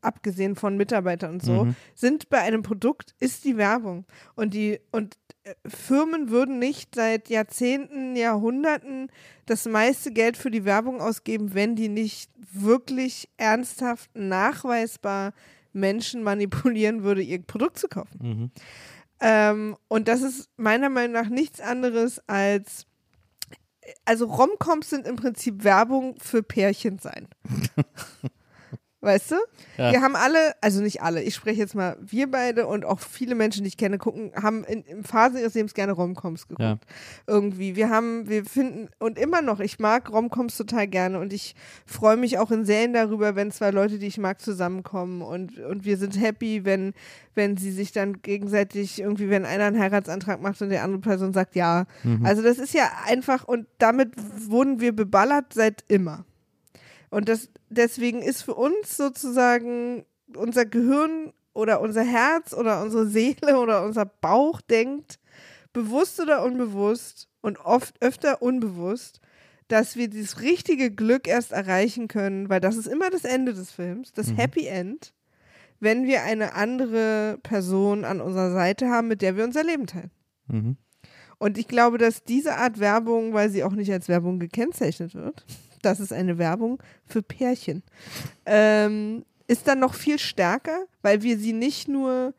abgesehen 0.00 0.56
von 0.56 0.76
Mitarbeitern 0.76 1.34
und 1.34 1.42
so, 1.42 1.68
sind 1.94 2.28
bei 2.28 2.40
einem 2.40 2.62
Produkt, 2.62 3.14
ist 3.20 3.44
die 3.44 3.56
Werbung. 3.56 4.04
Und 4.34 4.54
die, 4.54 4.80
und 4.92 5.18
äh, 5.44 5.54
Firmen 5.66 6.30
würden 6.30 6.58
nicht 6.58 6.94
seit 6.94 7.28
Jahrzehnten, 7.28 8.16
Jahrhunderten 8.16 9.10
das 9.46 9.66
meiste 9.66 10.12
Geld 10.12 10.36
für 10.36 10.50
die 10.50 10.64
Werbung 10.64 11.00
ausgeben, 11.00 11.54
wenn 11.54 11.74
die 11.74 11.88
nicht 11.88 12.30
wirklich 12.52 13.28
ernsthaft 13.36 14.10
nachweisbar 14.14 15.32
Menschen 15.72 16.22
manipulieren 16.22 17.02
würde, 17.02 17.22
ihr 17.22 17.42
Produkt 17.42 17.78
zu 17.78 17.88
kaufen. 17.88 18.18
Mhm. 18.20 18.50
Ähm, 19.20 19.76
und 19.88 20.08
das 20.08 20.22
ist 20.22 20.48
meiner 20.56 20.88
Meinung 20.88 21.12
nach 21.12 21.28
nichts 21.28 21.60
anderes 21.60 22.20
als, 22.28 22.86
also 24.04 24.26
Romcoms 24.26 24.90
sind 24.90 25.06
im 25.06 25.16
Prinzip 25.16 25.64
Werbung 25.64 26.16
für 26.20 26.42
Pärchen 26.42 26.98
sein. 26.98 27.28
Weißt 29.00 29.30
du? 29.30 29.36
Ja. 29.76 29.92
Wir 29.92 30.02
haben 30.02 30.16
alle, 30.16 30.54
also 30.60 30.80
nicht 30.80 31.02
alle, 31.02 31.22
ich 31.22 31.36
spreche 31.36 31.60
jetzt 31.60 31.76
mal, 31.76 31.96
wir 32.00 32.28
beide 32.28 32.66
und 32.66 32.84
auch 32.84 32.98
viele 32.98 33.36
Menschen, 33.36 33.62
die 33.62 33.68
ich 33.68 33.76
kenne, 33.76 33.96
gucken, 33.96 34.32
haben 34.34 34.64
in, 34.64 34.82
in 34.82 35.04
Phasen 35.04 35.38
ihres 35.38 35.54
Lebens 35.54 35.74
gerne 35.74 35.92
Romcoms 35.92 36.48
geguckt. 36.48 36.60
Ja. 36.60 36.78
Irgendwie. 37.28 37.76
Wir 37.76 37.90
haben, 37.90 38.28
wir 38.28 38.44
finden, 38.44 38.88
und 38.98 39.16
immer 39.16 39.40
noch, 39.40 39.60
ich 39.60 39.78
mag 39.78 40.10
Romcoms 40.10 40.56
total 40.56 40.88
gerne 40.88 41.20
und 41.20 41.32
ich 41.32 41.54
freue 41.86 42.16
mich 42.16 42.38
auch 42.38 42.50
in 42.50 42.64
Serien 42.64 42.92
darüber, 42.92 43.36
wenn 43.36 43.52
zwei 43.52 43.70
Leute, 43.70 44.00
die 44.00 44.06
ich 44.08 44.18
mag, 44.18 44.40
zusammenkommen 44.40 45.22
und, 45.22 45.58
und 45.58 45.84
wir 45.84 45.96
sind 45.96 46.20
happy, 46.20 46.64
wenn, 46.64 46.92
wenn 47.36 47.56
sie 47.56 47.70
sich 47.70 47.92
dann 47.92 48.20
gegenseitig 48.22 49.00
irgendwie, 49.00 49.30
wenn 49.30 49.44
einer 49.44 49.66
einen 49.66 49.78
Heiratsantrag 49.78 50.42
macht 50.42 50.60
und 50.60 50.70
die 50.70 50.78
andere 50.78 51.00
Person 51.00 51.32
sagt 51.32 51.54
ja. 51.54 51.86
Also 52.24 52.42
das 52.42 52.58
ist 52.58 52.74
ja 52.74 52.90
einfach 53.06 53.44
und 53.44 53.66
damit 53.78 54.12
wurden 54.48 54.80
wir 54.80 54.92
beballert 54.94 55.52
seit 55.52 55.84
immer. 55.86 56.24
Und 57.10 57.28
das, 57.28 57.48
deswegen 57.68 58.22
ist 58.22 58.42
für 58.42 58.54
uns 58.54 58.96
sozusagen 58.96 60.04
unser 60.34 60.66
Gehirn 60.66 61.32
oder 61.54 61.80
unser 61.80 62.04
Herz 62.04 62.52
oder 62.52 62.82
unsere 62.82 63.06
Seele 63.06 63.58
oder 63.58 63.84
unser 63.84 64.04
Bauch 64.04 64.60
denkt, 64.60 65.18
bewusst 65.72 66.20
oder 66.20 66.44
unbewusst 66.44 67.28
und 67.40 67.58
oft 67.58 68.00
öfter 68.02 68.42
unbewusst, 68.42 69.20
dass 69.68 69.96
wir 69.96 70.08
dieses 70.08 70.40
richtige 70.40 70.90
Glück 70.90 71.28
erst 71.28 71.52
erreichen 71.52 72.08
können, 72.08 72.48
weil 72.48 72.60
das 72.60 72.76
ist 72.76 72.86
immer 72.86 73.10
das 73.10 73.24
Ende 73.24 73.52
des 73.52 73.70
Films, 73.70 74.12
das 74.12 74.34
Happy 74.36 74.66
End, 74.66 75.12
wenn 75.80 76.06
wir 76.06 76.22
eine 76.22 76.54
andere 76.54 77.38
Person 77.42 78.04
an 78.04 78.20
unserer 78.20 78.52
Seite 78.52 78.88
haben, 78.88 79.08
mit 79.08 79.22
der 79.22 79.36
wir 79.36 79.44
unser 79.44 79.62
Leben 79.62 79.86
teilen. 79.86 80.10
Mhm. 80.46 80.76
Und 81.38 81.56
ich 81.56 81.68
glaube, 81.68 81.98
dass 81.98 82.24
diese 82.24 82.56
Art 82.56 82.80
Werbung, 82.80 83.32
weil 83.32 83.50
sie 83.50 83.62
auch 83.62 83.72
nicht 83.72 83.92
als 83.92 84.08
Werbung 84.08 84.40
gekennzeichnet 84.40 85.14
wird, 85.14 85.44
das 85.82 86.00
ist 86.00 86.12
eine 86.12 86.38
Werbung 86.38 86.82
für 87.06 87.22
Pärchen, 87.22 87.82
ähm, 88.46 89.24
ist 89.46 89.66
dann 89.66 89.80
noch 89.80 89.94
viel 89.94 90.18
stärker, 90.18 90.84
weil 91.02 91.22
wir 91.22 91.38
sie 91.38 91.52
nicht 91.52 91.88
nur 91.88 92.34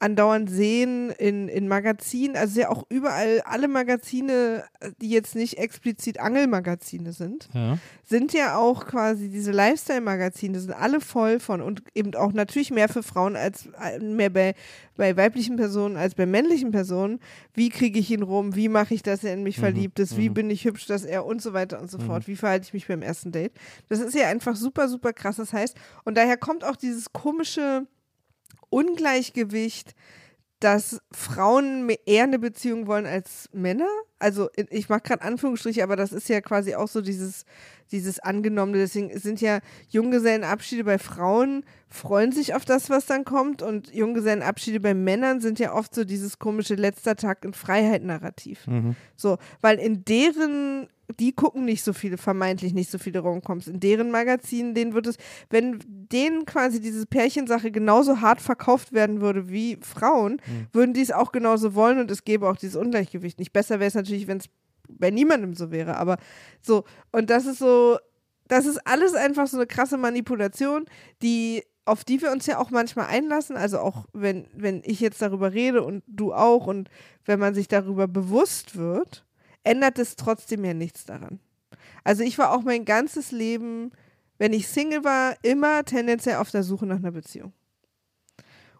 andauernd 0.00 0.50
sehen 0.50 1.10
in, 1.10 1.48
in 1.48 1.68
Magazinen, 1.68 2.34
also 2.34 2.58
ja 2.58 2.70
auch 2.70 2.84
überall, 2.88 3.42
alle 3.44 3.68
Magazine, 3.68 4.64
die 5.00 5.10
jetzt 5.10 5.36
nicht 5.36 5.58
explizit 5.58 6.18
Angelmagazine 6.18 7.12
sind, 7.12 7.48
Ja. 7.52 7.78
sind 8.04 8.32
ja 8.32 8.56
auch 8.56 8.86
quasi 8.86 9.28
diese 9.28 9.52
Lifestyle-Magazine, 9.52 10.58
sind 10.58 10.72
alle 10.72 11.00
voll 11.02 11.38
von 11.38 11.60
und 11.60 11.82
eben 11.94 12.14
auch 12.14 12.32
natürlich 12.32 12.70
mehr 12.70 12.88
für 12.88 13.02
Frauen 13.02 13.36
als 13.36 13.66
äh, 13.78 13.98
mehr 13.98 14.30
bei, 14.30 14.54
bei 14.96 15.16
weiblichen 15.18 15.56
Personen 15.56 15.98
als 15.98 16.14
bei 16.14 16.24
männlichen 16.24 16.70
Personen. 16.70 17.20
Wie 17.52 17.68
kriege 17.68 17.98
ich 17.98 18.10
ihn 18.10 18.22
rum? 18.22 18.56
Wie 18.56 18.68
mache 18.68 18.94
ich, 18.94 19.02
dass 19.02 19.22
er 19.22 19.34
in 19.34 19.42
mich 19.42 19.58
verliebt 19.58 19.98
ist? 19.98 20.16
Wie 20.16 20.30
bin 20.30 20.48
ich 20.50 20.64
hübsch, 20.64 20.86
dass 20.86 21.04
er 21.04 21.26
und 21.26 21.42
so 21.42 21.52
weiter 21.52 21.78
und 21.78 21.90
so 21.90 21.98
fort? 21.98 22.26
Wie 22.26 22.36
verhalte 22.36 22.64
ich 22.66 22.72
mich 22.72 22.88
beim 22.88 23.02
ersten 23.02 23.32
Date? 23.32 23.52
Das 23.90 24.00
ist 24.00 24.14
ja 24.14 24.28
einfach 24.28 24.56
super, 24.56 24.88
super 24.88 25.12
krass. 25.12 25.36
Das 25.36 25.52
heißt, 25.52 25.76
und 26.04 26.16
daher 26.16 26.38
kommt 26.38 26.64
auch 26.64 26.76
dieses 26.76 27.12
komische 27.12 27.86
Ungleichgewicht, 28.68 29.94
dass 30.60 31.00
Frauen 31.10 31.88
eher 32.04 32.24
eine 32.24 32.38
Beziehung 32.38 32.86
wollen 32.86 33.06
als 33.06 33.48
Männer. 33.52 33.88
Also 34.18 34.50
ich 34.68 34.90
mache 34.90 35.00
gerade 35.00 35.22
Anführungsstriche, 35.22 35.82
aber 35.82 35.96
das 35.96 36.12
ist 36.12 36.28
ja 36.28 36.42
quasi 36.42 36.74
auch 36.74 36.88
so 36.88 37.00
dieses, 37.00 37.46
dieses 37.90 38.20
Angenommene. 38.20 38.76
Deswegen 38.76 39.18
sind 39.18 39.40
ja 39.40 39.60
Junggesellenabschiede 39.88 40.84
bei 40.84 40.98
Frauen, 40.98 41.64
freuen 41.88 42.32
sich 42.32 42.54
auf 42.54 42.66
das, 42.66 42.90
was 42.90 43.06
dann 43.06 43.24
kommt. 43.24 43.62
Und 43.62 43.94
Junggesellenabschiede 43.94 44.80
bei 44.80 44.92
Männern 44.92 45.40
sind 45.40 45.58
ja 45.58 45.72
oft 45.72 45.94
so 45.94 46.04
dieses 46.04 46.38
komische 46.38 46.74
letzter 46.74 47.16
Tag 47.16 47.42
in 47.46 47.54
Freiheit-Narrativ. 47.54 48.66
So, 49.16 49.38
weil 49.62 49.78
in 49.78 50.04
deren, 50.04 50.88
die 51.18 51.32
gucken 51.32 51.64
nicht 51.64 51.82
so 51.82 51.92
viele, 51.92 52.18
vermeintlich 52.18 52.74
nicht 52.74 52.90
so 52.90 52.98
viele 52.98 53.20
Romcoms. 53.20 53.66
In 53.66 53.80
deren 53.80 54.10
Magazinen, 54.10 54.74
denen 54.74 54.94
wird 54.94 55.06
es, 55.06 55.16
wenn 55.48 55.80
denen 55.86 56.44
quasi 56.44 56.80
diese 56.80 57.06
Pärchensache 57.06 57.70
genauso 57.70 58.20
hart 58.20 58.40
verkauft 58.40 58.92
werden 58.92 59.20
würde 59.20 59.48
wie 59.48 59.78
Frauen, 59.80 60.40
würden 60.72 60.94
die 60.94 61.02
es 61.02 61.12
auch 61.12 61.32
genauso 61.32 61.74
wollen 61.74 61.98
und 61.98 62.10
es 62.10 62.24
gäbe 62.24 62.48
auch 62.48 62.56
dieses 62.56 62.76
Ungleichgewicht. 62.76 63.38
Nicht 63.38 63.52
besser 63.52 63.80
wäre 63.80 63.88
es 63.88 63.94
natürlich, 63.94 64.26
wenn 64.26 64.38
es 64.38 64.46
bei 64.88 65.10
niemandem 65.10 65.54
so 65.54 65.70
wäre, 65.70 65.96
aber 65.96 66.18
so, 66.60 66.84
und 67.12 67.30
das 67.30 67.46
ist 67.46 67.58
so, 67.58 67.98
das 68.48 68.66
ist 68.66 68.78
alles 68.86 69.14
einfach 69.14 69.46
so 69.46 69.56
eine 69.56 69.66
krasse 69.66 69.96
Manipulation, 69.96 70.86
die 71.22 71.62
auf 71.84 72.04
die 72.04 72.22
wir 72.22 72.30
uns 72.30 72.46
ja 72.46 72.58
auch 72.58 72.70
manchmal 72.70 73.06
einlassen, 73.06 73.56
also 73.56 73.78
auch 73.80 74.06
wenn, 74.12 74.46
wenn 74.54 74.82
ich 74.84 75.00
jetzt 75.00 75.20
darüber 75.22 75.52
rede 75.52 75.82
und 75.82 76.04
du 76.06 76.32
auch 76.32 76.66
und 76.66 76.88
wenn 77.24 77.40
man 77.40 77.54
sich 77.54 77.68
darüber 77.68 78.06
bewusst 78.06 78.76
wird, 78.76 79.24
ändert 79.64 79.98
es 79.98 80.16
trotzdem 80.16 80.64
ja 80.64 80.74
nichts 80.74 81.04
daran. 81.04 81.40
Also 82.04 82.22
ich 82.22 82.38
war 82.38 82.52
auch 82.52 82.62
mein 82.62 82.84
ganzes 82.84 83.30
Leben, 83.30 83.92
wenn 84.38 84.52
ich 84.52 84.68
Single 84.68 85.04
war, 85.04 85.36
immer 85.42 85.84
tendenziell 85.84 86.36
auf 86.36 86.50
der 86.50 86.62
Suche 86.62 86.86
nach 86.86 86.96
einer 86.96 87.10
Beziehung. 87.10 87.52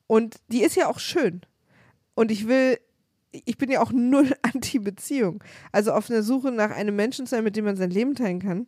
Und 0.06 0.40
die 0.48 0.62
ist 0.62 0.76
ja 0.76 0.88
auch 0.88 0.98
schön. 0.98 1.42
Und 2.14 2.30
ich 2.30 2.48
will, 2.48 2.78
ich 3.30 3.58
bin 3.58 3.70
ja 3.70 3.80
auch 3.80 3.92
null 3.92 4.34
anti-Beziehung. 4.42 5.44
Also 5.70 5.92
auf 5.92 6.10
einer 6.10 6.22
Suche 6.22 6.50
nach 6.50 6.70
einem 6.70 6.96
Menschen 6.96 7.26
sein, 7.26 7.44
mit 7.44 7.56
dem 7.56 7.64
man 7.64 7.76
sein 7.76 7.90
Leben 7.90 8.14
teilen 8.14 8.40
kann. 8.40 8.66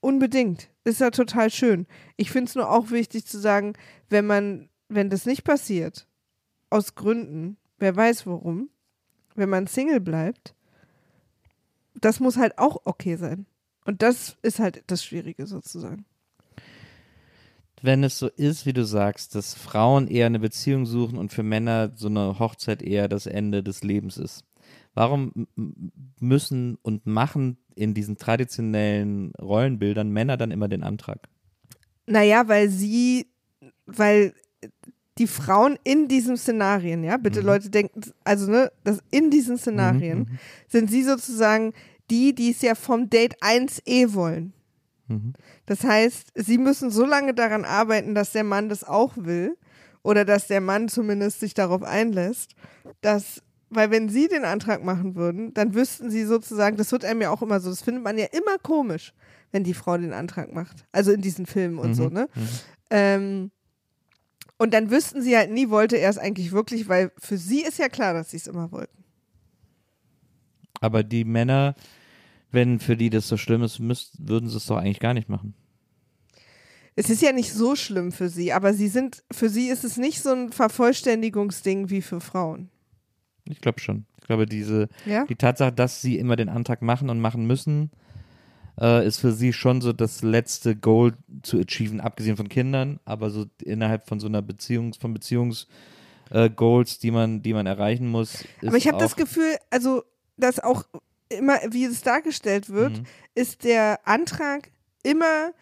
Unbedingt. 0.00 0.68
Ist 0.84 1.00
ja 1.00 1.10
total 1.10 1.50
schön. 1.50 1.86
Ich 2.16 2.30
finde 2.30 2.50
es 2.50 2.54
nur 2.54 2.70
auch 2.70 2.90
wichtig 2.90 3.24
zu 3.26 3.38
sagen, 3.38 3.72
wenn 4.10 4.26
man, 4.26 4.68
wenn 4.88 5.08
das 5.08 5.24
nicht 5.24 5.44
passiert, 5.44 6.06
aus 6.68 6.94
Gründen, 6.94 7.56
wer 7.78 7.96
weiß 7.96 8.26
warum, 8.26 8.68
wenn 9.34 9.48
man 9.48 9.66
Single 9.66 10.00
bleibt, 10.00 10.54
das 12.04 12.20
muss 12.20 12.36
halt 12.36 12.58
auch 12.58 12.82
okay 12.84 13.16
sein. 13.16 13.46
Und 13.84 14.02
das 14.02 14.36
ist 14.42 14.58
halt 14.58 14.82
das 14.86 15.04
Schwierige 15.04 15.46
sozusagen. 15.46 16.04
Wenn 17.82 18.02
es 18.02 18.18
so 18.18 18.28
ist, 18.28 18.64
wie 18.64 18.72
du 18.72 18.84
sagst, 18.84 19.34
dass 19.34 19.54
Frauen 19.54 20.08
eher 20.08 20.26
eine 20.26 20.38
Beziehung 20.38 20.86
suchen 20.86 21.18
und 21.18 21.32
für 21.32 21.42
Männer 21.42 21.92
so 21.94 22.08
eine 22.08 22.38
Hochzeit 22.38 22.82
eher 22.82 23.08
das 23.08 23.26
Ende 23.26 23.62
des 23.62 23.82
Lebens 23.82 24.16
ist, 24.16 24.44
warum 24.94 25.46
müssen 26.18 26.78
und 26.80 27.06
machen 27.06 27.58
in 27.74 27.92
diesen 27.92 28.16
traditionellen 28.16 29.32
Rollenbildern 29.34 30.08
Männer 30.08 30.38
dann 30.38 30.50
immer 30.50 30.68
den 30.68 30.82
Antrag? 30.82 31.28
Naja, 32.06 32.48
weil 32.48 32.70
sie, 32.70 33.26
weil 33.84 34.32
die 35.18 35.26
Frauen 35.26 35.78
in 35.84 36.08
diesen 36.08 36.36
Szenarien, 36.36 37.04
ja, 37.04 37.16
bitte 37.16 37.40
Leute 37.40 37.70
denken, 37.70 38.00
also 38.24 38.50
ne, 38.50 38.72
das 38.82 38.98
in 39.10 39.30
diesen 39.30 39.58
Szenarien 39.58 40.38
sind 40.68 40.90
sie 40.90 41.04
sozusagen 41.04 41.72
die, 42.10 42.34
die 42.34 42.50
es 42.50 42.62
ja 42.62 42.74
vom 42.74 43.08
Date 43.10 43.36
1 43.40 43.82
eh 43.86 44.12
wollen. 44.12 44.52
Das 45.66 45.84
heißt, 45.84 46.32
sie 46.34 46.58
müssen 46.58 46.90
so 46.90 47.04
lange 47.04 47.34
daran 47.34 47.64
arbeiten, 47.64 48.14
dass 48.14 48.32
der 48.32 48.44
Mann 48.44 48.68
das 48.68 48.84
auch 48.84 49.12
will 49.16 49.56
oder 50.02 50.24
dass 50.24 50.46
der 50.46 50.60
Mann 50.60 50.88
zumindest 50.88 51.40
sich 51.40 51.54
darauf 51.54 51.82
einlässt, 51.82 52.54
dass, 53.00 53.42
weil 53.70 53.90
wenn 53.90 54.08
sie 54.08 54.28
den 54.28 54.44
Antrag 54.44 54.82
machen 54.84 55.14
würden, 55.14 55.52
dann 55.54 55.74
wüssten 55.74 56.10
sie 56.10 56.24
sozusagen, 56.24 56.76
das 56.76 56.90
wird 56.92 57.04
einem 57.04 57.22
ja 57.22 57.30
auch 57.30 57.42
immer 57.42 57.60
so, 57.60 57.70
das 57.70 57.82
findet 57.82 58.02
man 58.02 58.16
ja 58.18 58.26
immer 58.32 58.58
komisch, 58.62 59.12
wenn 59.52 59.64
die 59.64 59.74
Frau 59.74 59.96
den 59.98 60.12
Antrag 60.12 60.52
macht. 60.54 60.86
Also 60.92 61.12
in 61.12 61.20
diesen 61.20 61.46
Filmen 61.46 61.78
und 61.78 61.94
so, 61.94 62.08
ne? 62.08 62.28
Ähm, 62.90 63.50
und 64.56 64.72
dann 64.72 64.90
wüssten 64.90 65.20
sie 65.20 65.36
halt 65.36 65.50
nie, 65.50 65.68
wollte 65.68 65.96
er 65.96 66.08
es 66.10 66.18
eigentlich 66.18 66.52
wirklich, 66.52 66.88
weil 66.88 67.10
für 67.18 67.36
sie 67.36 67.62
ist 67.62 67.78
ja 67.78 67.88
klar, 67.88 68.14
dass 68.14 68.30
sie 68.30 68.36
es 68.36 68.46
immer 68.46 68.70
wollten. 68.72 69.03
Aber 70.84 71.02
die 71.02 71.24
Männer, 71.24 71.74
wenn 72.52 72.78
für 72.78 72.94
die 72.94 73.08
das 73.08 73.26
so 73.26 73.38
schlimm 73.38 73.62
ist, 73.62 73.78
müsst, 73.78 74.28
würden 74.28 74.50
sie 74.50 74.58
es 74.58 74.66
doch 74.66 74.76
eigentlich 74.76 75.00
gar 75.00 75.14
nicht 75.14 75.30
machen. 75.30 75.54
Es 76.94 77.08
ist 77.08 77.22
ja 77.22 77.32
nicht 77.32 77.54
so 77.54 77.74
schlimm 77.74 78.12
für 78.12 78.28
sie, 78.28 78.52
aber 78.52 78.74
sie 78.74 78.88
sind, 78.88 79.24
für 79.32 79.48
sie 79.48 79.68
ist 79.68 79.82
es 79.82 79.96
nicht 79.96 80.20
so 80.20 80.30
ein 80.32 80.52
Vervollständigungsding 80.52 81.88
wie 81.88 82.02
für 82.02 82.20
Frauen. 82.20 82.68
Ich 83.48 83.62
glaube 83.62 83.80
schon. 83.80 84.04
Ich 84.20 84.26
glaube, 84.26 84.44
diese, 84.44 84.88
Ja? 85.06 85.24
die 85.24 85.36
Tatsache, 85.36 85.72
dass 85.72 86.02
sie 86.02 86.18
immer 86.18 86.36
den 86.36 86.50
Antrag 86.50 86.82
machen 86.82 87.08
und 87.08 87.18
machen 87.18 87.46
müssen, 87.46 87.90
äh, 88.78 89.06
ist 89.06 89.20
für 89.20 89.32
sie 89.32 89.54
schon 89.54 89.80
so 89.80 89.94
das 89.94 90.20
letzte 90.20 90.76
Goal 90.76 91.14
zu 91.42 91.58
achieven, 91.58 92.00
abgesehen 92.02 92.36
von 92.36 92.50
Kindern, 92.50 93.00
aber 93.06 93.30
so 93.30 93.46
innerhalb 93.62 94.06
von 94.06 94.20
so 94.20 94.26
einer 94.26 94.42
Beziehungs, 94.42 94.98
von 94.98 95.14
Beziehungs 95.14 95.66
äh, 96.30 96.50
Goals, 96.50 96.98
die 96.98 97.10
man, 97.10 97.42
die 97.42 97.54
man 97.54 97.66
erreichen 97.66 98.08
muss. 98.08 98.44
Aber 98.66 98.76
ich 98.76 98.86
habe 98.86 98.98
das 98.98 99.16
Gefühl, 99.16 99.56
also, 99.70 100.04
dass 100.36 100.60
auch 100.60 100.84
immer, 101.28 101.58
wie 101.70 101.84
es 101.84 102.02
dargestellt 102.02 102.68
wird, 102.70 102.98
Mhm. 102.98 103.04
ist 103.34 103.64
der 103.64 104.00
Antrag 104.04 104.70
immer 105.02 105.52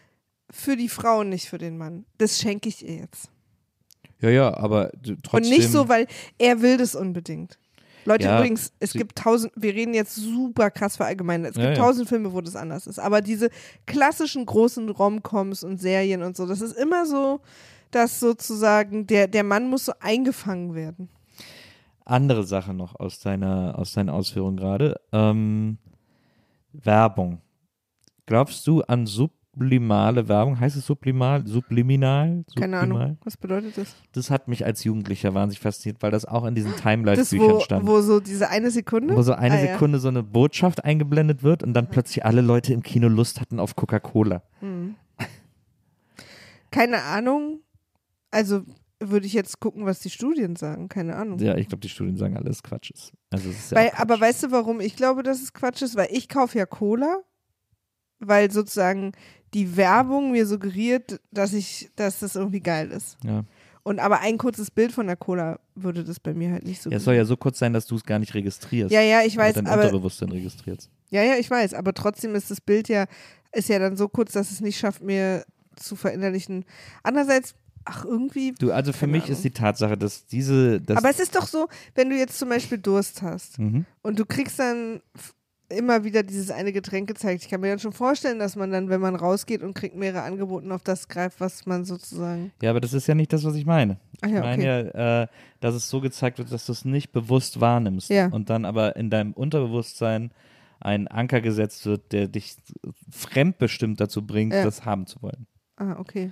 für 0.49 0.75
die 0.75 0.89
Frau, 0.89 1.23
nicht 1.23 1.47
für 1.49 1.57
den 1.57 1.77
Mann. 1.77 2.05
Das 2.17 2.39
schenke 2.39 2.69
ich 2.69 2.85
ihr 2.87 2.95
jetzt. 2.97 3.29
Ja, 4.19 4.29
ja, 4.29 4.57
aber 4.57 4.91
trotzdem. 5.23 5.29
Und 5.33 5.49
nicht 5.49 5.69
so, 5.71 5.89
weil 5.89 6.07
er 6.37 6.61
will 6.61 6.77
das 6.77 6.95
unbedingt. 6.95 7.57
Leute, 8.05 8.25
Ja, 8.25 8.37
übrigens, 8.37 8.73
es 8.79 8.91
gibt 8.93 9.17
tausend, 9.17 9.53
wir 9.55 9.73
reden 9.73 9.93
jetzt 9.93 10.15
super 10.15 10.69
krass 10.69 10.97
verallgemeinert, 10.97 11.51
es 11.51 11.57
Ja, 11.57 11.67
gibt 11.67 11.77
ja. 11.77 11.83
tausend 11.83 12.07
Filme, 12.09 12.33
wo 12.33 12.41
das 12.41 12.55
anders 12.55 12.85
ist. 12.85 12.99
Aber 12.99 13.21
diese 13.21 13.49
klassischen 13.85 14.45
großen 14.45 14.89
Romcoms 14.89 15.63
und 15.63 15.79
Serien 15.79 16.21
und 16.21 16.35
so, 16.35 16.45
das 16.45 16.59
ist 16.61 16.75
immer 16.77 17.05
so, 17.05 17.39
dass 17.91 18.19
sozusagen 18.19 19.07
der, 19.07 19.27
der 19.27 19.43
Mann 19.43 19.69
muss 19.69 19.85
so 19.85 19.93
eingefangen 20.01 20.75
werden. 20.75 21.09
Andere 22.05 22.43
Sache 22.43 22.73
noch 22.73 22.99
aus 22.99 23.19
deiner, 23.19 23.77
aus 23.77 23.93
deinen 23.93 24.09
Ausführungen 24.09 24.57
gerade. 24.57 24.99
Ähm, 25.11 25.77
Werbung. 26.71 27.41
Glaubst 28.25 28.65
du 28.67 28.81
an 28.83 29.05
sublimale 29.05 30.27
Werbung? 30.27 30.59
Heißt 30.59 30.75
es 30.75 30.85
sublimal? 30.85 31.45
Subliminal? 31.45 32.43
Keine 32.57 32.77
Sublimal? 32.79 33.01
Ahnung, 33.03 33.17
was 33.23 33.37
bedeutet 33.37 33.77
das? 33.77 33.95
Das 34.13 34.29
hat 34.31 34.47
mich 34.47 34.65
als 34.65 34.83
Jugendlicher 34.83 35.33
wahnsinnig 35.33 35.59
fasziniert, 35.59 36.01
weil 36.01 36.11
das 36.11 36.25
auch 36.25 36.45
in 36.45 36.55
diesen 36.55 36.75
Timeline-Büchern 36.75 37.61
stand. 37.61 37.85
wo 37.87 38.01
so 38.01 38.19
diese 38.19 38.49
eine 38.49 38.71
Sekunde? 38.71 39.15
wo 39.15 39.21
so 39.21 39.33
eine 39.33 39.55
Ah, 39.55 39.61
ja. 39.63 39.71
Sekunde 39.73 39.99
so 39.99 40.07
eine 40.07 40.23
Botschaft 40.23 40.83
eingeblendet 40.83 41.43
wird 41.43 41.63
und 41.63 41.73
dann 41.73 41.89
plötzlich 41.89 42.25
alle 42.25 42.41
Leute 42.41 42.73
im 42.73 42.81
Kino 42.81 43.07
Lust 43.07 43.39
hatten 43.41 43.59
auf 43.59 43.75
Coca-Cola. 43.75 44.41
Keine 46.71 47.03
Ahnung. 47.03 47.59
Also 48.31 48.63
würde 49.09 49.25
ich 49.25 49.33
jetzt 49.33 49.59
gucken, 49.59 49.85
was 49.85 49.99
die 49.99 50.09
Studien 50.09 50.55
sagen. 50.55 50.89
Keine 50.89 51.15
Ahnung. 51.15 51.39
Ja, 51.39 51.55
ich 51.57 51.67
glaube, 51.67 51.81
die 51.81 51.89
Studien 51.89 52.17
sagen 52.17 52.37
alles 52.37 52.63
Quatsch 52.63 52.91
ist. 52.91 53.11
Also 53.29 53.49
es 53.49 53.57
ist 53.57 53.71
ja 53.71 53.77
Weil, 53.77 53.89
auch 53.89 53.99
aber 53.99 54.17
Quatsch. 54.17 54.21
weißt 54.21 54.43
du, 54.43 54.51
warum 54.51 54.79
ich 54.81 54.95
glaube, 54.95 55.23
dass 55.23 55.41
es 55.41 55.53
Quatsch 55.53 55.81
ist? 55.81 55.95
Weil 55.95 56.09
ich 56.11 56.29
kaufe 56.29 56.57
ja 56.57 56.65
Cola, 56.65 57.21
weil 58.19 58.51
sozusagen 58.51 59.11
die 59.53 59.77
Werbung 59.77 60.31
mir 60.31 60.45
suggeriert, 60.45 61.19
dass 61.31 61.53
ich, 61.53 61.91
dass 61.95 62.19
das 62.19 62.35
irgendwie 62.35 62.61
geil 62.61 62.91
ist. 62.91 63.17
ja. 63.23 63.43
Und 63.85 63.99
aber 63.99 64.21
ein 64.21 64.37
kurzes 64.37 64.71
Bild 64.71 64.93
von 64.93 65.07
der 65.07 65.17
Cola 65.17 65.59
würde 65.75 66.05
das 66.05 66.17
bei 66.17 66.33
mir 66.33 66.53
halt 66.53 66.63
nicht 66.63 66.81
so. 66.81 66.89
ja, 66.89 66.95
es 66.95 67.03
soll 67.03 67.15
ja 67.15 67.25
so 67.25 67.35
kurz 67.35 67.59
sein, 67.59 67.73
dass 67.73 67.85
du 67.85 67.95
es 67.97 68.05
gar 68.05 68.17
nicht 68.17 68.33
registrierst. 68.33 68.93
ja, 68.93 69.01
ja, 69.01 69.23
ich 69.23 69.35
weiß, 69.35 69.55
dein 69.55 69.67
aber 69.67 69.81
Unterbewusstsein 69.81 70.29
registriert. 70.29 70.89
ja, 71.09 71.21
ja, 71.21 71.35
ich 71.35 71.51
weiß, 71.51 71.73
aber 71.73 71.93
trotzdem 71.93 72.33
ist 72.33 72.49
das 72.49 72.61
Bild 72.61 72.87
ja 72.87 73.07
ist 73.53 73.69
ja 73.69 73.79
dann 73.79 73.95
so 73.95 74.09
kurz, 74.09 74.31
dass 74.33 74.51
es 74.51 74.61
nicht 74.61 74.77
schafft, 74.77 75.01
mir 75.01 75.45
zu 75.75 75.95
verinnerlichen. 75.95 76.65
Andererseits, 77.03 77.55
ach 77.85 78.05
irgendwie. 78.05 78.53
Du, 78.59 78.71
also 78.71 78.93
für 78.93 79.07
mich 79.07 79.23
Ahnung. 79.23 79.35
ist 79.35 79.43
die 79.43 79.51
Tatsache, 79.51 79.97
dass 79.97 80.25
diese. 80.25 80.81
Dass, 80.81 80.97
aber 80.97 81.09
es 81.09 81.19
ist 81.19 81.35
doch 81.35 81.47
so, 81.47 81.67
wenn 81.95 82.09
du 82.09 82.17
jetzt 82.17 82.37
zum 82.37 82.49
Beispiel 82.49 82.77
Durst 82.77 83.21
hast 83.21 83.59
mhm. 83.59 83.85
und 84.01 84.19
du 84.19 84.25
kriegst 84.25 84.59
dann 84.59 85.01
immer 85.69 86.03
wieder 86.03 86.23
dieses 86.23 86.51
eine 86.51 86.71
Getränk 86.71 87.07
gezeigt. 87.07 87.43
Ich 87.43 87.49
kann 87.49 87.61
mir 87.61 87.69
dann 87.69 87.79
schon 87.79 87.93
vorstellen, 87.93 88.39
dass 88.39 88.55
man 88.55 88.71
dann, 88.71 88.89
wenn 88.89 89.01
man 89.01 89.15
rausgeht 89.15 89.61
und 89.63 89.73
kriegt 89.73 89.95
mehrere 89.95 90.23
Angebote, 90.23 90.71
auf 90.73 90.83
das 90.83 91.07
greift, 91.07 91.39
was 91.39 91.65
man 91.65 91.85
sozusagen. 91.85 92.51
Ja, 92.61 92.69
aber 92.69 92.79
das 92.79 92.93
ist 92.93 93.07
ja 93.07 93.15
nicht 93.15 93.33
das, 93.33 93.43
was 93.43 93.55
ich 93.55 93.65
meine. 93.65 93.97
Ach 94.21 94.29
ja, 94.29 94.35
ich 94.35 94.41
meine 94.41 94.63
okay. 94.63 94.97
ja, 94.97 95.23
äh, 95.23 95.27
dass 95.59 95.75
es 95.75 95.89
so 95.89 96.01
gezeigt 96.01 96.37
wird, 96.37 96.51
dass 96.51 96.65
du 96.65 96.71
es 96.71 96.85
nicht 96.85 97.11
bewusst 97.11 97.59
wahrnimmst 97.59 98.09
Ja. 98.09 98.27
und 98.27 98.49
dann 98.49 98.65
aber 98.65 98.95
in 98.95 99.09
deinem 99.09 99.33
Unterbewusstsein 99.33 100.31
ein 100.79 101.07
Anker 101.07 101.41
gesetzt 101.41 101.85
wird, 101.85 102.11
der 102.11 102.27
dich 102.27 102.57
fremdbestimmt 103.09 103.99
dazu 103.99 104.25
bringt, 104.25 104.53
Ja. 104.53 104.63
das 104.63 104.85
haben 104.85 105.07
zu 105.07 105.21
wollen. 105.21 105.47
Ah, 105.77 105.95
okay. 105.97 106.31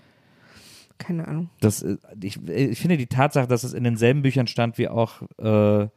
Keine 1.02 1.28
Ahnung. 1.28 1.50
Das, 1.62 1.82
äh, 1.82 1.98
ich, 2.22 2.38
ich 2.48 2.80
finde 2.80 2.96
die 2.98 3.08
Tatsache, 3.08 3.48
dass 3.48 3.64
es 3.64 3.74
in 3.74 3.84
denselben 3.84 4.22
Büchern 4.22 4.46
stand 4.46 4.78
wie 4.78 4.88
auch, 4.88 5.24
äh, 5.40 5.88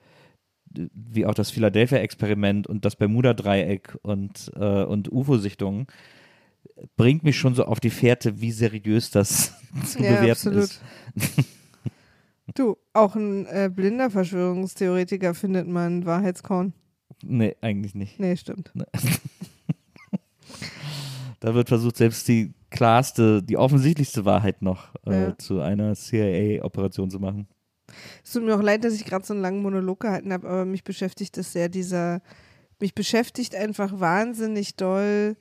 wie 0.71 1.27
auch 1.27 1.35
das 1.35 1.51
Philadelphia-Experiment 1.51 2.67
und 2.67 2.87
das 2.87 2.97
Bermuda-Dreieck 2.97 3.99
und, 4.01 4.51
äh, 4.57 4.83
und 4.85 5.13
UFO-Sichtungen, 5.13 5.87
bringt 6.97 7.23
mich 7.23 7.37
schon 7.37 7.55
so 7.55 7.67
auf 7.67 7.81
die 7.81 7.91
Fährte, 7.91 8.41
wie 8.41 8.51
seriös 8.51 9.11
das 9.11 9.53
zu 9.85 10.03
Ja, 10.03 10.17
bewerten 10.21 10.59
absolut. 10.59 10.65
ist. 10.65 10.81
Du, 12.55 12.77
auch 12.93 13.17
ein 13.17 13.47
äh, 13.47 13.71
blinder 13.75 14.11
Verschwörungstheoretiker 14.11 15.35
findet 15.35 15.67
man 15.67 16.05
Wahrheitskorn. 16.05 16.75
Nee, 17.23 17.57
eigentlich 17.63 17.95
nicht. 17.95 18.21
Nee, 18.21 18.37
stimmt. 18.37 18.71
Da 21.41 21.55
wird 21.55 21.69
versucht, 21.69 21.97
selbst 21.97 22.27
die 22.29 22.55
klarste, 22.75 23.43
die 23.43 23.57
offensichtlichste 23.57 24.25
Wahrheit 24.25 24.61
noch 24.63 24.95
äh, 25.07 25.29
Ja. 25.29 25.39
zu 25.39 25.61
einer 25.61 25.95
CIA-Operation 25.95 27.11
zu 27.11 27.21
machen. 27.21 27.47
Es 28.25 28.33
tut 28.33 28.43
mir 28.45 28.55
auch 28.57 28.63
leid, 28.63 28.85
dass 28.85 28.95
ich 28.95 29.05
gerade 29.05 29.25
so 29.25 29.33
einen 29.33 29.43
langen 29.43 29.63
Monolog 29.63 30.01
gehalten 30.01 30.33
habe, 30.33 30.49
aber 30.49 30.65
mich 30.65 30.83
beschäftigt 30.85 31.37
das 31.37 31.53
sehr, 31.53 31.69
dieser, 31.69 32.21
mich 32.81 32.95
beschäftigt 32.95 33.55
einfach 33.55 34.01
wahnsinnig 34.01 34.75
doll 34.77 35.37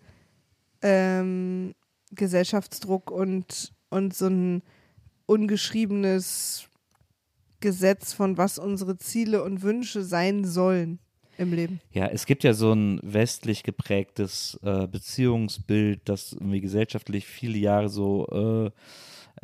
ähm, 0.82 1.74
Gesellschaftsdruck 2.12 3.10
und, 3.10 3.74
und 3.90 4.14
so 4.14 4.28
ein 4.28 4.62
ungeschriebenes 5.26 6.68
Gesetz 7.62 8.14
von 8.14 8.38
was 8.38 8.60
unsere 8.60 8.98
Ziele 8.98 9.44
und 9.44 9.64
Wünsche 9.64 10.04
sein 10.04 10.46
sollen 10.46 11.00
im 11.38 11.54
Leben. 11.54 11.82
Ja, 11.92 12.08
es 12.08 12.26
gibt 12.26 12.44
ja 12.44 12.54
so 12.54 12.74
ein 12.74 13.00
westlich 13.04 13.64
geprägtes 13.64 14.60
äh, 14.64 14.88
Beziehungsbild, 14.88 16.02
das 16.06 16.34
irgendwie 16.34 16.62
gesellschaftlich 16.62 17.26
viele 17.26 17.58
Jahre 17.58 17.90
so 17.90 18.28
äh, 18.28 18.72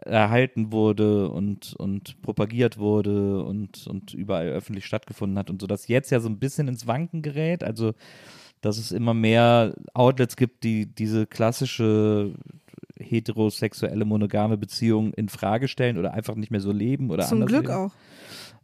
erhalten 0.06 0.72
wurde 0.72 1.30
und, 1.30 1.74
und 1.76 2.22
propagiert 2.22 2.78
wurde 2.78 3.44
und, 3.44 3.88
und 3.88 4.14
überall 4.14 4.50
öffentlich 4.50 4.86
stattgefunden 4.86 5.38
hat 5.38 5.50
und 5.50 5.62
so, 5.62 5.68
dass 5.68 5.88
jetzt 5.88 6.12
ja 6.12 6.20
so 6.20 6.30
ein 6.30 6.40
bisschen 6.40 6.68
ins 6.68 6.88
Wanken 6.88 7.22
gerät. 7.22 7.64
Also, 7.64 7.94
dass 8.62 8.78
es 8.78 8.92
immer 8.92 9.14
mehr 9.14 9.74
Outlets 9.94 10.36
gibt, 10.36 10.64
die 10.64 10.86
diese 10.86 11.26
klassische 11.26 12.34
heterosexuelle 13.00 14.04
monogame 14.06 14.58
Beziehung 14.58 15.14
in 15.14 15.30
Frage 15.30 15.68
stellen 15.68 15.98
oder 15.98 16.14
einfach 16.14 16.36
nicht 16.36 16.52
mehr 16.52 16.60
so 16.60 16.72
leben 16.72 17.10
oder 17.10 17.26
Zum 17.26 17.46
Glück 17.46 17.64
leben 17.64 17.74
auch. 17.74 17.92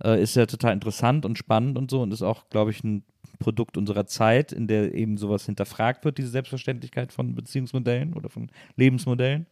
Äh, 0.03 0.21
ist 0.21 0.35
ja 0.35 0.45
total 0.45 0.73
interessant 0.73 1.25
und 1.25 1.37
spannend 1.37 1.77
und 1.77 1.89
so 1.91 2.01
und 2.01 2.11
ist 2.11 2.21
auch, 2.21 2.49
glaube 2.49 2.71
ich, 2.71 2.83
ein 2.83 3.03
Produkt 3.39 3.77
unserer 3.77 4.05
Zeit, 4.05 4.51
in 4.51 4.67
der 4.67 4.93
eben 4.93 5.17
sowas 5.17 5.45
hinterfragt 5.45 6.05
wird, 6.05 6.17
diese 6.17 6.29
Selbstverständlichkeit 6.29 7.11
von 7.11 7.35
Beziehungsmodellen 7.35 8.13
oder 8.13 8.29
von 8.29 8.49
Lebensmodellen. 8.75 9.45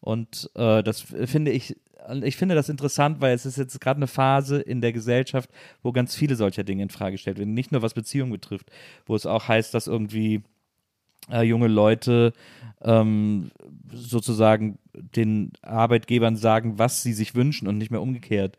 Und 0.00 0.50
äh, 0.54 0.82
das 0.82 1.00
finde 1.00 1.52
ich, 1.52 1.76
ich 2.22 2.36
finde 2.36 2.56
das 2.56 2.68
interessant, 2.68 3.20
weil 3.20 3.34
es 3.34 3.46
ist 3.46 3.56
jetzt 3.56 3.80
gerade 3.80 3.98
eine 3.98 4.08
Phase 4.08 4.60
in 4.60 4.80
der 4.80 4.92
Gesellschaft, 4.92 5.48
wo 5.82 5.92
ganz 5.92 6.16
viele 6.16 6.34
solcher 6.34 6.64
Dinge 6.64 6.82
in 6.82 6.90
Frage 6.90 7.12
gestellt 7.12 7.38
werden. 7.38 7.54
Nicht 7.54 7.70
nur 7.70 7.82
was 7.82 7.94
Beziehungen 7.94 8.32
betrifft, 8.32 8.70
wo 9.06 9.14
es 9.14 9.26
auch 9.26 9.46
heißt, 9.46 9.72
dass 9.72 9.86
irgendwie 9.86 10.42
äh, 11.30 11.42
junge 11.42 11.68
Leute 11.68 12.32
ähm, 12.82 13.52
sozusagen 13.92 14.78
den 14.92 15.52
Arbeitgebern 15.62 16.36
sagen, 16.36 16.78
was 16.78 17.02
sie 17.02 17.12
sich 17.12 17.34
wünschen 17.34 17.68
und 17.68 17.78
nicht 17.78 17.92
mehr 17.92 18.02
umgekehrt. 18.02 18.58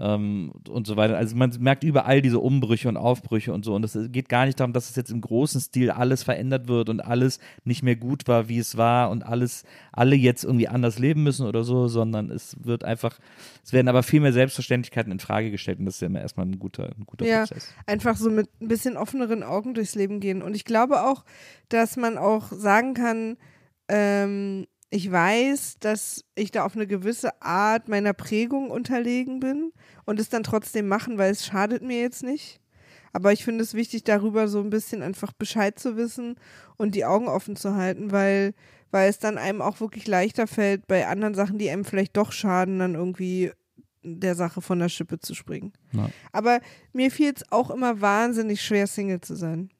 Ähm, 0.00 0.52
und 0.68 0.86
so 0.86 0.96
weiter. 0.96 1.16
Also 1.16 1.34
man 1.34 1.52
merkt 1.58 1.82
überall 1.82 2.22
diese 2.22 2.38
Umbrüche 2.38 2.88
und 2.88 2.96
Aufbrüche 2.96 3.52
und 3.52 3.64
so. 3.64 3.74
Und 3.74 3.84
es 3.84 3.98
geht 4.12 4.28
gar 4.28 4.46
nicht 4.46 4.60
darum, 4.60 4.72
dass 4.72 4.88
es 4.90 4.94
jetzt 4.94 5.10
im 5.10 5.20
großen 5.20 5.60
Stil 5.60 5.90
alles 5.90 6.22
verändert 6.22 6.68
wird 6.68 6.88
und 6.88 7.00
alles 7.00 7.40
nicht 7.64 7.82
mehr 7.82 7.96
gut 7.96 8.28
war, 8.28 8.48
wie 8.48 8.58
es 8.58 8.76
war 8.76 9.10
und 9.10 9.24
alles, 9.26 9.64
alle 9.90 10.14
jetzt 10.14 10.44
irgendwie 10.44 10.68
anders 10.68 11.00
leben 11.00 11.24
müssen 11.24 11.46
oder 11.46 11.64
so, 11.64 11.88
sondern 11.88 12.30
es 12.30 12.56
wird 12.64 12.84
einfach, 12.84 13.18
es 13.64 13.72
werden 13.72 13.88
aber 13.88 14.04
viel 14.04 14.20
mehr 14.20 14.32
Selbstverständlichkeiten 14.32 15.10
in 15.10 15.18
Frage 15.18 15.50
gestellt 15.50 15.80
und 15.80 15.86
das 15.86 15.96
ist 15.96 16.00
ja 16.00 16.06
immer 16.06 16.20
erstmal 16.20 16.46
ein 16.46 16.60
guter, 16.60 16.84
ein 16.96 17.04
guter 17.04 17.26
Ja, 17.26 17.40
Prozess. 17.40 17.68
einfach 17.86 18.16
so 18.16 18.30
mit 18.30 18.48
ein 18.60 18.68
bisschen 18.68 18.96
offeneren 18.96 19.42
Augen 19.42 19.74
durchs 19.74 19.96
Leben 19.96 20.20
gehen. 20.20 20.42
Und 20.42 20.54
ich 20.54 20.64
glaube 20.64 21.02
auch, 21.02 21.24
dass 21.70 21.96
man 21.96 22.18
auch 22.18 22.52
sagen 22.52 22.94
kann, 22.94 23.36
ähm, 23.88 24.66
ich 24.90 25.10
weiß, 25.10 25.78
dass 25.80 26.24
ich 26.34 26.50
da 26.50 26.64
auf 26.64 26.74
eine 26.74 26.86
gewisse 26.86 27.42
Art 27.42 27.88
meiner 27.88 28.14
Prägung 28.14 28.70
unterlegen 28.70 29.40
bin 29.40 29.72
und 30.06 30.18
es 30.18 30.30
dann 30.30 30.42
trotzdem 30.42 30.88
machen, 30.88 31.18
weil 31.18 31.30
es 31.30 31.44
schadet 31.44 31.82
mir 31.82 32.00
jetzt 32.00 32.22
nicht. 32.22 32.60
Aber 33.12 33.32
ich 33.32 33.44
finde 33.44 33.64
es 33.64 33.74
wichtig, 33.74 34.04
darüber 34.04 34.48
so 34.48 34.60
ein 34.60 34.70
bisschen 34.70 35.02
einfach 35.02 35.32
Bescheid 35.32 35.78
zu 35.78 35.96
wissen 35.96 36.36
und 36.76 36.94
die 36.94 37.04
Augen 37.04 37.28
offen 37.28 37.56
zu 37.56 37.74
halten, 37.74 38.12
weil, 38.12 38.54
weil 38.90 39.10
es 39.10 39.18
dann 39.18 39.38
einem 39.38 39.60
auch 39.60 39.80
wirklich 39.80 40.06
leichter 40.06 40.46
fällt, 40.46 40.86
bei 40.86 41.06
anderen 41.06 41.34
Sachen, 41.34 41.58
die 41.58 41.70
einem 41.70 41.84
vielleicht 41.84 42.16
doch 42.16 42.32
schaden, 42.32 42.78
dann 42.78 42.94
irgendwie 42.94 43.52
der 44.02 44.34
Sache 44.34 44.62
von 44.62 44.78
der 44.78 44.88
Schippe 44.88 45.18
zu 45.18 45.34
springen. 45.34 45.72
Ja. 45.92 46.08
Aber 46.32 46.60
mir 46.92 47.10
fiel 47.10 47.32
es 47.34 47.50
auch 47.50 47.70
immer 47.70 48.00
wahnsinnig 48.00 48.62
schwer, 48.62 48.86
Single 48.86 49.20
zu 49.20 49.34
sein. 49.34 49.70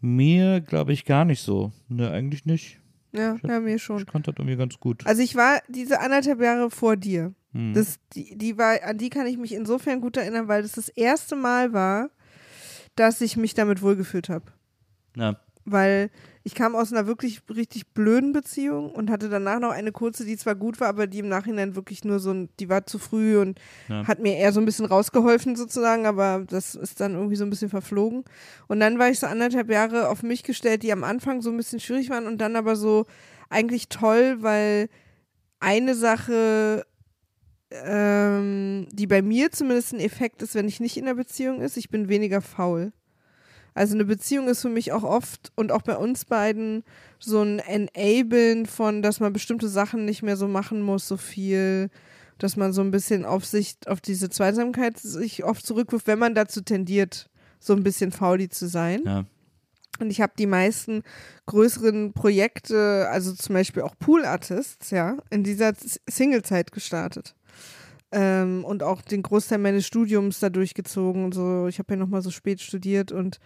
Mir 0.00 0.60
glaube 0.60 0.92
ich 0.92 1.04
gar 1.04 1.24
nicht 1.24 1.42
so. 1.42 1.72
Ne, 1.88 2.10
eigentlich 2.10 2.44
nicht. 2.44 2.78
Ja, 3.14 3.36
ja, 3.46 3.60
mir 3.60 3.78
schon. 3.78 3.98
Ich 3.98 4.06
konnte 4.06 4.32
das 4.32 4.38
irgendwie 4.38 4.56
ganz 4.56 4.78
gut. 4.78 5.06
Also 5.06 5.22
ich 5.22 5.36
war 5.36 5.60
diese 5.68 6.00
anderthalb 6.00 6.40
Jahre 6.40 6.70
vor 6.70 6.96
dir. 6.96 7.32
Hm. 7.52 7.72
Das, 7.72 8.00
die, 8.12 8.36
die 8.36 8.58
war, 8.58 8.82
an 8.82 8.98
die 8.98 9.10
kann 9.10 9.26
ich 9.26 9.38
mich 9.38 9.52
insofern 9.52 10.00
gut 10.00 10.16
erinnern, 10.16 10.48
weil 10.48 10.62
das 10.62 10.72
das 10.72 10.88
erste 10.88 11.36
Mal 11.36 11.72
war, 11.72 12.10
dass 12.96 13.20
ich 13.20 13.36
mich 13.36 13.54
damit 13.54 13.82
wohlgefühlt 13.82 14.28
habe. 14.28 14.46
Ja. 15.16 15.36
Weil 15.64 16.10
ich 16.46 16.54
kam 16.54 16.76
aus 16.76 16.92
einer 16.92 17.06
wirklich 17.06 17.40
richtig 17.48 17.88
blöden 17.94 18.32
Beziehung 18.32 18.90
und 18.92 19.10
hatte 19.10 19.30
danach 19.30 19.60
noch 19.60 19.70
eine 19.70 19.92
kurze, 19.92 20.26
die 20.26 20.36
zwar 20.36 20.54
gut 20.54 20.78
war, 20.78 20.88
aber 20.88 21.06
die 21.06 21.20
im 21.20 21.28
Nachhinein 21.28 21.74
wirklich 21.74 22.04
nur 22.04 22.18
so, 22.20 22.32
ein, 22.32 22.50
die 22.60 22.68
war 22.68 22.84
zu 22.84 22.98
früh 22.98 23.38
und 23.38 23.58
Ja. 23.88 24.06
hat 24.06 24.18
mir 24.20 24.36
eher 24.36 24.52
so 24.52 24.60
ein 24.60 24.66
bisschen 24.66 24.84
rausgeholfen 24.84 25.56
sozusagen, 25.56 26.04
aber 26.06 26.44
das 26.46 26.74
ist 26.74 27.00
dann 27.00 27.14
irgendwie 27.14 27.36
so 27.36 27.44
ein 27.44 27.50
bisschen 27.50 27.70
verflogen. 27.70 28.24
Und 28.68 28.80
dann 28.80 28.98
war 28.98 29.08
ich 29.08 29.18
so 29.18 29.26
anderthalb 29.26 29.70
Jahre 29.70 30.10
auf 30.10 30.22
mich 30.22 30.42
gestellt, 30.42 30.82
die 30.82 30.92
am 30.92 31.02
Anfang 31.02 31.40
so 31.40 31.50
ein 31.50 31.56
bisschen 31.56 31.80
schwierig 31.80 32.10
waren 32.10 32.26
und 32.26 32.38
dann 32.38 32.56
aber 32.56 32.76
so 32.76 33.06
eigentlich 33.48 33.88
toll, 33.88 34.36
weil 34.40 34.90
eine 35.60 35.94
Sache 35.94 36.84
ähm, 37.70 38.86
die 38.92 39.06
bei 39.06 39.22
mir 39.22 39.50
zumindest 39.50 39.94
ein 39.94 40.00
Effekt 40.00 40.42
ist, 40.42 40.54
wenn 40.54 40.68
ich 40.68 40.78
nicht 40.78 40.96
in 40.96 41.06
der 41.06 41.14
Beziehung 41.14 41.60
ist, 41.60 41.76
ich 41.76 41.88
bin 41.90 42.08
weniger 42.08 42.40
faul. 42.40 42.92
Also 43.74 43.94
eine 43.94 44.04
Beziehung 44.04 44.48
ist 44.48 44.62
für 44.62 44.68
mich 44.68 44.92
auch 44.92 45.02
oft 45.02 45.52
und 45.56 45.72
auch 45.72 45.82
bei 45.82 45.96
uns 45.96 46.24
beiden 46.24 46.84
so 47.18 47.42
ein 47.42 47.58
Enablen 47.58 48.66
von, 48.66 49.02
dass 49.02 49.18
man 49.18 49.32
bestimmte 49.32 49.68
Sachen 49.68 50.04
nicht 50.04 50.22
mehr 50.22 50.36
so 50.36 50.46
machen 50.46 50.80
muss, 50.80 51.08
so 51.08 51.16
viel, 51.16 51.90
dass 52.38 52.56
man 52.56 52.72
so 52.72 52.82
ein 52.82 52.92
bisschen 52.92 53.24
auf 53.24 53.44
sich, 53.44 53.76
auf 53.86 54.00
diese 54.00 54.30
Zweisamkeit 54.30 54.98
sich 54.98 55.42
oft 55.42 55.66
zurückwirft, 55.66 56.06
wenn 56.06 56.20
man 56.20 56.34
dazu 56.34 56.60
tendiert, 56.60 57.28
so 57.58 57.72
ein 57.72 57.82
bisschen 57.82 58.12
fauli 58.12 58.48
zu 58.48 58.68
sein. 58.68 59.02
Ja. 59.04 59.24
Und 60.00 60.10
ich 60.10 60.20
habe 60.20 60.32
die 60.38 60.46
meisten 60.46 61.02
größeren 61.46 62.12
Projekte, 62.12 63.08
also 63.10 63.32
zum 63.32 63.54
Beispiel 63.54 63.82
auch 63.82 63.96
Pool 63.98 64.24
Artists, 64.24 64.90
ja, 64.90 65.16
in 65.30 65.44
dieser 65.44 65.72
Singlezeit 66.08 66.72
gestartet. 66.72 67.34
Ähm, 68.16 68.64
und 68.64 68.84
auch 68.84 69.02
den 69.02 69.22
Großteil 69.22 69.58
meines 69.58 69.86
Studiums 69.86 70.38
da 70.38 70.48
durchgezogen 70.48 71.24
und 71.24 71.34
so. 71.34 71.66
Ich 71.66 71.80
habe 71.80 71.94
ja 71.94 71.98
nochmal 71.98 72.22
so 72.22 72.30
spät 72.30 72.60
studiert 72.60 73.10
und 73.10 73.40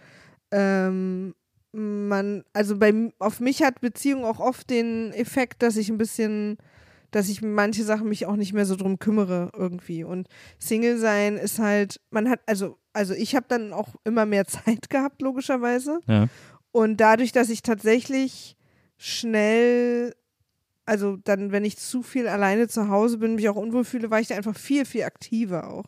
ähm, 0.51 1.33
man, 1.71 2.43
also 2.53 2.77
bei 2.77 3.11
auf 3.17 3.39
mich 3.39 3.63
hat 3.63 3.81
Beziehung 3.81 4.25
auch 4.25 4.39
oft 4.39 4.69
den 4.69 5.11
Effekt, 5.13 5.63
dass 5.63 5.75
ich 5.75 5.89
ein 5.89 5.97
bisschen, 5.97 6.57
dass 7.11 7.29
ich 7.29 7.41
manche 7.41 7.83
Sachen 7.83 8.09
mich 8.09 8.25
auch 8.25 8.35
nicht 8.35 8.53
mehr 8.53 8.65
so 8.65 8.75
drum 8.75 8.99
kümmere 8.99 9.51
irgendwie. 9.55 10.03
Und 10.03 10.27
Single 10.59 10.97
sein 10.97 11.37
ist 11.37 11.59
halt, 11.59 11.99
man 12.11 12.29
hat, 12.29 12.41
also, 12.45 12.77
also 12.93 13.13
ich 13.13 13.35
habe 13.35 13.45
dann 13.49 13.73
auch 13.73 13.95
immer 14.03 14.25
mehr 14.25 14.45
Zeit 14.47 14.89
gehabt, 14.89 15.21
logischerweise. 15.21 15.99
Ja. 16.07 16.27
Und 16.71 16.97
dadurch, 16.97 17.31
dass 17.31 17.49
ich 17.49 17.63
tatsächlich 17.63 18.55
schnell, 18.97 20.13
also 20.89 21.17
dann, 21.17 21.51
wenn 21.51 21.65
ich 21.65 21.77
zu 21.77 22.01
viel 22.01 22.27
alleine 22.27 22.67
zu 22.67 22.89
Hause 22.89 23.19
bin, 23.19 23.35
mich 23.35 23.47
auch 23.47 23.55
unwohl 23.55 23.85
fühle, 23.85 24.09
war 24.09 24.19
ich 24.19 24.27
da 24.27 24.35
einfach 24.35 24.55
viel, 24.55 24.85
viel 24.85 25.03
aktiver 25.03 25.71
auch. 25.71 25.85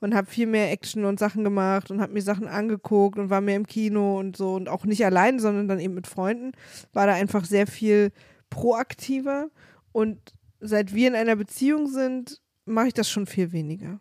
Und 0.00 0.14
habe 0.14 0.26
viel 0.26 0.46
mehr 0.46 0.70
Action 0.70 1.06
und 1.06 1.18
Sachen 1.18 1.44
gemacht 1.44 1.90
und 1.90 2.02
habe 2.02 2.12
mir 2.12 2.20
Sachen 2.20 2.46
angeguckt 2.46 3.18
und 3.18 3.30
war 3.30 3.40
mehr 3.40 3.56
im 3.56 3.66
Kino 3.66 4.18
und 4.18 4.36
so 4.36 4.54
und 4.54 4.68
auch 4.68 4.84
nicht 4.84 5.02
allein, 5.02 5.38
sondern 5.38 5.66
dann 5.66 5.80
eben 5.80 5.94
mit 5.94 6.06
Freunden. 6.06 6.52
War 6.92 7.06
da 7.06 7.14
einfach 7.14 7.46
sehr 7.46 7.66
viel 7.66 8.12
proaktiver. 8.50 9.48
Und 9.92 10.18
seit 10.60 10.94
wir 10.94 11.08
in 11.08 11.14
einer 11.14 11.36
Beziehung 11.36 11.88
sind, 11.88 12.42
mache 12.66 12.88
ich 12.88 12.94
das 12.94 13.08
schon 13.08 13.24
viel 13.24 13.50
weniger. 13.52 13.98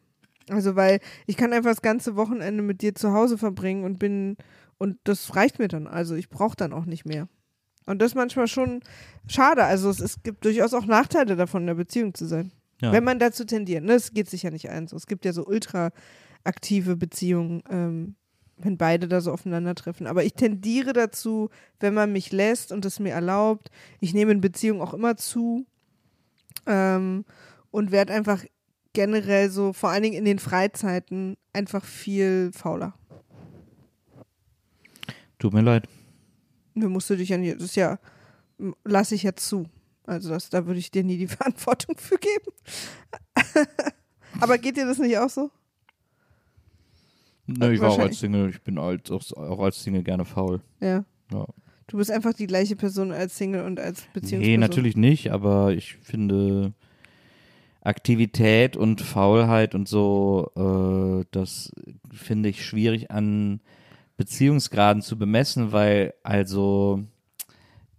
Also, 0.49 0.75
weil 0.75 0.99
ich 1.25 1.37
kann 1.37 1.53
einfach 1.53 1.71
das 1.71 1.81
ganze 1.81 2.17
Wochenende 2.17 2.63
mit 2.63 2.81
dir 2.81 2.95
zu 2.95 3.13
Hause 3.13 3.37
verbringen 3.37 3.85
und 3.85 3.97
bin, 3.97 4.35
und 4.77 4.97
das 5.05 5.37
reicht 5.37 5.59
mir 5.59 5.69
dann. 5.69 5.87
Also, 5.87 6.15
ich 6.15 6.27
brauche 6.27 6.57
dann 6.57 6.73
auch 6.73 6.85
nicht 6.85 7.05
mehr. 7.05 7.29
Und 7.85 8.01
das 8.01 8.11
ist 8.11 8.15
manchmal 8.15 8.47
schon 8.47 8.81
schade. 9.27 9.63
Also, 9.63 9.89
es, 9.89 9.99
es 9.99 10.23
gibt 10.23 10.45
durchaus 10.45 10.73
auch 10.73 10.85
Nachteile 10.85 11.35
davon, 11.35 11.63
in 11.63 11.69
einer 11.69 11.77
Beziehung 11.77 12.13
zu 12.13 12.25
sein. 12.25 12.51
Ja. 12.81 12.91
Wenn 12.91 13.03
man 13.03 13.19
dazu 13.19 13.45
tendiert. 13.45 13.83
Ne? 13.83 13.93
Es 13.93 14.13
geht 14.13 14.29
sich 14.29 14.43
ja 14.43 14.51
nicht 14.51 14.69
ein. 14.69 14.87
So. 14.87 14.97
Es 14.97 15.07
gibt 15.07 15.25
ja 15.25 15.31
so 15.31 15.45
ultra 15.45 15.91
aktive 16.43 16.95
Beziehungen, 16.95 17.63
ähm, 17.69 18.15
wenn 18.57 18.77
beide 18.77 19.07
da 19.07 19.21
so 19.21 19.31
aufeinandertreffen. 19.31 20.07
Aber 20.07 20.23
ich 20.23 20.33
tendiere 20.33 20.93
dazu, 20.93 21.49
wenn 21.79 21.93
man 21.93 22.11
mich 22.11 22.31
lässt 22.31 22.71
und 22.71 22.85
es 22.85 22.99
mir 22.99 23.13
erlaubt, 23.13 23.69
ich 23.99 24.13
nehme 24.13 24.31
in 24.31 24.41
Beziehungen 24.41 24.81
auch 24.81 24.93
immer 24.93 25.15
zu 25.15 25.65
ähm, 26.65 27.25
und 27.71 27.91
werde 27.91 28.13
einfach 28.13 28.43
generell 28.93 29.49
so, 29.49 29.73
vor 29.73 29.89
allen 29.89 30.03
Dingen 30.03 30.17
in 30.17 30.25
den 30.25 30.39
Freizeiten, 30.39 31.35
einfach 31.51 31.83
viel 31.83 32.51
fauler. 32.53 32.93
Tut 35.39 35.53
mir 35.53 35.61
leid. 35.61 35.87
Mir 36.73 36.89
musst 36.89 37.09
du 37.09 37.15
dich 37.15 37.29
ja 37.29 37.37
nicht, 37.37 37.55
das 37.55 37.63
ist 37.63 37.75
ja, 37.75 37.99
lasse 38.83 39.15
ich 39.15 39.23
ja 39.23 39.35
zu. 39.35 39.67
Also 40.05 40.29
das, 40.29 40.49
da 40.49 40.65
würde 40.65 40.79
ich 40.79 40.91
dir 40.91 41.03
nie 41.03 41.17
die 41.17 41.27
Verantwortung 41.35 41.97
für 41.97 42.17
geben. 42.17 42.51
Aber 44.39 44.57
geht 44.57 44.77
dir 44.77 44.85
das 44.85 44.97
nicht 44.97 45.17
auch 45.17 45.29
so? 45.29 45.51
Ne, 47.45 47.73
ich 47.73 47.81
war 47.81 47.91
auch 47.91 47.99
als 47.99 48.19
Single, 48.19 48.49
ich 48.49 48.61
bin 48.61 48.77
als, 48.77 49.11
auch, 49.11 49.21
auch 49.33 49.59
als 49.59 49.83
Single 49.83 50.03
gerne 50.03 50.25
faul. 50.25 50.61
Ja. 50.79 51.03
Ja. 51.31 51.45
Du 51.87 51.97
bist 51.97 52.09
einfach 52.09 52.33
die 52.33 52.47
gleiche 52.47 52.75
Person 52.75 53.11
als 53.11 53.37
Single 53.37 53.65
und 53.65 53.79
als 53.79 54.01
Beziehungsperson. 54.13 54.39
Nee, 54.39 54.57
natürlich 54.57 54.95
nicht, 54.95 55.31
aber 55.31 55.73
ich 55.73 55.95
finde 55.95 56.73
Aktivität 57.81 58.77
und 58.77 59.01
Faulheit 59.01 59.75
und 59.75 59.89
so, 59.89 60.51
äh, 60.55 61.25
das 61.31 61.71
finde 62.13 62.49
ich 62.49 62.65
schwierig 62.65 63.11
an 63.11 63.59
Beziehungsgraden 64.17 65.01
zu 65.01 65.17
bemessen, 65.17 65.71
weil 65.71 66.13
also 66.23 67.03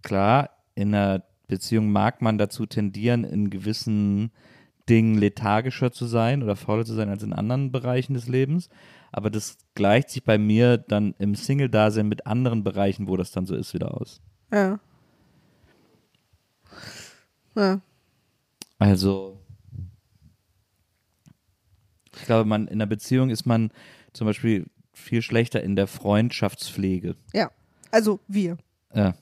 klar, 0.01 0.49
in 0.75 0.93
einer 0.93 1.23
Beziehung 1.47 1.91
mag 1.91 2.21
man 2.21 2.37
dazu 2.37 2.65
tendieren, 2.65 3.23
in 3.23 3.49
gewissen 3.49 4.31
Dingen 4.89 5.17
lethargischer 5.17 5.91
zu 5.91 6.05
sein 6.05 6.43
oder 6.43 6.55
fauler 6.55 6.85
zu 6.85 6.93
sein 6.93 7.09
als 7.09 7.23
in 7.23 7.33
anderen 7.33 7.71
Bereichen 7.71 8.13
des 8.13 8.27
Lebens. 8.27 8.69
Aber 9.11 9.29
das 9.29 9.57
gleicht 9.75 10.09
sich 10.09 10.23
bei 10.23 10.37
mir 10.37 10.77
dann 10.77 11.15
im 11.19 11.35
Single-Dasein 11.35 12.07
mit 12.07 12.27
anderen 12.27 12.63
Bereichen, 12.63 13.07
wo 13.07 13.17
das 13.17 13.31
dann 13.31 13.45
so 13.45 13.55
ist, 13.55 13.73
wieder 13.73 13.99
aus. 13.99 14.21
Ja. 14.51 14.79
Ja. 17.55 17.81
Also, 18.77 19.39
ich 22.15 22.25
glaube, 22.25 22.47
man 22.47 22.67
in 22.67 22.73
einer 22.73 22.85
Beziehung 22.85 23.29
ist 23.29 23.45
man 23.45 23.71
zum 24.13 24.27
Beispiel 24.27 24.65
viel 24.95 25.21
schlechter 25.21 25.61
in 25.63 25.75
der 25.75 25.87
Freundschaftspflege. 25.87 27.15
Ja. 27.33 27.51
Also 27.91 28.19
wir. 28.27 28.57
Ja, 28.93 29.13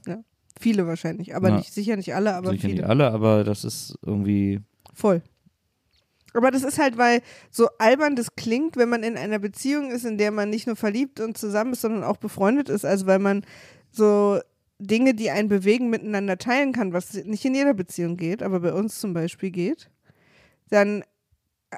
Viele 0.59 0.85
wahrscheinlich. 0.87 1.35
Aber 1.35 1.49
Ja. 1.49 1.57
nicht, 1.57 1.73
sicher 1.73 1.95
nicht 1.95 2.13
alle, 2.13 2.35
aber 2.35 2.51
sicher 2.51 2.61
viele. 2.61 2.73
nicht 2.75 2.85
alle, 2.85 3.09
aber 3.11 3.43
das 3.43 3.63
ist 3.65 3.97
irgendwie. 4.05 4.61
Voll. 4.93 5.21
Aber 6.35 6.51
das 6.51 6.63
ist 6.63 6.79
halt, 6.79 6.97
weil 6.97 7.21
so 7.51 7.67
albern 7.79 8.15
das 8.15 8.35
klingt, 8.35 8.77
wenn 8.77 8.89
man 8.89 9.03
in 9.03 9.17
einer 9.17 9.39
Beziehung 9.39 9.91
ist, 9.91 10.05
in 10.05 10.17
der 10.17 10.31
man 10.31 10.49
nicht 10.49 10.65
nur 10.67 10.75
verliebt 10.75 11.19
und 11.19 11.37
zusammen 11.37 11.73
ist, 11.73 11.81
sondern 11.81 12.03
auch 12.03 12.17
befreundet 12.17 12.69
ist. 12.69 12.85
Also 12.85 13.05
weil 13.07 13.19
man 13.19 13.43
so 13.91 14.39
Dinge, 14.79 15.13
die 15.13 15.29
einen 15.31 15.49
bewegen, 15.49 15.89
miteinander 15.89 16.37
teilen 16.37 16.71
kann, 16.71 16.93
was 16.93 17.13
nicht 17.13 17.45
in 17.45 17.55
jeder 17.55 17.73
Beziehung 17.73 18.17
geht, 18.17 18.41
aber 18.43 18.59
bei 18.59 18.73
uns 18.73 18.99
zum 18.99 19.13
Beispiel 19.13 19.51
geht. 19.51 19.89
Dann 20.69 21.03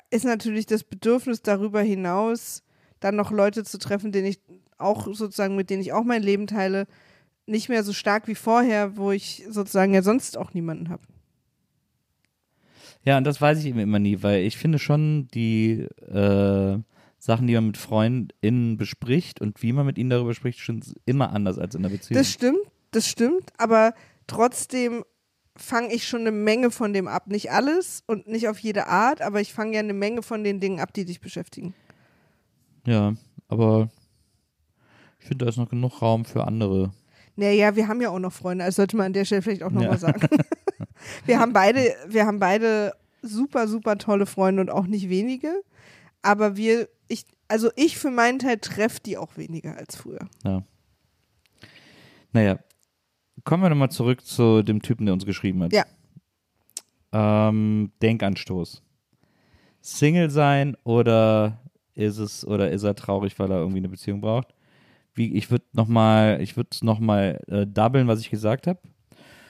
ist 0.09 0.25
natürlich 0.25 0.65
das 0.65 0.83
Bedürfnis 0.83 1.41
darüber 1.41 1.81
hinaus, 1.81 2.63
dann 3.05 3.15
noch 3.15 3.31
Leute 3.31 3.63
zu 3.63 3.77
treffen, 3.77 4.11
denen 4.11 4.27
ich 4.27 4.39
auch 4.77 5.05
sozusagen, 5.05 5.55
mit 5.55 5.69
denen 5.69 5.81
ich 5.81 5.93
auch 5.93 6.03
mein 6.03 6.23
Leben 6.23 6.47
teile, 6.47 6.87
nicht 7.45 7.69
mehr 7.69 7.83
so 7.83 7.93
stark 7.93 8.27
wie 8.27 8.35
vorher, 8.35 8.97
wo 8.97 9.11
ich 9.11 9.43
sozusagen 9.47 9.93
ja 9.93 10.01
sonst 10.01 10.37
auch 10.37 10.53
niemanden 10.53 10.89
habe. 10.89 11.03
Ja, 13.03 13.17
und 13.17 13.23
das 13.23 13.39
weiß 13.39 13.59
ich 13.59 13.67
eben 13.67 13.79
immer 13.79 13.99
nie, 13.99 14.23
weil 14.23 14.41
ich 14.43 14.57
finde 14.57 14.79
schon 14.79 15.27
die 15.33 15.87
äh, 16.07 16.79
Sachen, 17.19 17.47
die 17.47 17.53
man 17.53 17.67
mit 17.67 17.77
FreundInnen 17.77 18.77
bespricht 18.77 19.39
und 19.39 19.61
wie 19.61 19.73
man 19.73 19.85
mit 19.85 19.99
ihnen 19.99 20.09
darüber 20.09 20.33
spricht, 20.33 20.59
schon 20.59 20.81
immer 21.05 21.31
anders 21.31 21.59
als 21.59 21.75
in 21.75 21.83
der 21.83 21.89
Beziehung. 21.89 22.17
Das 22.17 22.31
stimmt, 22.31 22.57
das 22.89 23.07
stimmt, 23.07 23.53
aber 23.57 23.93
trotzdem 24.25 25.03
fange 25.55 25.93
ich 25.93 26.07
schon 26.07 26.21
eine 26.21 26.31
Menge 26.31 26.71
von 26.71 26.93
dem 26.93 27.07
ab. 27.07 27.27
Nicht 27.27 27.51
alles 27.51 28.03
und 28.07 28.27
nicht 28.27 28.47
auf 28.47 28.59
jede 28.59 28.87
Art, 28.87 29.21
aber 29.21 29.39
ich 29.39 29.53
fange 29.53 29.73
ja 29.73 29.79
eine 29.79 29.93
Menge 29.93 30.23
von 30.23 30.43
den 30.43 30.59
Dingen 30.59 30.79
ab, 30.79 30.93
die 30.93 31.05
dich 31.05 31.21
beschäftigen. 31.21 31.75
Ja, 32.85 33.13
aber 33.47 33.89
ich 35.19 35.25
finde, 35.27 35.45
da 35.45 35.49
ist 35.49 35.57
noch 35.57 35.69
genug 35.69 36.01
Raum 36.01 36.25
für 36.25 36.45
andere. 36.45 36.91
Naja, 37.35 37.75
wir 37.75 37.87
haben 37.87 38.01
ja 38.01 38.09
auch 38.09 38.19
noch 38.19 38.31
Freunde, 38.31 38.63
also 38.63 38.77
sollte 38.77 38.95
man 38.97 39.07
an 39.07 39.13
der 39.13 39.25
Stelle 39.25 39.41
vielleicht 39.41 39.63
auch 39.63 39.71
nochmal 39.71 39.91
Ja. 39.91 39.97
sagen. 39.97 40.27
wir 41.25 41.39
haben 41.39 41.51
beide, 41.53 41.93
wir 42.07 42.25
haben 42.25 42.39
beide 42.39 42.93
super, 43.21 43.67
super 43.67 43.97
tolle 43.97 44.25
Freunde 44.25 44.61
und 44.61 44.69
auch 44.69 44.87
nicht 44.87 45.09
wenige. 45.09 45.61
Aber 46.21 46.55
wir, 46.57 46.87
ich, 47.07 47.25
also 47.47 47.69
ich 47.75 47.97
für 47.97 48.11
meinen 48.11 48.39
Teil 48.39 48.57
treffe 48.59 48.99
die 49.05 49.17
auch 49.17 49.35
weniger 49.37 49.75
als 49.75 49.95
früher. 49.95 50.27
Ja. 50.43 50.63
Naja, 52.31 52.59
kommen 53.43 53.63
wir 53.63 53.69
nochmal 53.69 53.91
zurück 53.91 54.25
zu 54.25 54.61
dem 54.63 54.81
Typen, 54.81 55.05
der 55.05 55.13
uns 55.13 55.25
geschrieben 55.25 55.63
hat. 55.63 55.73
Ja. 55.73 55.85
Ähm, 57.11 57.91
Denkanstoß. 58.01 58.81
Single 59.81 60.29
sein 60.29 60.75
oder 60.83 61.61
ist 61.95 62.17
es 62.17 62.45
oder 62.45 62.71
ist 62.71 62.83
er 62.83 62.95
traurig, 62.95 63.37
weil 63.39 63.51
er 63.51 63.59
irgendwie 63.59 63.79
eine 63.79 63.89
Beziehung 63.89 64.21
braucht? 64.21 64.53
Wie, 65.13 65.33
ich 65.33 65.49
würde 65.49 65.65
nochmal, 65.71 66.41
ich 66.41 66.57
würde 66.57 66.77
nochmal 66.81 67.39
äh, 67.47 67.65
doublen, 67.65 68.07
was 68.07 68.19
ich 68.19 68.29
gesagt 68.29 68.67
habe. 68.67 68.79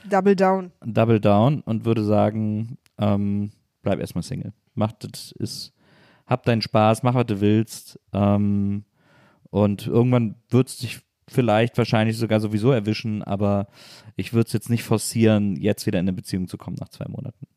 Double 0.10 0.36
down. 0.36 0.72
Double 0.86 1.20
down 1.20 1.62
und 1.62 1.86
würde 1.86 2.04
sagen, 2.04 2.78
ähm, 3.00 3.52
bleib 3.82 4.00
erstmal 4.00 4.24
Single. 4.24 4.54
Mach 4.76 4.92
das 4.94 5.32
ist, 5.40 5.74
hab 6.28 6.44
deinen 6.44 6.62
Spaß, 6.62 7.02
mach 7.02 7.16
was 7.16 7.26
du 7.26 7.42
willst. 7.42 8.00
Ähm, 8.14 8.86
und 9.50 9.88
irgendwann 9.88 10.36
wird 10.50 10.68
es 10.68 10.78
dich 10.78 11.02
vielleicht 11.28 11.78
wahrscheinlich 11.78 12.18
sogar 12.18 12.40
sowieso 12.40 12.72
erwischen, 12.72 13.24
aber 13.24 13.68
ich 14.16 14.34
würde 14.34 14.48
es 14.48 14.54
jetzt 14.54 14.70
nicht 14.70 14.84
forcieren, 14.84 15.56
jetzt 15.56 15.88
wieder 15.88 16.00
in 16.00 16.06
eine 16.06 16.14
Beziehung 16.14 16.48
zu 16.48 16.58
kommen 16.58 16.78
nach 16.80 16.90
zwei 16.90 17.06
Monaten. 17.08 17.48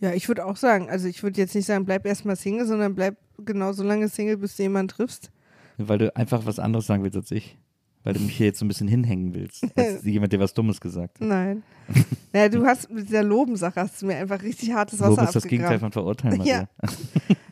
Ja, 0.00 0.12
ich 0.12 0.28
würde 0.28 0.44
auch 0.44 0.56
sagen, 0.56 0.90
also 0.90 1.06
ich 1.06 1.22
würde 1.22 1.40
jetzt 1.40 1.54
nicht 1.54 1.66
sagen, 1.66 1.84
bleib 1.84 2.04
erstmal 2.04 2.36
Single, 2.36 2.66
sondern 2.66 2.94
bleib 2.94 3.16
genau 3.38 3.72
so 3.72 3.82
lange 3.82 4.08
Single, 4.08 4.36
bis 4.36 4.56
du 4.56 4.62
jemanden 4.64 4.88
triffst. 4.88 5.30
Weil 5.78 5.98
du 5.98 6.16
einfach 6.16 6.46
was 6.46 6.58
anderes 6.58 6.86
sagen 6.86 7.02
willst 7.02 7.16
als 7.16 7.30
ich. 7.30 7.58
Weil 8.04 8.12
du 8.12 8.20
mich 8.20 8.36
hier 8.36 8.46
jetzt 8.46 8.58
so 8.58 8.66
ein 8.66 8.68
bisschen 8.68 8.86
hinhängen 8.86 9.34
willst. 9.34 9.66
Als 9.76 10.04
jemand, 10.04 10.32
der 10.32 10.40
was 10.40 10.52
Dummes 10.52 10.78
gesagt 10.80 11.20
hat. 11.20 11.26
Nein. 11.26 11.62
naja, 12.32 12.50
du 12.50 12.64
hast 12.66 12.90
mit 12.90 13.08
dieser 13.08 13.22
Lobensache 13.22 13.80
hast 13.80 14.00
du 14.02 14.06
mir 14.06 14.16
einfach 14.16 14.42
richtig 14.42 14.72
hartes 14.72 15.00
Wasser 15.00 15.22
Lob 15.22 15.22
ist 15.22 15.34
das 15.34 15.44
Gegenteil 15.44 15.78
von 15.78 15.90
Verurteilen, 15.90 16.38
Maria. 16.38 16.68
Ja. 16.82 16.88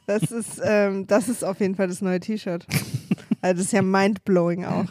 Das 0.07 0.22
ist, 0.30 0.61
ähm, 0.62 1.07
das 1.07 1.30
ist 1.30 1.43
auf 1.43 1.59
jeden 1.59 1.74
Fall 1.74 1.89
das 1.89 2.03
neue 2.03 2.20
T-Shirt. 2.20 2.66
Also 3.41 3.57
das 3.57 3.66
ist 3.66 3.72
ja 3.72 3.83
mindblowing 3.83 4.66
auch. 4.66 4.87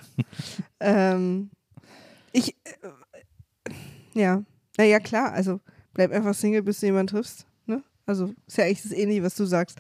ähm, 0.80 1.52
ich, 2.34 2.56
äh, 2.64 3.70
ja, 4.20 4.44
naja, 4.78 5.00
klar, 5.00 5.32
also 5.32 5.60
bleib 5.94 6.12
einfach 6.12 6.34
Single, 6.34 6.64
bis 6.64 6.80
du 6.80 6.88
jemanden 6.88 7.16
triffst. 7.16 7.46
Ne? 7.68 7.84
Also 8.08 8.34
ist 8.48 8.58
ja 8.58 8.66
eigentlich 8.66 8.82
das 8.82 8.92
Ähnliche, 8.92 9.24
was 9.24 9.36
du 9.36 9.46
sagst. 9.46 9.78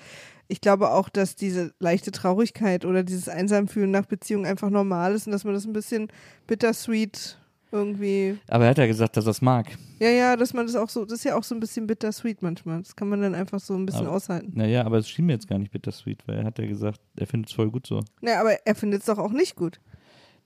Ich 0.47 0.61
glaube 0.61 0.91
auch, 0.91 1.09
dass 1.09 1.35
diese 1.35 1.73
leichte 1.79 2.11
Traurigkeit 2.11 2.85
oder 2.85 3.03
dieses 3.03 3.29
Einsamfühlen 3.29 3.91
nach 3.91 4.05
Beziehung 4.05 4.45
einfach 4.45 4.69
normal 4.69 5.13
ist 5.13 5.25
und 5.27 5.31
dass 5.31 5.43
man 5.45 5.53
das 5.53 5.65
ein 5.65 5.73
bisschen 5.73 6.09
bittersweet 6.47 7.37
irgendwie 7.71 8.37
Aber 8.49 8.65
er 8.65 8.71
hat 8.71 8.77
ja 8.77 8.85
gesagt, 8.85 9.15
dass 9.15 9.25
er 9.25 9.31
es 9.31 9.41
mag. 9.41 9.67
ja, 9.99 10.09
ja, 10.09 10.35
dass 10.35 10.53
man 10.53 10.65
das 10.67 10.75
auch 10.75 10.89
so, 10.89 11.05
das 11.05 11.19
ist 11.19 11.23
ja 11.23 11.37
auch 11.37 11.43
so 11.43 11.55
ein 11.55 11.61
bisschen 11.61 11.87
bittersweet 11.87 12.41
manchmal. 12.41 12.81
Das 12.81 12.95
kann 12.97 13.07
man 13.07 13.21
dann 13.21 13.33
einfach 13.33 13.61
so 13.61 13.73
ein 13.75 13.85
bisschen 13.85 14.07
Aber- 14.07 14.15
aushalten. 14.17 14.51
Naja, 14.55 14.83
aber 14.85 14.97
es 14.97 15.09
schien 15.09 15.25
mir 15.25 15.33
jetzt 15.33 15.47
gar 15.47 15.57
nicht 15.57 15.71
bittersweet, 15.71 16.27
weil 16.27 16.39
er 16.39 16.43
hat 16.43 16.59
ja 16.59 16.65
gesagt, 16.67 16.99
er 17.15 17.27
findet 17.27 17.49
es 17.49 17.55
voll 17.55 17.71
gut 17.71 17.87
so. 17.87 18.01
Ja, 18.21 18.41
aber 18.41 18.53
er 18.65 18.75
findet 18.75 18.99
es 19.01 19.05
doch 19.05 19.17
auch 19.17 19.31
nicht 19.31 19.55
gut. 19.55 19.79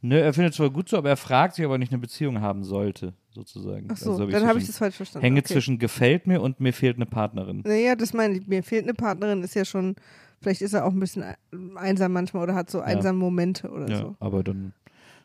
Nö, 0.02 0.20
er 0.20 0.34
findet 0.36 0.52
es 0.52 0.58
voll 0.58 0.70
gut 0.70 0.88
so, 0.88 0.98
aber 0.98 1.10
er 1.10 1.18
fragt 1.18 1.56
sich, 1.56 1.66
ob 1.66 1.72
er 1.72 1.78
nicht 1.80 1.91
eine 1.91 2.00
Beziehung 2.00 2.41
haben 2.41 2.64
sollte, 2.64 3.14
sozusagen. 3.36 3.88
Ach 3.91 3.97
so, 3.97 4.11
Also 4.13 4.25
dann 4.27 4.47
habe 4.47 4.57
ich 4.57 4.65
das 4.65 4.77
falsch 4.79 4.95
verstanden. 4.95 5.23
Hänge 5.23 5.41
okay. 5.41 5.53
zwischen 5.53 5.77
gefällt 5.77 6.25
mir 6.25 6.41
und 6.41 6.59
mir 6.59 6.73
fehlt 6.73 6.95
eine 6.95 7.05
Partnerin. 7.05 7.61
Naja, 7.65 7.95
das 7.95 8.13
meine 8.13 8.38
ich. 8.38 8.47
Mir 8.47 8.63
fehlt 8.63 8.83
eine 8.86 8.93
Partnerin, 8.95 9.43
ist 9.43 9.53
ja 9.53 9.65
schon, 9.65 9.95
vielleicht 10.41 10.61
ist 10.61 10.73
er 10.73 10.86
auch 10.86 10.91
ein 10.93 10.99
bisschen 10.99 11.21
ein- 11.23 11.77
einsam 11.77 12.13
manchmal 12.13 12.41
oder 12.43 12.55
hat 12.55 12.69
so 12.71 12.79
einsame 12.81 13.19
Momente 13.19 13.69
oder 13.69 13.88
Ja, 13.89 13.97
so. 13.97 14.15
aber 14.19 14.43
dann 14.43 14.73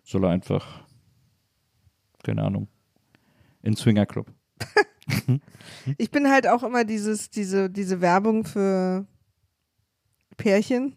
soll 0.05 0.25
er 0.25 0.31
einfach, 0.31 0.83
keine 2.23 2.43
Ahnung, 2.43 2.69
in 3.63 3.75
Swingerclub. 3.77 4.27
Ich 5.99 6.11
bin 6.11 6.29
halt 6.31 6.47
auch 6.47 6.63
immer 6.63 6.85
dieses, 6.85 7.31
diese, 7.31 7.71
diese 7.71 8.01
Werbung 8.03 8.45
für 8.45 9.07
Pärchen. 10.37 10.97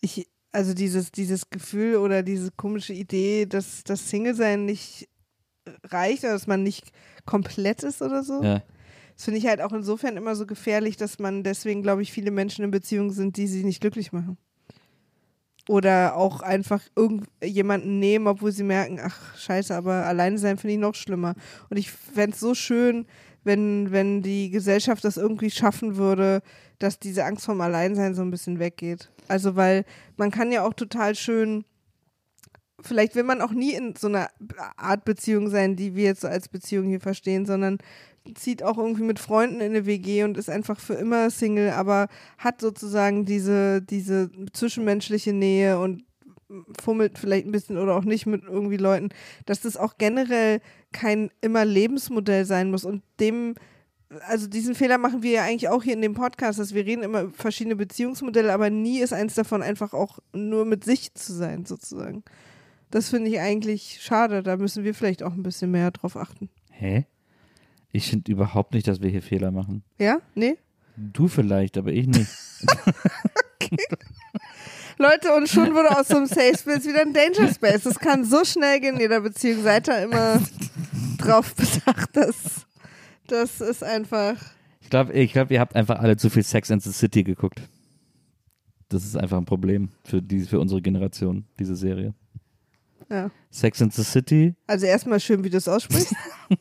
Ich, 0.00 0.26
also 0.52 0.72
dieses, 0.74 1.12
dieses 1.12 1.50
Gefühl 1.50 1.96
oder 1.96 2.22
diese 2.22 2.50
komische 2.50 2.92
Idee, 2.94 3.46
dass 3.46 3.84
das 3.84 4.08
Single-Sein 4.08 4.64
nicht 4.64 5.08
reicht 5.84 6.24
oder 6.24 6.32
dass 6.32 6.46
man 6.46 6.62
nicht 6.62 6.92
komplett 7.26 7.82
ist 7.82 8.02
oder 8.02 8.22
so. 8.22 8.42
Ja. 8.42 8.62
Das 9.14 9.24
finde 9.24 9.38
ich 9.38 9.46
halt 9.46 9.60
auch 9.60 9.72
insofern 9.72 10.16
immer 10.16 10.34
so 10.34 10.46
gefährlich, 10.46 10.96
dass 10.96 11.18
man 11.18 11.42
deswegen, 11.42 11.82
glaube 11.82 12.02
ich, 12.02 12.12
viele 12.12 12.30
Menschen 12.30 12.64
in 12.64 12.70
Beziehungen 12.70 13.10
sind, 13.10 13.36
die 13.36 13.46
sich 13.46 13.64
nicht 13.64 13.80
glücklich 13.80 14.12
machen. 14.12 14.38
Oder 15.68 16.16
auch 16.16 16.40
einfach 16.40 16.82
irgendjemanden 16.96 17.98
nehmen, 17.98 18.26
obwohl 18.26 18.50
sie 18.50 18.64
merken, 18.64 18.98
ach 19.02 19.36
scheiße, 19.36 19.74
aber 19.74 20.06
alleine 20.06 20.38
sein 20.38 20.56
finde 20.56 20.74
ich 20.74 20.80
noch 20.80 20.94
schlimmer. 20.94 21.34
Und 21.68 21.76
ich 21.76 21.90
fände 21.90 22.34
es 22.34 22.40
so 22.40 22.54
schön, 22.54 23.06
wenn, 23.44 23.90
wenn 23.90 24.22
die 24.22 24.50
Gesellschaft 24.50 25.04
das 25.04 25.16
irgendwie 25.16 25.50
schaffen 25.50 25.96
würde, 25.96 26.42
dass 26.78 26.98
diese 26.98 27.24
Angst 27.24 27.44
vorm 27.44 27.60
Alleinsein 27.60 28.14
so 28.14 28.22
ein 28.22 28.30
bisschen 28.30 28.58
weggeht. 28.58 29.10
Also 29.28 29.54
weil 29.54 29.84
man 30.16 30.30
kann 30.30 30.50
ja 30.50 30.64
auch 30.66 30.74
total 30.74 31.14
schön, 31.14 31.64
vielleicht 32.82 33.14
will 33.14 33.24
man 33.24 33.40
auch 33.40 33.52
nie 33.52 33.72
in 33.72 33.94
so 33.96 34.08
einer 34.08 34.28
Art 34.76 35.04
Beziehung 35.04 35.48
sein, 35.48 35.76
die 35.76 35.94
wir 35.94 36.04
jetzt 36.04 36.22
so 36.22 36.28
als 36.28 36.48
Beziehung 36.48 36.88
hier 36.88 37.00
verstehen, 37.00 37.46
sondern 37.46 37.78
zieht 38.34 38.62
auch 38.62 38.78
irgendwie 38.78 39.02
mit 39.02 39.18
Freunden 39.18 39.60
in 39.60 39.70
eine 39.70 39.86
WG 39.86 40.24
und 40.24 40.36
ist 40.36 40.50
einfach 40.50 40.78
für 40.78 40.94
immer 40.94 41.30
Single, 41.30 41.70
aber 41.70 42.08
hat 42.38 42.60
sozusagen 42.60 43.24
diese, 43.24 43.82
diese 43.82 44.30
zwischenmenschliche 44.52 45.32
Nähe 45.32 45.78
und 45.78 46.04
fummelt 46.80 47.18
vielleicht 47.18 47.46
ein 47.46 47.52
bisschen 47.52 47.78
oder 47.78 47.96
auch 47.96 48.04
nicht 48.04 48.26
mit 48.26 48.42
irgendwie 48.44 48.76
Leuten, 48.76 49.10
dass 49.46 49.60
das 49.60 49.76
auch 49.76 49.94
generell 49.98 50.60
kein 50.92 51.30
immer 51.40 51.64
Lebensmodell 51.64 52.44
sein 52.44 52.70
muss 52.70 52.84
und 52.84 53.02
dem 53.20 53.54
also 54.26 54.48
diesen 54.48 54.74
Fehler 54.74 54.98
machen 54.98 55.22
wir 55.22 55.30
ja 55.30 55.44
eigentlich 55.44 55.68
auch 55.68 55.84
hier 55.84 55.92
in 55.92 56.02
dem 56.02 56.14
Podcast, 56.14 56.58
dass 56.58 56.74
wir 56.74 56.84
reden 56.84 57.04
immer 57.04 57.30
verschiedene 57.30 57.76
Beziehungsmodelle, 57.76 58.52
aber 58.52 58.68
nie 58.68 58.98
ist 58.98 59.12
eins 59.12 59.36
davon 59.36 59.62
einfach 59.62 59.92
auch 59.92 60.18
nur 60.32 60.64
mit 60.64 60.82
sich 60.82 61.14
zu 61.14 61.32
sein, 61.32 61.64
sozusagen. 61.64 62.24
Das 62.90 63.10
finde 63.10 63.30
ich 63.30 63.40
eigentlich 63.40 63.98
schade. 64.00 64.42
Da 64.42 64.56
müssen 64.56 64.84
wir 64.84 64.94
vielleicht 64.94 65.22
auch 65.22 65.32
ein 65.32 65.42
bisschen 65.42 65.70
mehr 65.70 65.90
drauf 65.90 66.16
achten. 66.16 66.48
Hä? 66.70 67.06
Ich 67.92 68.08
finde 68.10 68.30
überhaupt 68.30 68.74
nicht, 68.74 68.88
dass 68.88 69.00
wir 69.00 69.10
hier 69.10 69.22
Fehler 69.22 69.50
machen. 69.50 69.82
Ja? 69.98 70.18
Nee? 70.34 70.56
Du 70.96 71.28
vielleicht, 71.28 71.78
aber 71.78 71.92
ich 71.92 72.06
nicht. 72.06 72.30
Leute, 74.98 75.34
und 75.34 75.48
schon 75.48 75.74
wurde 75.74 75.96
aus 75.98 76.08
so 76.08 76.16
einem 76.16 76.26
Safe 76.26 76.56
Space 76.56 76.84
wieder 76.84 77.00
ein 77.00 77.12
Danger 77.14 77.52
Space. 77.52 77.84
Das 77.84 77.98
kann 77.98 78.24
so 78.24 78.44
schnell 78.44 78.80
gehen 78.80 78.96
in 78.96 79.00
jeder 79.00 79.20
Beziehung. 79.20 79.62
Seid 79.62 79.88
da 79.88 79.98
immer 80.02 80.40
drauf 81.18 81.54
bedacht, 81.54 82.16
dass 82.16 82.66
das 83.26 83.60
ist 83.60 83.82
einfach. 83.82 84.34
Ich 84.80 84.90
glaube, 84.90 85.12
ich 85.12 85.32
glaub, 85.32 85.50
ihr 85.50 85.60
habt 85.60 85.76
einfach 85.76 86.00
alle 86.00 86.16
zu 86.16 86.28
viel 86.28 86.42
Sex 86.42 86.70
and 86.70 86.82
the 86.82 86.92
City 86.92 87.22
geguckt. 87.22 87.62
Das 88.88 89.04
ist 89.04 89.16
einfach 89.16 89.38
ein 89.38 89.44
Problem 89.44 89.90
für, 90.04 90.20
die, 90.20 90.40
für 90.40 90.58
unsere 90.58 90.82
Generation, 90.82 91.44
diese 91.58 91.76
Serie. 91.76 92.12
Ja. 93.10 93.30
Sex 93.50 93.82
and 93.82 93.92
the 93.92 94.04
City, 94.04 94.54
Also 94.66 94.86
erstmal 94.86 95.18
schön, 95.20 95.42
wie 95.44 95.50
du 95.50 95.56
es 95.56 95.66
aussprichst. 95.68 96.14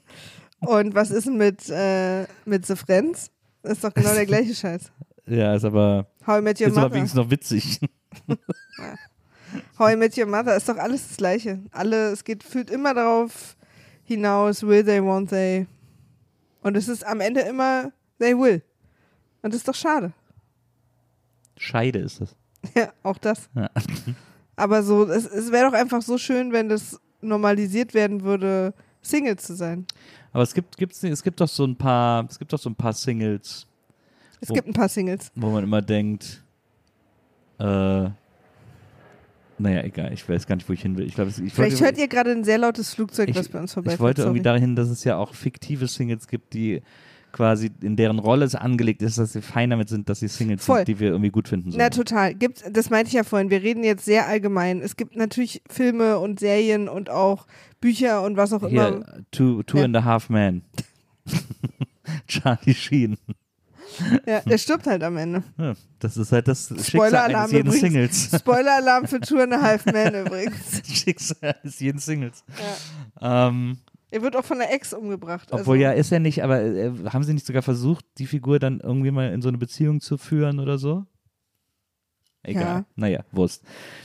Und 0.61 0.95
was 0.95 1.11
ist 1.11 1.27
denn 1.27 1.37
mit, 1.37 1.69
äh, 1.69 2.25
mit 2.45 2.65
The 2.65 2.75
Friends? 2.75 3.31
Das 3.61 3.73
ist 3.73 3.83
doch 3.83 3.93
genau 3.93 4.13
der 4.13 4.25
gleiche 4.25 4.53
Scheiß. 4.55 4.91
ja, 5.27 5.53
ist 5.55 5.63
aber, 5.63 6.07
How 6.25 6.39
I 6.39 6.41
Met 6.41 6.59
Your 6.59 6.67
ist 6.67 6.73
aber 6.73 6.87
Mother. 6.87 6.95
wenigstens 6.95 7.17
noch 7.17 7.29
witzig. 7.29 7.79
How 9.79 9.93
I 9.93 9.95
Met 9.95 10.17
Your 10.17 10.25
Mother 10.25 10.55
ist 10.55 10.67
doch 10.69 10.77
alles 10.77 11.07
das 11.07 11.17
Gleiche. 11.17 11.59
Alle, 11.71 12.11
es 12.11 12.23
geht, 12.23 12.43
fühlt 12.43 12.69
immer 12.69 12.93
darauf 12.93 13.55
hinaus, 14.03 14.63
will 14.63 14.83
they, 14.83 14.99
won't 14.99 15.29
they. 15.29 15.67
Und 16.61 16.75
es 16.75 16.87
ist 16.87 17.05
am 17.05 17.21
Ende 17.21 17.41
immer, 17.41 17.91
they 18.19 18.37
will. 18.37 18.61
Und 19.41 19.53
das 19.53 19.59
ist 19.61 19.67
doch 19.67 19.75
schade. 19.75 20.13
Scheide 21.57 21.99
ist 21.99 22.21
das. 22.21 22.35
Ja, 22.75 22.91
auch 23.03 23.17
das. 23.17 23.49
Ja. 23.55 23.69
Aber 24.59 24.83
so, 24.83 25.05
es, 25.05 25.25
es 25.25 25.51
wäre 25.51 25.69
doch 25.71 25.77
einfach 25.77 26.01
so 26.01 26.17
schön, 26.17 26.51
wenn 26.51 26.67
das 26.69 26.99
normalisiert 27.21 27.93
werden 27.93 28.23
würde, 28.23 28.73
Single 29.01 29.37
zu 29.37 29.55
sein. 29.55 29.85
Aber 30.33 30.43
es 30.43 30.53
gibt, 30.53 30.77
gibt's, 30.77 31.01
es 31.03 31.23
gibt 31.23 31.39
doch 31.39 31.47
so 31.47 31.65
ein 31.65 31.75
paar, 31.75 32.25
es 32.29 32.37
gibt 32.37 32.51
doch 32.51 32.59
so 32.59 32.69
ein 32.69 32.75
paar 32.75 32.93
Singles, 32.93 33.65
Es 34.41 34.49
Wo- 34.49 34.53
gibt 34.53 34.67
ein 34.67 34.73
paar 34.73 34.89
Singles. 34.89 35.31
wo 35.35 35.49
man 35.49 35.63
immer 35.63 35.81
denkt, 35.81 36.43
äh, 37.59 37.63
naja, 39.61 39.83
egal, 39.83 40.13
ich 40.13 40.27
weiß 40.27 40.45
gar 40.47 40.55
nicht, 40.55 40.67
wo 40.69 40.73
ich 40.73 40.81
hin 40.81 40.97
will. 40.97 41.05
Ich 41.05 41.15
glaube, 41.15 41.31
ich 41.31 41.53
Vielleicht 41.53 41.81
hört 41.81 41.97
ihr 41.97 42.07
gerade 42.07 42.31
ein 42.31 42.43
sehr 42.43 42.57
lautes 42.57 42.93
Flugzeug, 42.93 43.29
ich, 43.29 43.35
was 43.35 43.49
bei 43.49 43.59
uns 43.59 43.73
vorbeifährt. 43.73 43.97
ich 43.97 44.01
wollte 44.03 44.21
irgendwie 44.23 44.41
dahin, 44.41 44.75
dass 44.75 44.89
es 44.89 45.03
ja 45.03 45.17
auch 45.17 45.33
fiktive 45.33 45.87
Singles 45.87 46.27
gibt, 46.27 46.53
die 46.53 46.81
quasi 47.31 47.71
in 47.81 47.95
deren 47.95 48.19
Rolle 48.19 48.45
es 48.45 48.55
angelegt 48.55 49.01
ist, 49.01 49.17
dass 49.17 49.33
sie 49.33 49.41
fein 49.41 49.69
damit 49.69 49.89
sind, 49.89 50.09
dass 50.09 50.19
sie 50.19 50.27
Singles 50.27 50.65
Voll. 50.65 50.77
sind, 50.79 50.87
die 50.87 50.99
wir 50.99 51.09
irgendwie 51.09 51.29
gut 51.31 51.47
finden. 51.47 51.69
Na, 51.73 51.77
sollen. 51.77 51.91
total. 51.91 52.33
Gibt, 52.35 52.63
das 52.71 52.89
meinte 52.89 53.07
ich 53.09 53.13
ja 53.13 53.23
vorhin. 53.23 53.49
Wir 53.49 53.61
reden 53.61 53.83
jetzt 53.83 54.05
sehr 54.05 54.27
allgemein. 54.27 54.81
Es 54.81 54.95
gibt 54.97 55.15
natürlich 55.15 55.61
Filme 55.69 56.19
und 56.19 56.39
Serien 56.39 56.87
und 56.89 57.09
auch 57.09 57.47
Bücher 57.81 58.21
und 58.23 58.37
was 58.37 58.51
auch 58.53 58.63
immer. 58.63 58.69
Hier, 58.89 59.05
Two, 59.31 59.63
two 59.63 59.77
Ja. 59.79 59.85
and 59.85 59.95
a 59.97 60.03
Half 60.03 60.29
Men. 60.29 60.63
Charlie 62.27 62.73
Sheen. 62.73 63.17
Ja, 64.25 64.41
der 64.41 64.57
stirbt 64.59 64.85
halt 64.87 65.03
am 65.03 65.17
Ende. 65.17 65.43
Ja, 65.57 65.73
das 65.99 66.15
ist 66.15 66.31
halt 66.31 66.47
das 66.47 66.67
Schicksal 66.67 66.85
Spoiler-Alarm 66.85 67.41
eines 67.41 67.51
jeden 67.51 67.67
übrigens. 67.67 67.81
Singles. 67.81 68.31
Spoiler-Alarm 68.39 69.07
für 69.07 69.19
Two 69.19 69.39
and 69.39 69.53
a 69.53 69.61
Half 69.61 69.85
Men 69.87 70.13
übrigens. 70.25 70.81
Schicksal 70.87 71.55
eines 71.63 71.79
jeden 71.79 71.99
Singles. 71.99 72.43
Ähm, 73.19 73.77
Er 74.11 74.21
wird 74.21 74.35
auch 74.35 74.45
von 74.45 74.57
der 74.57 74.73
Ex 74.73 74.93
umgebracht. 74.93 75.49
obwohl 75.51 75.75
also, 75.75 75.83
ja, 75.83 75.91
ist 75.91 76.11
er 76.11 76.19
nicht, 76.19 76.43
aber 76.43 76.61
äh, 76.63 76.91
haben 77.11 77.23
sie 77.23 77.33
nicht 77.33 77.45
sogar 77.45 77.61
versucht, 77.61 78.05
die 78.17 78.25
Figur 78.25 78.59
dann 78.59 78.79
irgendwie 78.79 79.11
mal 79.11 79.31
in 79.31 79.41
so 79.41 79.49
eine 79.49 79.57
Beziehung 79.57 80.01
zu 80.01 80.17
führen 80.17 80.59
oder 80.59 80.77
so? 80.77 81.05
Egal. 82.41 82.63
Ja. 82.63 82.85
Naja, 82.95 83.25
Wurst. 83.33 83.63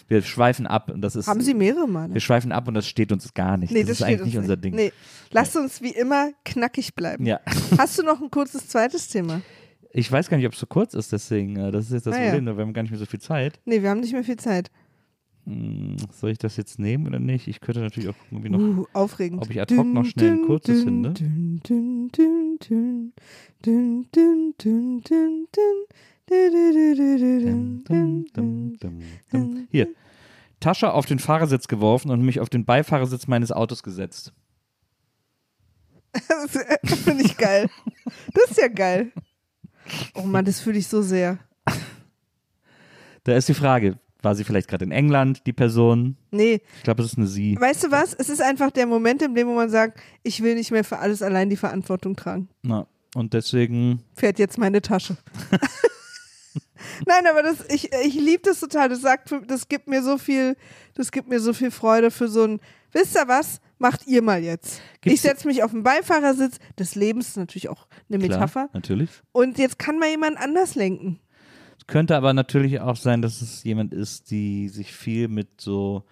Wir 0.08 0.20
schweifen 0.22 0.66
ab 0.66 0.90
und 0.90 1.00
das 1.00 1.14
ist. 1.14 1.28
Haben 1.28 1.40
sie 1.40 1.54
mehrere 1.54 1.86
Male? 1.88 2.12
Wir 2.14 2.20
schweifen 2.20 2.50
ab 2.50 2.66
und 2.66 2.74
das 2.74 2.86
steht 2.88 3.12
uns 3.12 3.32
gar 3.32 3.56
nicht. 3.56 3.72
Nee, 3.72 3.82
das, 3.82 3.90
ist 3.90 3.96
steht 3.98 4.08
eigentlich 4.08 4.24
nicht 4.26 4.38
unser 4.38 4.56
Ding. 4.56 4.74
Nee. 4.74 4.92
Lasst 5.30 5.56
uns 5.56 5.80
wie 5.80 5.92
immer 5.92 6.30
knackig 6.44 6.94
bleiben. 6.96 7.24
Ja. 7.26 7.38
Hast 7.78 7.98
du 7.98 8.02
noch 8.02 8.20
ein 8.20 8.30
kurzes 8.30 8.68
zweites 8.68 9.08
Thema? 9.08 9.40
Ich 9.92 10.10
weiß 10.10 10.28
gar 10.28 10.36
nicht, 10.36 10.46
ob 10.46 10.52
es 10.54 10.58
so 10.58 10.66
kurz 10.66 10.94
ist, 10.94 11.12
deswegen. 11.12 11.54
äh, 11.56 11.70
Das 11.70 11.86
ist 11.86 11.92
jetzt 11.92 12.06
das 12.08 12.16
Ah, 12.16 12.18
ja. 12.24 12.32
Problem, 12.32 12.56
wir 12.56 12.62
haben 12.64 12.72
gar 12.72 12.82
nicht 12.82 12.90
mehr 12.90 12.98
so 12.98 13.06
viel 13.06 13.20
Zeit. 13.20 13.60
Nee, 13.64 13.80
wir 13.82 13.90
haben 13.90 14.00
nicht 14.00 14.12
mehr 14.12 14.24
viel 14.24 14.36
Zeit. 14.36 14.68
Hm, 15.46 15.96
soll 16.10 16.30
ich 16.30 16.38
das 16.38 16.56
jetzt 16.56 16.78
nehmen 16.78 17.06
oder 17.06 17.18
nicht? 17.18 17.48
Ich 17.48 17.60
könnte 17.60 17.80
natürlich 17.80 18.08
auch 18.08 18.14
gucken, 18.30 18.52
noch, 18.52 18.58
uh, 18.58 18.86
aufregend. 18.94 19.42
ob 19.42 19.50
ich 19.50 19.60
ad 19.60 19.76
hoc 19.76 19.86
noch 19.86 20.04
schnell 20.04 20.32
ein 20.32 20.42
kurzes 20.42 20.84
finde. 20.84 21.12
Hier. 29.70 29.88
Tasche 30.60 30.92
auf 30.92 31.04
den 31.04 31.18
Fahrersitz 31.18 31.68
geworfen 31.68 32.10
und 32.10 32.22
mich 32.22 32.40
auf 32.40 32.48
den 32.48 32.64
Beifahrersitz 32.64 33.26
meines 33.26 33.52
Autos 33.52 33.82
gesetzt. 33.82 34.32
Äh, 36.14 36.76
das 36.82 37.00
finde 37.00 37.24
ich 37.24 37.36
geil. 37.36 37.68
Das 38.32 38.52
ist 38.52 38.58
ja 38.58 38.68
geil. 38.68 39.10
Oh 40.14 40.22
Mann, 40.22 40.44
das 40.44 40.60
fühle 40.60 40.78
ich 40.78 40.86
so 40.86 41.02
sehr. 41.02 41.38
Da 43.24 43.34
ist 43.34 43.48
die 43.48 43.54
Frage, 43.54 43.98
war 44.24 44.34
sie 44.34 44.44
vielleicht 44.44 44.68
gerade 44.68 44.84
in 44.84 44.90
England, 44.92 45.46
die 45.46 45.52
Person? 45.52 46.16
Nee, 46.30 46.60
Ich 46.78 46.82
glaube, 46.82 47.02
es 47.02 47.12
ist 47.12 47.18
eine 47.18 47.26
Sie. 47.26 47.56
weißt 47.60 47.84
du 47.84 47.90
was? 47.90 48.14
Es 48.14 48.28
ist 48.28 48.40
einfach 48.42 48.70
der 48.70 48.86
Moment, 48.86 49.20
in 49.22 49.34
dem 49.34 49.46
wo 49.48 49.54
man 49.54 49.68
sagt, 49.70 50.00
ich 50.22 50.42
will 50.42 50.54
nicht 50.54 50.70
mehr 50.70 50.82
für 50.84 50.98
alles 50.98 51.20
allein 51.22 51.50
die 51.50 51.56
Verantwortung 51.56 52.16
tragen. 52.16 52.48
Na, 52.62 52.86
und 53.14 53.32
deswegen, 53.34 54.02
Fährt 54.14 54.38
jetzt 54.38 54.58
meine 54.58 54.80
Tasche. 54.82 55.16
Nein, 57.06 57.26
aber 57.28 57.42
das, 57.42 57.64
ich, 57.70 57.92
ich 57.92 58.14
liebe 58.14 58.42
das 58.44 58.60
total. 58.60 58.88
Das 58.88 59.00
sagt, 59.00 59.34
das 59.46 59.68
gibt 59.68 59.88
mir 59.88 60.02
so 60.02 60.18
viel, 60.18 60.56
das 60.94 61.10
gibt 61.10 61.28
mir 61.28 61.40
so 61.40 61.52
viel 61.52 61.70
Freude 61.70 62.10
für 62.10 62.28
so 62.28 62.44
ein, 62.44 62.60
wisst 62.92 63.16
ihr 63.16 63.26
was? 63.26 63.60
Macht 63.78 64.06
ihr 64.06 64.22
mal 64.22 64.42
jetzt. 64.42 64.80
Gibt's- 65.00 65.14
ich 65.16 65.20
setze 65.20 65.46
mich 65.48 65.62
auf 65.62 65.72
den 65.72 65.82
Beifahrersitz 65.82 66.58
des 66.78 66.94
Lebens, 66.94 67.28
ist 67.28 67.36
natürlich 67.36 67.68
auch 67.68 67.86
eine 68.08 68.18
klar, 68.18 68.38
Metapher. 68.38 68.68
natürlich. 68.72 69.10
Und 69.32 69.58
jetzt 69.58 69.78
kann 69.78 69.98
mal 69.98 70.08
jemand 70.08 70.38
anders 70.38 70.74
lenken. 70.74 71.18
Es 71.86 71.92
könnte 71.92 72.16
aber 72.16 72.32
natürlich 72.32 72.80
auch 72.80 72.96
sein, 72.96 73.20
dass 73.20 73.42
es 73.42 73.62
jemand 73.62 73.92
ist, 73.92 74.30
die 74.30 74.68
sich 74.70 74.92
viel 74.92 75.28
mit 75.28 75.60
so 75.60 76.04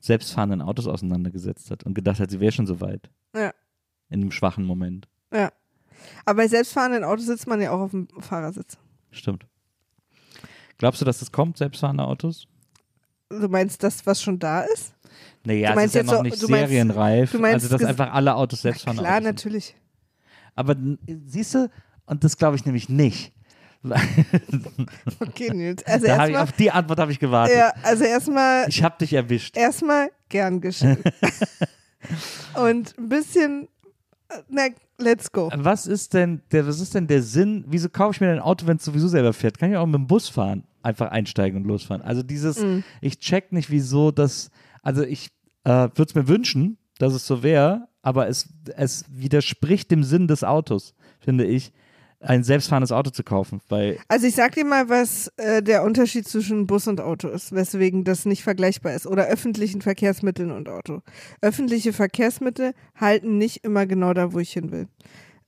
selbstfahrenden 0.00 0.60
Autos 0.60 0.86
auseinandergesetzt 0.86 1.70
hat 1.70 1.84
und 1.84 1.94
gedacht 1.94 2.20
hat, 2.20 2.30
sie 2.30 2.40
wäre 2.40 2.52
schon 2.52 2.66
so 2.66 2.80
weit. 2.82 3.08
Ja. 3.34 3.52
In 4.10 4.20
einem 4.20 4.30
schwachen 4.32 4.64
Moment. 4.64 5.08
Ja. 5.32 5.50
Aber 6.26 6.36
bei 6.42 6.48
selbstfahrenden 6.48 7.04
Autos 7.04 7.24
sitzt 7.26 7.46
man 7.46 7.60
ja 7.62 7.70
auch 7.70 7.80
auf 7.80 7.90
dem 7.92 8.06
Fahrersitz. 8.20 8.76
Stimmt. 9.10 9.46
Glaubst 10.76 11.00
du, 11.00 11.06
dass 11.06 11.20
das 11.20 11.32
kommt, 11.32 11.56
selbstfahrende 11.56 12.04
Autos? 12.04 12.46
Du 13.30 13.48
meinst 13.48 13.82
das, 13.82 14.04
was 14.06 14.20
schon 14.20 14.38
da 14.38 14.60
ist? 14.62 14.94
Naja, 15.44 15.68
Du 15.68 15.72
es 15.72 15.76
meinst 15.76 15.94
ist 15.96 16.00
ja 16.00 16.02
noch 16.04 16.16
so- 16.18 16.22
nicht 16.22 16.32
meinst- 16.48 16.68
serienreif. 16.68 17.32
du 17.32 17.38
meinst 17.38 17.64
also, 17.64 17.78
dass 17.78 17.86
einfach 17.88 18.12
alle 18.12 18.34
Autos 18.34 18.60
selbstfahrende 18.62 19.02
klar, 19.02 19.14
Autos 19.16 19.24
sind. 19.24 19.34
natürlich. 19.34 19.74
Aber 20.54 20.76
siehst 21.24 21.54
du, 21.54 21.70
und 22.06 22.22
das 22.24 22.36
glaube 22.36 22.56
ich 22.56 22.66
nämlich 22.66 22.88
nicht. 22.90 23.32
Okay, 25.20 25.50
Nils. 25.52 25.84
Also 25.86 26.06
da 26.06 26.16
erstmal, 26.18 26.42
auf 26.42 26.52
die 26.52 26.70
Antwort 26.70 26.98
habe 26.98 27.12
ich 27.12 27.18
gewartet. 27.18 27.56
ja, 27.56 27.72
also 27.82 28.04
erstmal, 28.04 28.66
Ich 28.68 28.82
habe 28.82 28.96
dich 28.98 29.12
erwischt. 29.12 29.56
erstmal 29.56 30.10
gern 30.28 30.60
geschehen. 30.60 30.98
Und 32.54 32.96
ein 32.98 33.08
bisschen, 33.08 33.68
na, 34.48 34.66
let's 34.98 35.30
go. 35.32 35.50
Was 35.54 35.86
ist 35.86 36.14
denn 36.14 36.42
der, 36.52 36.66
was 36.66 36.80
ist 36.80 36.94
denn 36.94 37.06
der 37.06 37.22
Sinn? 37.22 37.64
Wieso 37.68 37.88
kaufe 37.88 38.12
ich 38.16 38.20
mir 38.20 38.30
ein 38.30 38.40
Auto, 38.40 38.66
wenn 38.66 38.76
es 38.76 38.84
sowieso 38.84 39.08
selber 39.08 39.32
fährt? 39.32 39.58
Kann 39.58 39.70
ich 39.70 39.76
auch 39.76 39.86
mit 39.86 39.94
dem 39.96 40.06
Bus 40.06 40.28
fahren, 40.28 40.64
einfach 40.82 41.10
einsteigen 41.10 41.62
und 41.62 41.66
losfahren. 41.68 42.02
Also 42.02 42.22
dieses, 42.22 42.58
Mhm. 42.60 42.84
ich 43.00 43.18
check 43.18 43.52
nicht, 43.52 43.70
wieso 43.70 44.10
das, 44.10 44.50
also 44.82 45.02
ich 45.02 45.30
äh, 45.64 45.70
würde 45.70 46.02
es 46.04 46.14
mir 46.14 46.28
wünschen, 46.28 46.76
dass 46.98 47.14
es 47.14 47.26
so 47.26 47.42
wäre, 47.42 47.88
aber 48.02 48.28
es, 48.28 48.48
es 48.76 49.04
widerspricht 49.08 49.90
dem 49.90 50.04
Sinn 50.04 50.28
des 50.28 50.44
Autos, 50.44 50.94
finde 51.20 51.44
ich, 51.46 51.72
ein 52.24 52.42
selbstfahrendes 52.42 52.92
Auto 52.92 53.10
zu 53.10 53.22
kaufen, 53.22 53.60
weil 53.68 53.98
Also 54.08 54.26
ich 54.26 54.34
sag 54.34 54.54
dir 54.54 54.64
mal, 54.64 54.88
was 54.88 55.32
äh, 55.36 55.62
der 55.62 55.84
Unterschied 55.84 56.26
zwischen 56.26 56.66
Bus 56.66 56.88
und 56.88 57.00
Auto 57.00 57.28
ist, 57.28 57.52
weswegen 57.52 58.04
das 58.04 58.24
nicht 58.24 58.42
vergleichbar 58.42 58.94
ist. 58.94 59.06
Oder 59.06 59.26
öffentlichen 59.26 59.82
Verkehrsmitteln 59.82 60.50
und 60.50 60.68
Auto. 60.68 61.02
Öffentliche 61.40 61.92
Verkehrsmittel 61.92 62.72
halten 62.96 63.38
nicht 63.38 63.64
immer 63.64 63.86
genau 63.86 64.14
da, 64.14 64.32
wo 64.32 64.38
ich 64.38 64.52
hin 64.52 64.72
will. 64.72 64.88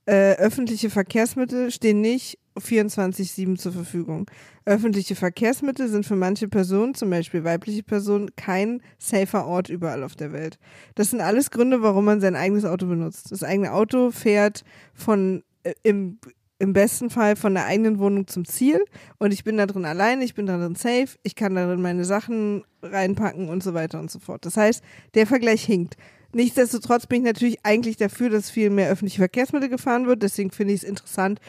Äh, 0.05 0.37
öffentliche 0.37 0.89
Verkehrsmittel 0.89 1.69
stehen 1.69 1.99
nicht 1.99 2.39
24-7 2.57 3.57
zur 3.57 3.73
Verfügung. 3.73 4.29
Öffentliche 4.65 5.15
Verkehrsmittel 5.15 5.89
sind 5.89 6.05
für 6.05 6.15
manche 6.15 6.47
Personen, 6.47 6.95
zum 6.95 7.09
Beispiel 7.09 7.43
weibliche 7.43 7.83
Personen, 7.83 8.33
kein 8.35 8.81
safer 8.97 9.45
Ort 9.45 9.69
überall 9.69 10.03
auf 10.03 10.15
der 10.15 10.31
Welt. 10.31 10.59
Das 10.95 11.09
sind 11.09 11.19
alles 11.21 11.51
Gründe, 11.51 11.81
warum 11.81 12.05
man 12.05 12.21
sein 12.21 12.35
eigenes 12.35 12.65
Auto 12.65 12.87
benutzt. 12.87 13.31
Das 13.31 13.43
eigene 13.43 13.73
Auto 13.73 14.11
fährt 14.11 14.63
von 14.93 15.43
äh, 15.63 15.73
im 15.83 16.19
im 16.59 16.73
besten 16.73 17.09
Fall 17.09 17.35
von 17.35 17.53
der 17.53 17.65
eigenen 17.65 17.99
Wohnung 17.99 18.27
zum 18.27 18.45
Ziel 18.45 18.83
und 19.19 19.31
ich 19.31 19.43
bin 19.43 19.57
da 19.57 19.65
drin 19.65 19.85
alleine, 19.85 20.23
ich 20.23 20.33
bin 20.33 20.47
da 20.47 20.57
drin 20.57 20.75
safe, 20.75 21.09
ich 21.23 21.35
kann 21.35 21.55
da 21.55 21.67
drin 21.67 21.81
meine 21.81 22.03
Sachen 22.03 22.63
reinpacken 22.81 23.49
und 23.49 23.61
so 23.61 23.73
weiter 23.73 23.99
und 23.99 24.09
so 24.09 24.19
fort. 24.19 24.45
Das 24.45 24.57
heißt, 24.57 24.83
der 25.13 25.27
Vergleich 25.27 25.63
hinkt. 25.63 25.95
Nichtsdestotrotz 26.33 27.07
bin 27.07 27.21
ich 27.21 27.25
natürlich 27.25 27.57
eigentlich 27.63 27.97
dafür, 27.97 28.29
dass 28.29 28.49
viel 28.49 28.69
mehr 28.69 28.89
öffentliche 28.89 29.19
Verkehrsmittel 29.19 29.69
gefahren 29.69 30.07
wird. 30.07 30.23
Deswegen 30.23 30.51
finde 30.51 30.73
ich 30.73 30.83
es 30.83 30.89
interessant, 30.89 31.39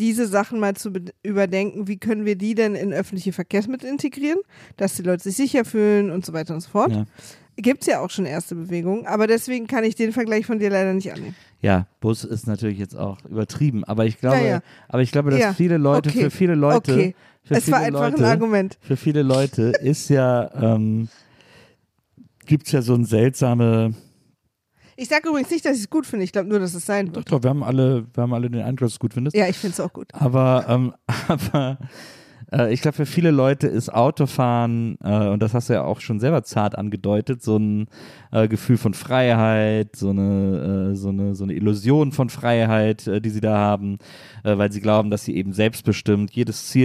diese 0.00 0.26
Sachen 0.26 0.58
mal 0.58 0.74
zu 0.74 0.92
be- 0.92 1.12
überdenken, 1.22 1.86
wie 1.86 1.98
können 1.98 2.24
wir 2.24 2.34
die 2.36 2.56
denn 2.56 2.74
in 2.74 2.92
öffentliche 2.92 3.32
Verkehrsmittel 3.32 3.88
integrieren, 3.88 4.40
dass 4.76 4.94
die 4.94 5.02
Leute 5.02 5.22
sich 5.22 5.36
sicher 5.36 5.64
fühlen 5.64 6.10
und 6.10 6.26
so 6.26 6.32
weiter 6.32 6.54
und 6.54 6.60
so 6.60 6.70
fort. 6.70 6.90
Ja. 6.90 7.04
Gibt 7.56 7.82
es 7.82 7.86
ja 7.86 8.00
auch 8.00 8.10
schon 8.10 8.26
erste 8.26 8.56
Bewegungen, 8.56 9.06
aber 9.06 9.28
deswegen 9.28 9.68
kann 9.68 9.84
ich 9.84 9.94
den 9.94 10.12
Vergleich 10.12 10.46
von 10.46 10.58
dir 10.58 10.70
leider 10.70 10.92
nicht 10.92 11.12
annehmen. 11.12 11.36
Ja, 11.64 11.86
Bus 12.00 12.24
ist 12.24 12.46
natürlich 12.46 12.78
jetzt 12.78 12.96
auch 12.96 13.18
übertrieben, 13.24 13.84
aber 13.84 14.04
ich 14.06 14.18
glaube, 14.20 14.36
Ja, 14.36 14.42
ja. 14.44 14.60
aber 14.88 15.02
ich 15.02 15.10
glaube, 15.10 15.30
dass 15.30 15.40
Ja, 15.40 15.52
viele 15.54 15.76
Leute, 15.78 16.10
okay, 16.10 16.24
für 16.24 16.30
viele 16.30 16.54
Leute, 16.54 16.92
okay. 16.92 17.14
für 17.42 17.54
Es 17.54 17.64
viele 17.64 17.76
war 17.76 17.82
einfach 17.84 18.00
Leute, 18.10 18.16
ein 18.18 18.24
Argument. 18.30 18.78
für 18.80 18.96
viele 18.96 19.22
Leute 19.22 19.62
ist 19.80 20.08
ja, 20.10 20.50
ähm, 20.74 21.08
gibt 22.46 22.66
es 22.66 22.72
ja 22.72 22.82
so 22.82 22.94
ein 22.94 23.04
seltsame, 23.04 23.94
Ich 24.96 25.08
sage 25.08 25.28
übrigens 25.28 25.50
nicht, 25.50 25.64
dass 25.64 25.76
ich 25.76 25.84
es 25.84 25.90
gut 25.90 26.06
finde, 26.06 26.24
ich 26.24 26.32
glaube 26.32 26.48
nur, 26.48 26.58
dass 26.60 26.74
es 26.74 26.86
sein 26.86 27.14
wird. 27.14 27.26
glaube, 27.26 27.44
wir 27.44 27.50
haben 27.50 27.62
alle, 27.64 28.06
wir 28.14 28.22
haben 28.22 28.34
alle 28.34 28.50
den 28.50 28.60
Eindruck, 28.62 28.86
dass 28.86 28.92
du 28.92 28.96
es 28.96 29.00
gut 29.00 29.14
findest. 29.14 29.34
Ja, 29.36 29.48
ich 29.48 29.56
finde 29.56 29.72
es 29.72 29.80
auch 29.80 29.92
gut. 29.92 30.12
Aber, 30.14 30.66
ähm, 30.68 30.92
aber 31.28 31.78
äh, 32.54 32.72
ich 32.72 32.80
glaube, 32.80 32.96
für 32.96 33.06
viele 33.06 33.30
Leute 33.30 33.66
ist 33.66 33.92
Autofahren, 33.92 34.96
äh, 35.02 35.28
und 35.28 35.42
das 35.42 35.54
hast 35.54 35.68
du 35.68 35.74
ja 35.74 35.84
auch 35.84 36.00
schon 36.00 36.20
selber 36.20 36.42
zart 36.44 36.76
angedeutet, 36.78 37.42
so 37.42 37.56
ein 37.56 37.86
äh, 38.32 38.48
Gefühl 38.48 38.76
von 38.76 38.94
Freiheit, 38.94 39.96
so 39.96 40.10
eine, 40.10 40.92
äh, 40.92 40.96
so 40.96 41.08
eine, 41.08 41.34
so 41.34 41.44
eine 41.44 41.54
Illusion 41.54 42.12
von 42.12 42.30
Freiheit, 42.30 43.06
äh, 43.06 43.20
die 43.20 43.30
sie 43.30 43.40
da 43.40 43.56
haben, 43.56 43.98
äh, 44.44 44.56
weil 44.56 44.72
sie 44.72 44.80
glauben, 44.80 45.10
dass 45.10 45.24
sie 45.24 45.36
eben 45.36 45.52
selbstbestimmt 45.52 46.30
jedes 46.32 46.68
Ziel 46.68 46.84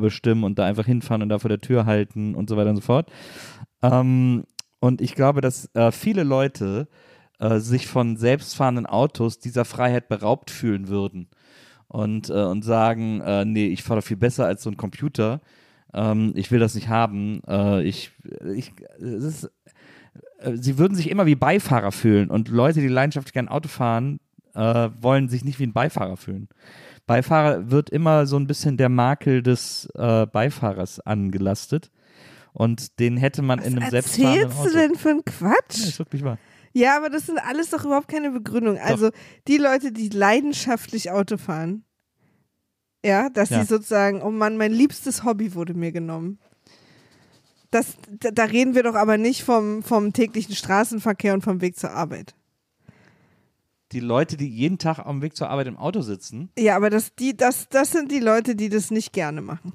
bestimmen 0.00 0.44
und 0.44 0.58
da 0.58 0.64
einfach 0.64 0.86
hinfahren 0.86 1.22
und 1.22 1.28
da 1.28 1.38
vor 1.38 1.48
der 1.48 1.60
Tür 1.60 1.86
halten 1.86 2.34
und 2.34 2.48
so 2.48 2.56
weiter 2.56 2.70
und 2.70 2.76
so 2.76 2.82
fort. 2.82 3.10
Ähm, 3.82 4.44
und 4.80 5.00
ich 5.00 5.14
glaube, 5.14 5.40
dass 5.40 5.70
viele 5.92 6.22
Leute 6.22 6.88
sich 7.56 7.86
von 7.86 8.16
selbstfahrenden 8.16 8.86
Autos 8.86 9.38
dieser 9.38 9.64
Freiheit 9.64 10.08
beraubt 10.08 10.50
fühlen 10.50 10.88
würden 10.88 11.28
und, 11.88 12.30
äh, 12.30 12.32
und 12.44 12.62
sagen, 12.64 13.20
äh, 13.20 13.44
nee, 13.44 13.66
ich 13.68 13.82
fahre 13.82 14.00
doch 14.00 14.06
viel 14.06 14.16
besser 14.16 14.46
als 14.46 14.62
so 14.62 14.70
ein 14.70 14.76
Computer. 14.76 15.40
Ähm, 15.94 16.32
ich 16.34 16.50
will 16.50 16.58
das 16.60 16.74
nicht 16.74 16.88
haben. 16.88 17.40
Äh, 17.46 17.82
ich, 17.82 18.10
ich, 18.54 18.72
es 18.98 19.24
ist, 19.24 19.50
äh, 20.40 20.56
sie 20.56 20.78
würden 20.78 20.94
sich 20.94 21.10
immer 21.10 21.26
wie 21.26 21.34
Beifahrer 21.36 21.92
fühlen 21.92 22.30
und 22.30 22.48
Leute, 22.48 22.80
die 22.80 22.88
leidenschaftlich 22.88 23.32
gern 23.32 23.48
Auto 23.48 23.68
fahren, 23.68 24.20
äh, 24.54 24.88
wollen 25.00 25.28
sich 25.28 25.44
nicht 25.44 25.58
wie 25.58 25.66
ein 25.66 25.72
Beifahrer 25.72 26.16
fühlen. 26.16 26.48
Beifahrer 27.06 27.70
wird 27.70 27.88
immer 27.90 28.26
so 28.26 28.36
ein 28.36 28.46
bisschen 28.48 28.76
der 28.76 28.88
Makel 28.88 29.42
des 29.42 29.88
äh, 29.94 30.26
Beifahrers 30.26 30.98
angelastet 31.00 31.92
und 32.52 32.98
den 32.98 33.16
hätte 33.16 33.42
man 33.42 33.60
in 33.60 33.74
einem 33.74 33.82
Was 33.84 33.90
selbstfahrenden 33.90 34.42
erzählst 34.50 34.58
Auto. 34.60 34.70
du 34.70 34.76
denn 34.78 34.94
für 34.96 35.08
einen 35.10 35.22
Ja, 35.26 35.32
Quatsch? 35.32 35.78
ist 35.84 35.98
wirklich 36.00 36.24
wahr. 36.24 36.38
Ja, 36.76 36.94
aber 36.98 37.08
das 37.08 37.24
sind 37.24 37.38
alles 37.38 37.70
doch 37.70 37.86
überhaupt 37.86 38.08
keine 38.08 38.30
Begründung. 38.30 38.76
Also 38.78 39.08
die 39.48 39.56
Leute, 39.56 39.92
die 39.92 40.10
leidenschaftlich 40.10 41.10
Auto 41.10 41.38
fahren, 41.38 41.84
ja, 43.02 43.30
dass 43.30 43.48
Ja. 43.48 43.60
sie 43.62 43.66
sozusagen, 43.66 44.20
oh 44.20 44.30
Mann, 44.30 44.58
mein 44.58 44.72
liebstes 44.72 45.24
Hobby 45.24 45.54
wurde 45.54 45.72
mir 45.72 45.90
genommen. 45.90 46.38
Das, 47.70 47.96
da, 48.20 48.30
da 48.30 48.44
reden 48.44 48.74
wir 48.74 48.82
doch 48.82 48.94
aber 48.94 49.16
nicht 49.16 49.42
vom, 49.42 49.82
vom 49.82 50.12
täglichen 50.12 50.54
Straßenverkehr 50.54 51.32
und 51.32 51.42
vom 51.42 51.62
Weg 51.62 51.78
zur 51.78 51.92
Arbeit. 51.92 52.34
Die 53.92 54.00
Leute, 54.00 54.36
die 54.36 54.48
jeden 54.48 54.76
Tag 54.76 54.98
am 54.98 55.22
Weg 55.22 55.34
zur 55.34 55.48
Arbeit 55.48 55.68
im 55.68 55.78
Auto 55.78 56.02
sitzen, 56.02 56.50
Ja, 56.58 56.76
aber 56.76 56.90
das, 56.90 57.14
die, 57.14 57.34
das, 57.34 57.70
das 57.70 57.90
sind 57.90 58.12
die 58.12 58.20
Leute, 58.20 58.54
die 58.54 58.68
das 58.68 58.90
nicht 58.90 59.14
gerne 59.14 59.40
machen. 59.40 59.72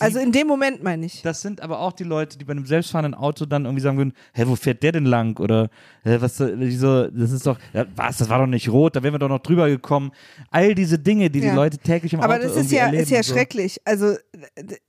Also 0.00 0.18
in 0.18 0.32
dem 0.32 0.46
Moment 0.46 0.82
meine 0.82 1.06
ich. 1.06 1.22
Das 1.22 1.40
sind 1.42 1.60
aber 1.60 1.80
auch 1.80 1.92
die 1.92 2.04
Leute, 2.04 2.38
die 2.38 2.44
bei 2.44 2.52
einem 2.52 2.66
selbstfahrenden 2.66 3.14
Auto 3.14 3.46
dann 3.46 3.64
irgendwie 3.64 3.82
sagen 3.82 3.98
würden, 3.98 4.12
hä, 4.34 4.44
wo 4.46 4.56
fährt 4.56 4.82
der 4.82 4.92
denn 4.92 5.04
lang? 5.06 5.38
Oder 5.40 5.70
hä, 6.04 6.16
was, 6.20 6.40
wieso, 6.40 7.08
das 7.08 7.32
ist 7.32 7.46
doch, 7.46 7.58
ja, 7.72 7.84
was, 7.96 8.18
das 8.18 8.28
war 8.28 8.38
doch 8.38 8.46
nicht 8.46 8.68
rot, 8.68 8.96
da 8.96 9.02
wären 9.02 9.14
wir 9.14 9.18
doch 9.18 9.28
noch 9.28 9.40
drüber 9.40 9.68
gekommen. 9.68 10.12
All 10.50 10.74
diese 10.74 10.98
Dinge, 10.98 11.30
die 11.30 11.40
Ja. 11.40 11.50
die 11.50 11.56
Leute 11.56 11.78
täglich 11.78 12.12
im 12.12 12.20
Aber 12.20 12.34
Auto 12.34 12.44
das 12.44 12.56
ist 12.56 12.72
ja, 12.72 12.88
ist 12.88 13.10
ja 13.10 13.22
so. 13.22 13.32
schrecklich. 13.34 13.78
Also, 13.84 14.14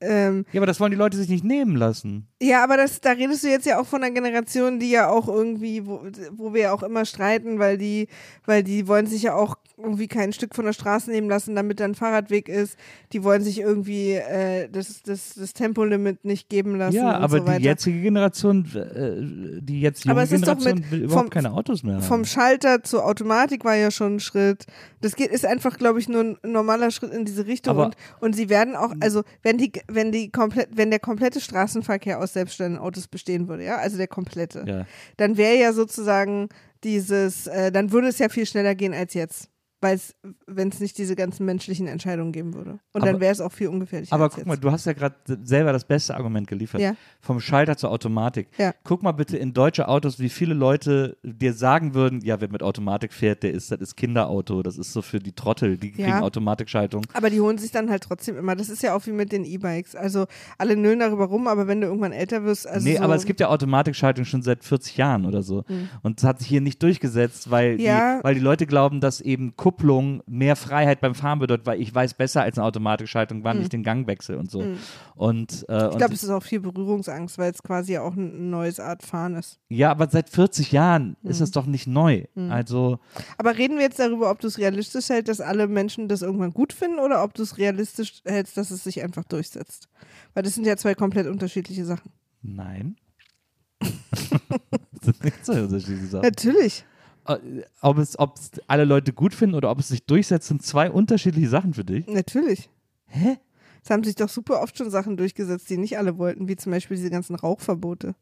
ähm, 0.02 0.46
Ja, 0.52 0.60
aber 0.60 0.66
das 0.68 0.80
wollen 0.80 0.92
die 0.92 0.98
Leute 0.98 1.18
sich 1.18 1.30
nicht 1.30 1.44
nehmen 1.44 1.76
lassen. 1.76 2.28
Ja, 2.42 2.64
aber 2.64 2.78
das, 2.78 3.02
da 3.02 3.12
redest 3.12 3.44
du 3.44 3.48
jetzt 3.50 3.66
ja 3.66 3.80
auch 3.80 3.86
von 3.86 4.04
einer 4.04 4.14
Generation, 4.14 4.80
die 4.80 4.90
ja 4.92 5.10
auch 5.10 5.28
irgendwie, 5.28 5.86
wo, 5.86 6.02
wo 6.34 6.54
wir 6.54 6.62
ja 6.62 6.74
auch 6.74 6.84
immer 6.84 7.06
streiten, 7.06 7.60
weil 7.60 7.78
die, 7.78 8.08
weil 8.46 8.64
die 8.64 8.88
wollen 8.88 9.08
sich 9.08 9.24
ja 9.24 9.36
auch 9.36 9.56
irgendwie 9.78 10.08
kein 10.10 10.34
Stück 10.34 10.56
von 10.56 10.66
der 10.66 10.74
Straße 10.74 11.10
nehmen 11.10 11.30
lassen, 11.30 11.56
damit 11.56 11.80
da 11.80 11.86
ein 11.86 11.96
Fahrradweg 11.96 12.50
ist. 12.50 12.78
Die 13.14 13.24
wollen 13.24 13.42
sich 13.44 13.60
irgendwie 13.62 14.12
äh, 14.14 14.68
das, 14.70 15.02
das, 15.04 15.36
das 15.36 15.54
Tempolimit 15.54 16.26
nicht 16.26 16.50
geben 16.50 16.76
lassen. 16.78 16.98
Ja, 16.98 17.18
aber 17.18 17.38
so 17.40 17.46
die 17.46 17.64
jetzige 17.64 18.02
Generation, 18.02 18.66
äh, 18.76 19.62
die 19.62 19.80
jetzt 19.80 20.04
junge 20.04 20.12
Aber 20.12 20.24
es 20.24 20.32
ist 20.34 20.46
doch 20.48 20.58
Generation 20.58 20.80
mit- 20.82 20.92
will 20.92 21.04
überhaupt 21.04 21.22
vom- 21.28 21.30
keine 21.30 21.54
Autos 21.54 21.84
mehr 21.84 21.96
haben. 21.96 22.04
Vom 22.04 22.26
Schalter 22.26 22.84
zur 22.84 23.06
Automatik 23.06 23.64
war 23.64 23.76
ja 23.76 23.90
schon 23.90 24.16
ein 24.16 24.20
Schritt. 24.20 24.66
Das 25.02 25.16
geht, 25.16 25.32
ist 25.32 25.46
einfach, 25.46 25.78
glaube 25.78 26.00
ich, 26.00 26.10
nur 26.10 26.24
ein 26.24 26.38
normaler 26.44 26.92
Schritt 26.92 27.14
in 27.14 27.24
diese 27.24 27.48
Richtung. 27.48 27.72
Aber- 27.78 27.86
und, 27.86 27.96
und 28.20 28.36
sie 28.36 28.50
werden 28.50 28.76
auch, 28.76 28.94
also 29.00 29.24
wenn 29.42 29.58
die, 29.58 29.72
wenn 29.88 30.12
die 30.12 30.32
komplett, 30.32 30.70
wenn 30.76 30.90
der 30.90 31.00
komplette 31.00 31.40
Straßenverkehr 31.42 32.20
aus 32.20 32.34
selbstständigen 32.34 32.84
Autos 32.84 33.08
bestehen 33.08 33.48
würde, 33.48 33.66
ja, 33.66 33.78
also 33.78 33.98
der 33.98 34.08
komplette, 34.08 34.64
ja. 34.68 34.86
dann 35.18 35.38
wäre 35.38 35.56
ja 35.56 35.74
sozusagen 35.74 36.50
dieses, 36.84 37.48
äh, 37.48 37.72
dann 37.72 37.92
würde 37.92 38.08
es 38.08 38.20
ja 38.20 38.30
viel 38.30 38.46
schneller 38.46 38.76
gehen 38.76 38.94
als 38.94 39.14
jetzt. 39.14 39.50
Wenn 39.82 40.70
es 40.70 40.80
nicht 40.80 40.98
diese 40.98 41.16
ganzen 41.16 41.46
menschlichen 41.46 41.88
Entscheidungen 41.88 42.32
geben 42.32 42.54
würde. 42.54 42.80
Und 42.94 43.02
Aber- 43.02 43.06
dann 43.12 43.22
wäre 43.22 43.32
es 43.32 43.40
auch 43.40 43.52
viel 43.52 43.68
ungefährlicher. 43.70 44.14
Aber 44.14 44.30
guck 44.30 44.40
jetzt. 44.40 44.48
mal, 44.48 44.58
du 44.58 44.72
hast 44.72 44.86
ja 44.86 44.94
gerade 44.94 45.16
selber 45.44 45.72
das 45.72 45.86
beste 45.86 46.16
Argument 46.16 46.48
geliefert. 46.48 46.82
Ja. 46.82 46.96
Vom 47.22 47.40
Schalter 47.40 47.78
zur 47.78 47.92
Automatik. 47.92 48.50
Ja. 48.58 48.74
Guck 48.84 49.04
mal 49.04 49.14
bitte 49.14 49.38
in 49.38 49.54
deutsche 49.54 49.88
Autos, 49.88 50.20
wie 50.20 50.30
viele 50.30 50.54
Leute 50.54 51.18
dir 51.24 51.54
sagen 51.54 51.94
würden, 51.94 52.20
ja, 52.22 52.42
wer 52.42 52.50
mit 52.52 52.62
Automatik 52.64 53.14
fährt, 53.14 53.44
der 53.44 53.52
ist, 53.52 53.72
das 53.72 53.80
ist 53.80 53.96
Kinderauto, 53.96 54.64
das 54.64 54.78
ist 54.78 54.92
so 54.92 55.02
für 55.02 55.20
die 55.20 55.32
Trottel, 55.34 55.78
die 55.78 55.92
kriegen 55.92 56.10
Ja. 56.10 56.22
Automatikschaltung. 56.22 57.06
Aber 57.14 57.30
die 57.30 57.40
holen 57.40 57.58
sich 57.58 57.72
dann 57.72 57.90
halt 57.90 58.04
trotzdem 58.04 58.38
immer. 58.38 58.56
Das 58.56 58.70
ist 58.70 58.84
ja 58.84 58.94
auch 58.96 59.06
wie 59.08 59.12
mit 59.12 59.32
den 59.32 59.46
E-Bikes. 59.46 59.96
Also 59.96 60.26
alle 60.58 60.76
nölen 60.76 61.00
darüber 61.00 61.26
rum, 61.26 61.48
aber 61.48 61.68
wenn 61.68 61.80
du 61.82 61.88
irgendwann 61.88 62.12
älter 62.12 62.44
wirst, 62.44 62.68
also 62.68 62.86
nee, 62.88 62.98
so, 62.98 63.04
aber 63.04 63.16
es 63.16 63.26
gibt 63.26 63.40
ja 63.40 63.48
Automatikschaltung 63.50 64.26
schon 64.26 64.42
seit 64.42 64.64
40 64.64 64.98
Jahren 64.98 65.26
oder 65.26 65.42
so. 65.42 65.64
Und 66.04 66.20
es 66.20 66.26
hat 66.26 66.40
sich 66.40 66.48
hier 66.48 66.62
nicht 66.62 66.84
durchgesetzt, 66.84 67.50
weil, 67.50 67.78
die, 67.78 67.86
weil 67.86 68.34
die 68.36 68.42
Leute 68.42 68.66
glauben, 68.68 69.00
dass 69.00 69.22
eben 69.22 69.56
Kupplung 69.70 70.24
mehr 70.26 70.56
Freiheit 70.56 71.00
beim 71.00 71.14
Fahren 71.14 71.38
bedeutet, 71.38 71.68
weil 71.68 71.80
ich 71.80 71.94
weiß 71.94 72.16
besser 72.16 72.42
als 72.42 72.58
eine 72.58 72.66
Automatikschaltung, 72.66 73.44
wann 73.44 73.62
ich 73.62 73.70
den 73.70 73.84
Gang 73.84 74.08
wechsle 74.08 74.40
und 74.40 74.50
so. 74.50 74.64
Und, 75.16 75.66
äh, 75.70 75.80
Hm. 75.84 75.90
Ich 75.92 75.98
glaube, 75.98 76.14
es 76.16 76.24
ist 76.24 76.30
auch 76.32 76.42
viel 76.42 76.60
Berührungsangst, 76.60 77.38
weil 77.38 77.52
es 77.52 77.62
quasi 77.62 77.98
auch 78.00 78.16
ein 78.16 78.50
neues 78.50 78.80
Art 78.80 79.04
Fahren 79.04 79.36
ist. 79.36 79.60
ja, 79.70 79.92
aber 79.92 80.10
seit 80.10 80.30
40 80.30 80.72
Jahren 80.72 81.18
Hm. 81.22 81.30
ist 81.30 81.40
es 81.40 81.52
doch 81.52 81.68
nicht 81.68 81.86
neu. 81.86 82.24
Also 82.50 83.00
Aber 83.38 83.58
reden 83.58 83.76
wir 83.78 83.84
jetzt 83.84 84.00
darüber, 84.00 84.32
ob 84.32 84.40
du 84.40 84.48
es 84.48 84.58
realistisch 84.58 85.10
hältst, 85.10 85.30
dass 85.30 85.40
alle 85.42 85.68
Menschen 85.68 86.08
das 86.08 86.24
irgendwann 86.24 86.52
gut 86.52 86.74
finden 86.74 86.98
oder 87.00 87.24
ob 87.24 87.36
du 87.36 87.44
es 87.44 87.58
realistisch 87.60 88.22
hältst, 88.26 88.58
dass 88.58 88.72
es 88.72 88.84
sich 88.84 89.04
einfach 89.04 89.24
durchsetzt? 89.26 89.88
Weil 90.34 90.42
das 90.44 90.56
sind 90.56 90.66
ja 90.66 90.78
zwei 90.78 90.96
komplett 90.96 91.28
unterschiedliche 91.28 91.86
Sachen. 91.86 92.12
Nein. 92.42 92.96
das 93.82 94.30
sind 95.04 95.24
nicht 95.24 95.46
so 95.46 95.54
unterschiedliche 95.54 96.08
Sachen. 96.08 96.24
Natürlich. 96.26 96.86
Äh, 97.30 97.64
Ob 97.82 97.98
es, 97.98 98.18
ob 98.20 98.36
es 98.38 98.52
alle 98.68 98.86
Leute 98.86 99.14
gut 99.14 99.34
finden 99.34 99.56
oder 99.56 99.70
ob 99.72 99.80
es 99.80 99.88
sich 99.90 100.06
durchsetzt, 100.06 100.48
sind 100.48 100.64
zwei 100.64 100.90
unterschiedliche 100.92 101.50
Sachen 101.50 101.74
für 101.74 101.84
dich. 101.86 102.08
Natürlich. 102.08 102.70
Hä? 103.08 103.38
Es 103.84 103.90
haben 103.90 104.04
sich 104.04 104.16
doch 104.16 104.30
super 104.30 104.62
oft 104.62 104.78
schon 104.78 104.90
Sachen 104.90 105.16
durchgesetzt, 105.16 105.70
die 105.70 105.78
nicht 105.78 105.98
alle 105.98 106.18
wollten, 106.18 106.48
wie 106.48 106.56
zum 106.56 106.72
Beispiel 106.72 106.98
diese 106.98 107.10
ganzen 107.10 107.36
Rauchverbote. 107.36 108.16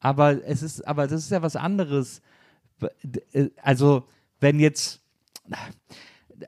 Aber 0.00 0.44
es 0.46 0.62
ist, 0.62 0.86
aber 0.86 1.06
das 1.06 1.22
ist 1.24 1.30
ja 1.30 1.42
was 1.42 1.56
anderes. 1.56 2.20
äh, 3.32 3.50
Also, 3.62 4.04
wenn 4.40 4.58
jetzt. 4.58 5.00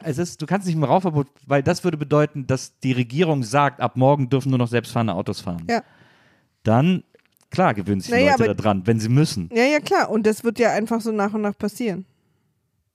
Es 0.03 0.17
ist, 0.17 0.41
du 0.41 0.47
kannst 0.47 0.67
nicht 0.67 0.75
im 0.77 0.85
Rauchverbot, 0.85 1.27
weil 1.47 1.63
das 1.63 1.85
würde 1.85 1.99
bedeuten, 1.99 2.47
dass 2.47 2.79
die 2.79 2.93
Regierung 2.93 3.43
sagt, 3.43 3.81
ab 3.81 3.95
morgen 3.97 4.31
dürfen 4.31 4.49
nur 4.49 4.59
noch 4.59 4.69
selbstfahrende 4.69 5.15
Autos 5.15 5.41
fahren. 5.41 5.67
Ja. 5.69 5.83
Dann, 6.63 7.05
klar, 7.53 7.75
gewöhnen 7.75 8.01
sich 8.01 8.09
die 8.11 8.17
Naja, 8.17 8.33
Leute 8.33 8.45
aber- 8.51 8.55
daran, 8.55 8.83
wenn 8.87 8.99
sie 8.99 9.09
müssen. 9.09 9.49
Ja, 9.55 9.63
ja, 9.65 9.79
klar. 9.79 10.11
Und 10.11 10.27
das 10.27 10.43
wird 10.43 10.59
ja 10.59 10.71
einfach 10.73 11.01
so 11.01 11.13
nach 11.13 11.33
und 11.35 11.43
nach 11.43 11.57
passieren. 11.57 12.05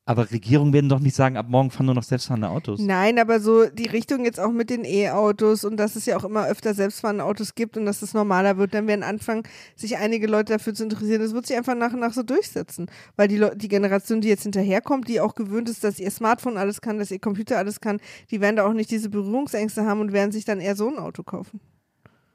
Aber 0.10 0.32
Regierungen 0.32 0.72
werden 0.72 0.88
doch 0.88 1.02
nicht 1.02 1.18
sagen, 1.18 1.36
ab 1.36 1.48
morgen 1.50 1.70
fahren 1.70 1.88
nur 1.88 1.96
noch 1.96 2.04
selbstfahrende 2.04 2.48
Autos. 2.48 2.80
Nein, 2.80 3.20
aber 3.20 3.42
so 3.42 3.66
die 3.66 3.88
Richtung 3.88 4.24
jetzt 4.24 4.40
auch 4.40 4.54
mit 4.54 4.70
den 4.70 4.86
E-Autos 4.86 5.66
und 5.66 5.76
dass 5.76 5.98
es 5.98 6.06
ja 6.06 6.16
auch 6.16 6.24
immer 6.24 6.48
öfter 6.48 6.74
selbstfahrende 6.74 7.26
Autos 7.26 7.56
gibt 7.56 7.76
und 7.76 7.86
dass 7.86 8.02
es 8.02 8.14
normaler 8.14 8.58
wird, 8.58 8.74
dann 8.74 8.88
werden 8.88 9.04
anfangen, 9.04 9.44
sich 9.76 9.98
einige 9.98 10.26
Leute 10.28 10.54
dafür 10.54 10.74
zu 10.74 10.84
interessieren. 10.84 11.22
Das 11.22 11.34
wird 11.34 11.46
sich 11.46 11.58
einfach 11.58 11.76
nach 11.76 11.92
und 11.92 12.00
nach 12.00 12.14
so 12.14 12.24
durchsetzen. 12.24 12.86
Weil 13.18 13.28
die, 13.28 13.36
Leu- 13.36 13.54
die 13.54 13.68
Generation, 13.68 14.22
die 14.22 14.30
jetzt 14.30 14.44
hinterherkommt, 14.44 15.10
die 15.10 15.20
auch 15.20 15.36
gewöhnt 15.36 15.68
ist, 15.68 15.84
dass 15.84 16.00
ihr 16.00 16.10
Smartphone 16.10 16.56
alles 16.56 16.80
kann, 16.80 17.00
dass 17.00 17.12
ihr 17.12 17.20
Computer 17.20 17.58
alles 17.58 17.82
kann, 17.82 18.00
die 18.32 18.40
werden 18.40 18.56
da 18.56 18.66
auch 18.66 18.72
nicht 18.74 18.90
diese 18.90 19.10
Berührungsängste 19.10 19.84
haben 19.86 20.00
und 20.00 20.14
werden 20.14 20.32
sich 20.32 20.46
dann 20.46 20.62
eher 20.62 20.78
so 20.78 20.88
ein 20.88 21.00
Auto 21.00 21.24
kaufen. 21.24 21.60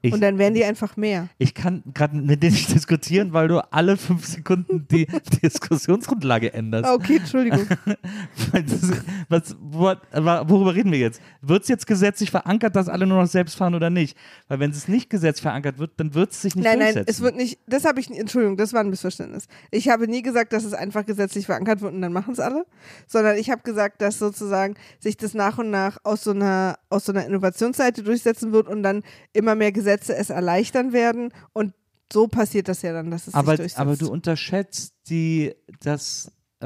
Ich- 0.05 0.11
und 0.13 0.19
dann 0.19 0.37
werden 0.37 0.53
die 0.53 0.65
einfach 0.65 0.97
mehr. 0.97 1.29
Ich 1.37 1.53
kann 1.53 1.81
gerade 1.93 2.17
mit 2.17 2.43
dir 2.43 2.51
nicht 2.51 2.73
diskutieren, 2.73 3.31
weil 3.31 3.47
du 3.47 3.59
alle 3.71 3.95
fünf 3.95 4.25
Sekunden 4.25 4.85
die 4.91 5.05
Diskussionsgrundlage 5.41 6.53
änderst. 6.53 6.89
Okay, 6.89 7.17
Entschuldigung. 7.17 7.65
Was, 9.29 9.55
wo, 9.61 9.93
worüber 10.11 10.75
reden 10.75 10.91
wir 10.91 10.99
jetzt? 10.99 11.21
Wird 11.41 11.63
es 11.63 11.69
jetzt 11.69 11.87
gesetzlich 11.87 12.31
verankert, 12.31 12.75
dass 12.75 12.89
alle 12.89 13.07
nur 13.07 13.21
noch 13.21 13.29
selbst 13.29 13.55
fahren 13.55 13.75
oder 13.75 13.89
nicht? 13.89 14.17
Weil 14.49 14.59
wenn 14.59 14.71
es 14.71 14.89
nicht 14.89 15.09
gesetzlich 15.09 15.43
verankert 15.43 15.79
wird, 15.79 15.91
dann 15.97 16.13
wird 16.13 16.31
es 16.31 16.41
sich 16.41 16.53
nicht 16.53 16.65
Nein, 16.65 16.79
nein, 16.79 16.93
durchsetzen. 16.95 17.09
es 17.09 17.21
wird 17.21 17.35
nicht, 17.37 17.59
das 17.65 17.85
habe 17.85 18.01
ich, 18.01 18.11
Entschuldigung, 18.11 18.57
das 18.57 18.73
war 18.73 18.81
ein 18.81 18.89
Missverständnis. 18.89 19.47
Ich 19.71 19.87
habe 19.87 20.09
nie 20.09 20.21
gesagt, 20.21 20.51
dass 20.51 20.65
es 20.65 20.73
einfach 20.73 21.05
gesetzlich 21.05 21.45
verankert 21.45 21.79
wird 21.79 21.93
und 21.93 22.01
dann 22.01 22.11
machen 22.11 22.33
es 22.33 22.41
alle, 22.41 22.65
sondern 23.07 23.37
ich 23.37 23.49
habe 23.49 23.61
gesagt, 23.61 24.01
dass 24.01 24.19
sozusagen 24.19 24.75
sich 24.99 25.15
das 25.15 25.33
nach 25.33 25.57
und 25.59 25.69
nach 25.69 25.97
aus 26.03 26.25
so 26.25 26.31
einer, 26.31 26.77
aus 26.93 27.05
so 27.05 27.11
einer 27.11 27.25
Innovationsseite 27.25 28.03
durchsetzen 28.03 28.53
wird 28.53 28.67
und 28.67 28.83
dann 28.83 29.03
immer 29.33 29.55
mehr 29.55 29.71
Gesetze 29.71 30.15
es 30.15 30.29
erleichtern 30.29 30.93
werden 30.93 31.33
und 31.53 31.73
so 32.11 32.27
passiert 32.27 32.67
das 32.67 32.81
ja 32.83 32.93
dann, 32.93 33.09
dass 33.09 33.27
es 33.27 33.33
aber, 33.33 33.51
sich 33.51 33.57
durchsetzt. 33.57 33.79
aber 33.79 33.95
du 33.95 34.11
unterschätzt 34.11 34.93
die, 35.09 35.55
das 35.81 36.31
äh, 36.59 36.65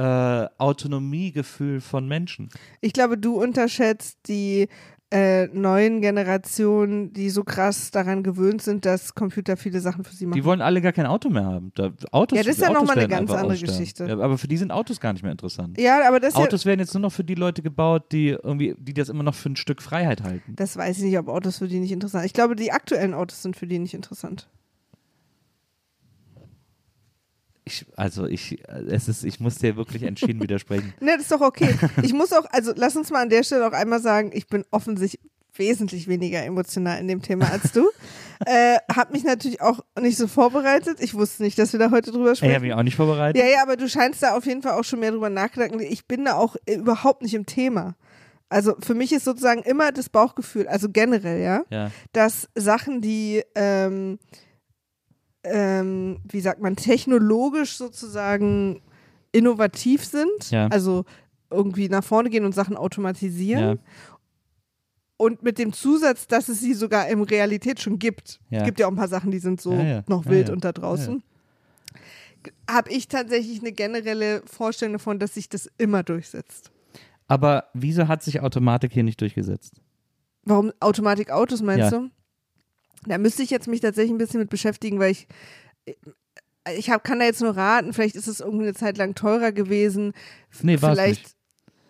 Autonomiegefühl 0.57 1.81
von 1.81 2.07
Menschen. 2.07 2.49
ich 2.81 2.93
glaube, 2.93 3.17
du 3.17 3.41
unterschätzt 3.41 4.19
die 4.27 4.67
äh, 5.09 5.47
neuen 5.47 6.01
Generationen, 6.01 7.13
die 7.13 7.29
so 7.29 7.43
krass 7.43 7.91
daran 7.91 8.23
gewöhnt 8.23 8.61
sind, 8.61 8.85
dass 8.85 9.15
Computer 9.15 9.55
viele 9.55 9.79
Sachen 9.79 10.03
für 10.03 10.13
sie 10.13 10.25
machen. 10.25 10.37
Die 10.37 10.43
wollen 10.43 10.61
alle 10.61 10.81
gar 10.81 10.91
kein 10.91 11.05
Auto 11.05 11.29
mehr 11.29 11.45
haben. 11.45 11.71
Da, 11.75 11.91
Autos, 12.11 12.37
Ja, 12.37 12.43
das 12.43 12.55
ist 12.57 12.61
ja 12.61 12.69
Autos 12.69 12.81
noch 12.81 12.87
mal 12.87 12.97
eine 12.97 13.07
ganz 13.07 13.31
andere 13.31 13.53
aussterben. 13.53 13.77
Geschichte. 13.77 14.05
Ja, 14.05 14.19
aber 14.19 14.37
für 14.37 14.49
die 14.49 14.57
sind 14.57 14.71
Autos 14.71 14.99
gar 14.99 15.13
nicht 15.13 15.23
mehr 15.23 15.31
interessant. 15.31 15.79
ja, 15.79 16.05
aber 16.07 16.19
das 16.19 16.33
ist 16.33 16.37
ja, 16.37 16.43
Autos 16.43 16.65
werden 16.65 16.81
jetzt 16.81 16.93
nur 16.93 17.01
noch 17.01 17.13
für 17.13 17.23
die 17.23 17.35
Leute 17.35 17.61
gebaut, 17.61 18.11
die 18.11 18.29
irgendwie, 18.29 18.75
die 18.77 18.93
das 18.93 19.07
immer 19.07 19.23
noch 19.23 19.35
für 19.35 19.49
ein 19.49 19.55
Stück 19.55 19.81
Freiheit 19.81 20.23
halten. 20.23 20.53
Das 20.57 20.75
weiß 20.75 20.97
ich 20.97 21.03
nicht, 21.05 21.17
ob 21.17 21.29
Autos 21.29 21.59
für 21.59 21.67
die 21.69 21.79
nicht 21.79 21.91
interessant 21.93 22.23
sind. 22.23 22.27
Ich 22.27 22.33
glaube, 22.33 22.57
die 22.57 22.73
aktuellen 22.73 23.13
Autos 23.13 23.41
sind 23.41 23.55
für 23.55 23.67
die 23.67 23.79
nicht 23.79 23.93
interessant. 23.93 24.49
Ich, 27.67 27.85
also 27.95 28.25
ich, 28.25 28.63
es 28.89 29.07
ist, 29.07 29.23
ich 29.23 29.39
muss 29.39 29.57
dir 29.59 29.75
wirklich 29.77 30.03
entschieden 30.03 30.41
widersprechen. 30.41 30.93
Ne, 30.99 31.11
das 31.13 31.23
ist 31.23 31.31
doch 31.31 31.41
okay. 31.41 31.75
Ich 32.01 32.13
muss 32.13 32.33
auch, 32.33 32.45
also 32.51 32.71
lass 32.75 32.95
uns 32.95 33.11
mal 33.11 33.21
an 33.21 33.29
der 33.29 33.43
Stelle 33.43 33.67
auch 33.67 33.73
einmal 33.73 34.01
sagen, 34.01 34.31
ich 34.33 34.47
bin 34.47 34.63
offensichtlich 34.71 35.21
wesentlich 35.55 36.07
weniger 36.07 36.43
emotional 36.43 36.99
in 36.99 37.07
dem 37.07 37.21
Thema 37.21 37.51
als 37.51 37.71
du. 37.71 37.87
äh, 38.45 38.77
hab 38.95 39.11
mich 39.11 39.23
natürlich 39.23 39.59
auch 39.61 39.79
nicht 39.99 40.15
so 40.17 40.27
vorbereitet. 40.27 40.97
Ich 41.01 41.13
wusste 41.15 41.43
nicht, 41.43 41.57
dass 41.57 41.73
wir 41.73 41.79
da 41.79 41.89
heute 41.91 42.11
drüber 42.11 42.31
Ich 42.33 42.37
sprechen. 42.37 42.53
habe 42.55 42.65
mich 42.65 42.73
auch 42.75 42.83
nicht 42.83 42.95
vorbereitet. 42.95 43.41
Ja, 43.41 43.49
ja, 43.49 43.63
aber 43.63 43.75
du 43.75 43.89
scheinst 43.89 44.21
da 44.23 44.35
auf 44.37 44.45
jeden 44.45 44.61
Fall 44.61 44.73
auch 44.79 44.83
schon 44.83 44.99
mehr 44.99 45.11
drüber 45.11 45.29
nachgedacht. 45.31 45.71
Ich 45.81 46.05
bin 46.07 46.25
da 46.25 46.35
auch 46.35 46.55
äh, 46.67 46.75
überhaupt 46.75 47.21
nicht 47.23 47.33
im 47.33 47.45
Thema. 47.47 47.95
Also 48.49 48.75
für 48.79 48.93
mich 48.93 49.11
ist 49.11 49.25
sozusagen 49.25 49.61
immer 49.63 49.91
das 49.91 50.07
Bauchgefühl, 50.09 50.67
also 50.67 50.87
generell, 50.89 51.41
ja, 51.41 51.63
Ja. 51.69 51.91
dass 52.13 52.47
Sachen, 52.55 53.01
die, 53.01 53.43
ähm, 53.55 54.19
ähm, 55.51 56.17
wie 56.29 56.39
sagt 56.41 56.61
man, 56.61 56.75
technologisch 56.75 57.77
sozusagen 57.77 58.81
innovativ 59.31 60.03
sind, 60.05 60.51
Ja. 60.51 60.67
also 60.67 61.05
irgendwie 61.49 61.89
nach 61.89 62.03
vorne 62.03 62.29
gehen 62.29 62.45
und 62.45 62.53
Sachen 62.55 62.75
automatisieren. 62.77 63.63
Ja. 63.63 63.75
Und 65.17 65.41
mit 65.41 65.57
dem 65.57 65.73
Zusatz, 65.73 66.27
dass 66.27 66.47
es 66.47 66.59
sie 66.59 66.73
sogar 66.73 67.07
in 67.07 67.21
Realität 67.23 67.79
schon 67.79 67.97
gibt. 67.97 68.39
Ja. 68.49 68.59
Es 68.59 68.65
gibt 68.65 68.79
ja 68.79 68.85
auch 68.87 68.91
ein 68.91 68.95
paar 68.97 69.07
Sachen, 69.07 69.31
die 69.31 69.39
sind 69.39 69.59
so 69.59 69.73
Ja, 69.73 69.83
ja. 69.83 70.03
noch 70.07 70.25
Ja, 70.25 70.31
wild 70.31 70.47
ja. 70.49 70.53
und 70.53 70.63
da 70.63 70.71
draußen. 70.71 71.23
Habe 72.69 72.91
ich 72.91 73.07
tatsächlich 73.07 73.59
eine 73.61 73.71
generelle 73.71 74.41
Vorstellung 74.45 74.93
davon, 74.93 75.19
dass 75.19 75.33
sich 75.33 75.49
das 75.49 75.69
immer 75.77 76.03
durchsetzt. 76.03 76.71
Aber 77.27 77.65
wieso 77.73 78.07
hat 78.07 78.23
sich 78.23 78.39
Automatik 78.41 78.93
hier 78.93 79.03
nicht 79.03 79.19
durchgesetzt? 79.19 79.81
Warum 80.43 80.71
Automatikautos 80.79 81.61
meinst 81.61 81.91
Ja. 81.91 81.99
du? 81.99 82.09
Da 83.05 83.17
müsste 83.17 83.43
ich 83.43 83.49
jetzt 83.49 83.67
mich 83.67 83.81
tatsächlich 83.81 84.11
ein 84.11 84.17
bisschen 84.17 84.39
mit 84.39 84.49
beschäftigen, 84.49 84.99
weil 84.99 85.11
ich 85.11 85.27
ich 86.75 86.89
hab, 86.89 87.05
kann 87.05 87.19
da 87.19 87.25
jetzt 87.25 87.41
nur 87.41 87.55
raten, 87.55 87.93
vielleicht 87.93 88.15
ist 88.15 88.27
es 88.27 88.41
irgendwie 88.41 88.65
eine 88.65 88.73
Zeit 88.73 88.97
lang 88.97 89.15
teurer 89.15 89.53
gewesen. 89.53 90.11
Nee, 90.61 90.81
war's 90.81 90.97
vielleicht 90.97 91.37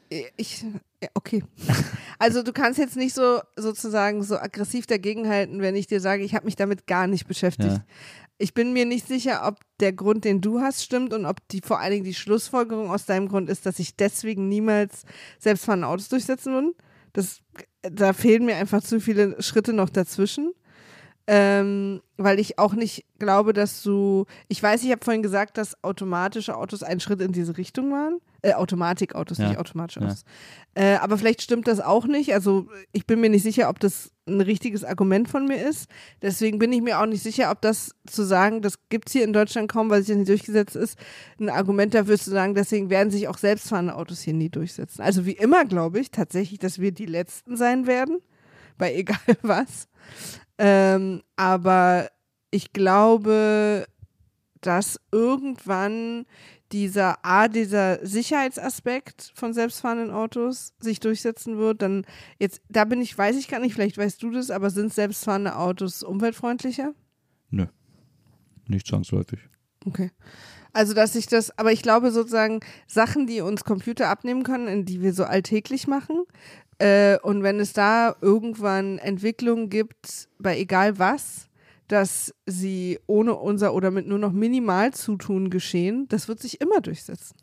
ich 0.10 0.66
ja, 1.03 1.10
okay. 1.14 1.43
Also 2.20 2.41
du 2.41 2.51
kannst 2.51 2.80
jetzt 2.80 2.95
nicht 2.95 3.14
so 3.14 3.41
sozusagen 3.55 4.24
so 4.24 4.38
aggressiv 4.38 4.88
dagegenhalten, 4.88 5.62
wenn 5.62 5.76
ich 5.76 5.86
dir 5.86 5.99
sage, 5.99 6.24
ich 6.24 6.34
habe 6.34 6.45
mich 6.45 6.55
damit 6.55 6.88
gar 6.88 7.05
nicht 7.05 7.28
beschäftigt. 7.28 7.74
Ja. 7.74 7.84
Ich 8.39 8.55
bin 8.55 8.74
mir 8.74 8.86
nicht 8.86 9.08
sicher, 9.08 9.41
ob 9.45 9.60
der 9.80 9.93
Grund, 9.93 10.26
den 10.26 10.41
du 10.41 10.60
hast, 10.60 10.84
stimmt 10.84 11.14
und 11.14 11.28
ob 11.28 11.47
die 11.49 11.62
vor 11.62 11.80
allen 11.80 11.91
Dingen 11.91 12.03
die 12.03 12.16
Schlussfolgerung 12.16 12.89
aus 12.89 13.05
deinem 13.05 13.28
Grund 13.28 13.49
ist, 13.49 13.68
dass 13.68 13.78
sich 13.78 13.95
deswegen 13.95 14.49
niemals 14.49 15.03
selbstfahrende 15.38 15.86
Autos 15.86 16.10
durchsetzen 16.10 16.53
würden. 16.53 16.74
Das, 17.14 17.41
da 17.84 18.14
fehlen 18.14 18.45
mir 18.45 18.55
einfach 18.55 18.82
zu 18.82 18.99
viele 18.99 19.39
Schritte 19.43 19.74
noch 19.74 19.89
dazwischen. 19.91 20.53
Ähm, 21.30 22.02
weil 22.16 22.40
ich 22.40 22.58
auch 22.58 22.74
nicht 22.74 23.06
glaube, 23.20 23.52
dass 23.52 23.84
du. 23.84 24.26
Ich 24.48 24.64
weiß, 24.64 24.82
ich 24.84 24.92
habe 24.92 25.04
vorhin 25.04 25.22
gesagt, 25.22 25.58
dass 25.58 25.84
automatische 25.84 26.56
Autos 26.56 26.84
ein 26.84 27.02
Schritt 27.02 27.20
in 27.22 27.34
diese 27.34 27.58
Richtung 27.58 27.92
waren. 27.92 28.20
Äh, 28.44 28.54
Automatikautos, 28.54 29.38
Ja. 29.38 29.50
nicht 29.50 29.58
automatische 29.60 30.00
Ja. 30.00 30.06
Autos. 30.06 30.24
Äh, 30.74 30.96
aber 30.96 31.18
vielleicht 31.18 31.42
stimmt 31.42 31.68
das 31.68 31.82
auch 31.82 32.06
nicht. 32.06 32.34
Also 32.34 32.68
ich 32.94 33.06
bin 33.06 33.20
mir 33.20 33.30
nicht 33.30 33.44
sicher, 33.44 33.68
ob 33.68 33.80
das 33.82 34.12
ein 34.26 34.40
richtiges 34.40 34.84
Argument 34.86 35.28
von 35.28 35.46
mir 35.46 35.68
ist. 35.68 35.90
Deswegen 36.22 36.60
bin 36.60 36.72
ich 36.72 36.82
mir 36.82 37.00
auch 37.02 37.06
nicht 37.06 37.24
sicher, 37.24 37.52
ob 37.52 37.62
das 37.62 37.92
zu 38.10 38.24
sagen, 38.24 38.62
das 38.62 38.76
gibt 38.90 39.10
es 39.10 39.14
hier 39.14 39.24
in 39.26 39.34
Deutschland 39.34 39.70
kaum, 39.70 39.90
weil 39.90 40.02
sich 40.02 40.10
das 40.10 40.18
nicht 40.18 40.30
durchgesetzt 40.30 40.76
ist, 40.78 40.98
ein 41.42 41.50
Argument 41.50 41.94
dafür 41.94 42.18
zu 42.18 42.30
sagen, 42.30 42.56
deswegen 42.56 42.90
werden 42.90 43.12
sich 43.12 43.28
auch 43.28 43.38
selbstfahrende 43.38 43.96
Autos 43.96 44.22
hier 44.22 44.34
nie 44.34 44.50
durchsetzen. 44.50 45.02
Also 45.02 45.26
wie 45.26 45.32
immer 45.34 45.66
glaube 45.66 46.00
ich 46.00 46.12
tatsächlich, 46.12 46.60
dass 46.60 46.80
wir 46.80 46.92
die 46.94 47.06
Letzten 47.06 47.58
sein 47.58 47.86
werden, 47.86 48.20
bei 48.78 48.94
egal 48.96 49.18
was. 49.42 49.88
Ähm, 50.58 51.22
aber 51.36 52.10
ich 52.51 52.74
glaube, 52.74 53.86
dass 54.62 54.99
irgendwann 55.12 56.26
dieser 56.72 57.24
A, 57.24 57.47
dieser 57.47 58.05
Sicherheitsaspekt 58.05 59.32
von 59.36 59.53
selbstfahrenden 59.53 60.12
Autos 60.12 60.74
sich 60.80 60.99
durchsetzen 60.99 61.58
wird, 61.58 61.82
dann 61.82 62.05
jetzt, 62.39 62.62
da 62.70 62.84
bin 62.86 63.01
ich, 63.01 63.18
weiß 63.18 63.38
ich 63.38 63.47
gar 63.47 63.60
nicht, 63.60 63.74
vielleicht 63.74 63.97
weißt 63.97 64.22
du 64.22 64.32
das, 64.32 64.51
aber 64.51 64.70
sind 64.70 64.93
selbstfahrende 64.93 65.55
Autos 65.55 66.03
umweltfreundlicher? 66.03 66.93
Nö. 67.49 67.68
Nicht 68.68 68.88
zwangsläufig. 68.88 69.39
Okay. 69.86 70.12
Also, 70.78 70.94
dass 70.94 71.16
ich 71.16 71.26
das, 71.26 71.58
aber 71.58 71.72
ich 71.72 71.82
glaube 71.82 72.12
sozusagen, 72.12 72.60
Sachen, 72.86 73.26
die 73.26 73.42
uns 73.42 73.64
Computer 73.64 74.10
abnehmen 74.10 74.44
können, 74.44 74.86
die 74.86 75.02
wir 75.02 75.12
so 75.12 75.24
alltäglich 75.24 75.88
machen, 75.88 76.24
äh, 76.78 77.18
und 77.24 77.42
wenn 77.42 77.60
es 77.60 77.74
da 77.74 78.16
irgendwann 78.22 79.00
Entwicklungen 79.00 79.72
gibt, 79.72 80.30
bei 80.38 80.56
egal 80.56 81.00
was, 81.00 81.50
dass 81.88 82.32
sie 82.46 83.00
ohne 83.08 83.34
unser 83.34 83.74
oder 83.74 83.90
mit 83.90 84.06
nur 84.06 84.20
noch 84.20 84.32
Minimalzutun 84.32 85.50
geschehen, 85.50 86.08
das 86.10 86.28
wird 86.28 86.42
sich 86.42 86.62
immer 86.62 86.80
durchsetzen. 86.80 87.36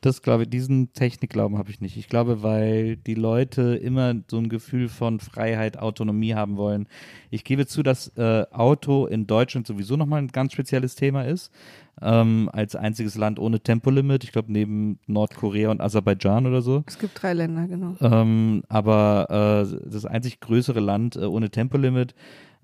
Das 0.00 0.22
glaube 0.22 0.44
ich, 0.44 0.50
diesen 0.50 0.92
Technikglauben 0.94 1.58
habe 1.58 1.70
ich 1.70 1.80
nicht. 1.80 1.96
Ich 1.96 2.08
glaube, 2.08 2.42
weil 2.42 2.96
die 2.96 3.14
Leute 3.14 3.76
immer 3.76 4.14
so 4.30 4.38
ein 4.38 4.48
Gefühl 4.48 4.88
von 4.88 5.20
Freiheit, 5.20 5.78
Autonomie 5.78 6.34
haben 6.34 6.56
wollen. 6.56 6.88
Ich 7.30 7.44
gebe 7.44 7.66
zu, 7.66 7.82
dass 7.82 8.08
äh, 8.16 8.46
Auto 8.50 9.06
in 9.06 9.26
Deutschland 9.26 9.66
sowieso 9.66 9.96
nochmal 9.96 10.22
ein 10.22 10.28
ganz 10.28 10.52
spezielles 10.52 10.94
Thema 10.94 11.24
ist. 11.24 11.52
Ähm, 12.02 12.48
als 12.52 12.76
einziges 12.76 13.16
Land 13.16 13.38
ohne 13.38 13.60
Tempolimit. 13.60 14.24
Ich 14.24 14.32
glaube, 14.32 14.50
neben 14.50 14.98
Nordkorea 15.06 15.70
und 15.70 15.82
Aserbaidschan 15.82 16.46
oder 16.46 16.62
so. 16.62 16.82
Es 16.86 16.98
gibt 16.98 17.22
drei 17.22 17.34
Länder, 17.34 17.66
genau. 17.68 17.94
Ähm, 18.00 18.62
aber 18.68 19.66
äh, 19.68 19.90
das 19.90 20.06
einzig 20.06 20.40
größere 20.40 20.80
Land 20.80 21.16
äh, 21.16 21.26
ohne 21.26 21.50
Tempolimit. 21.50 22.14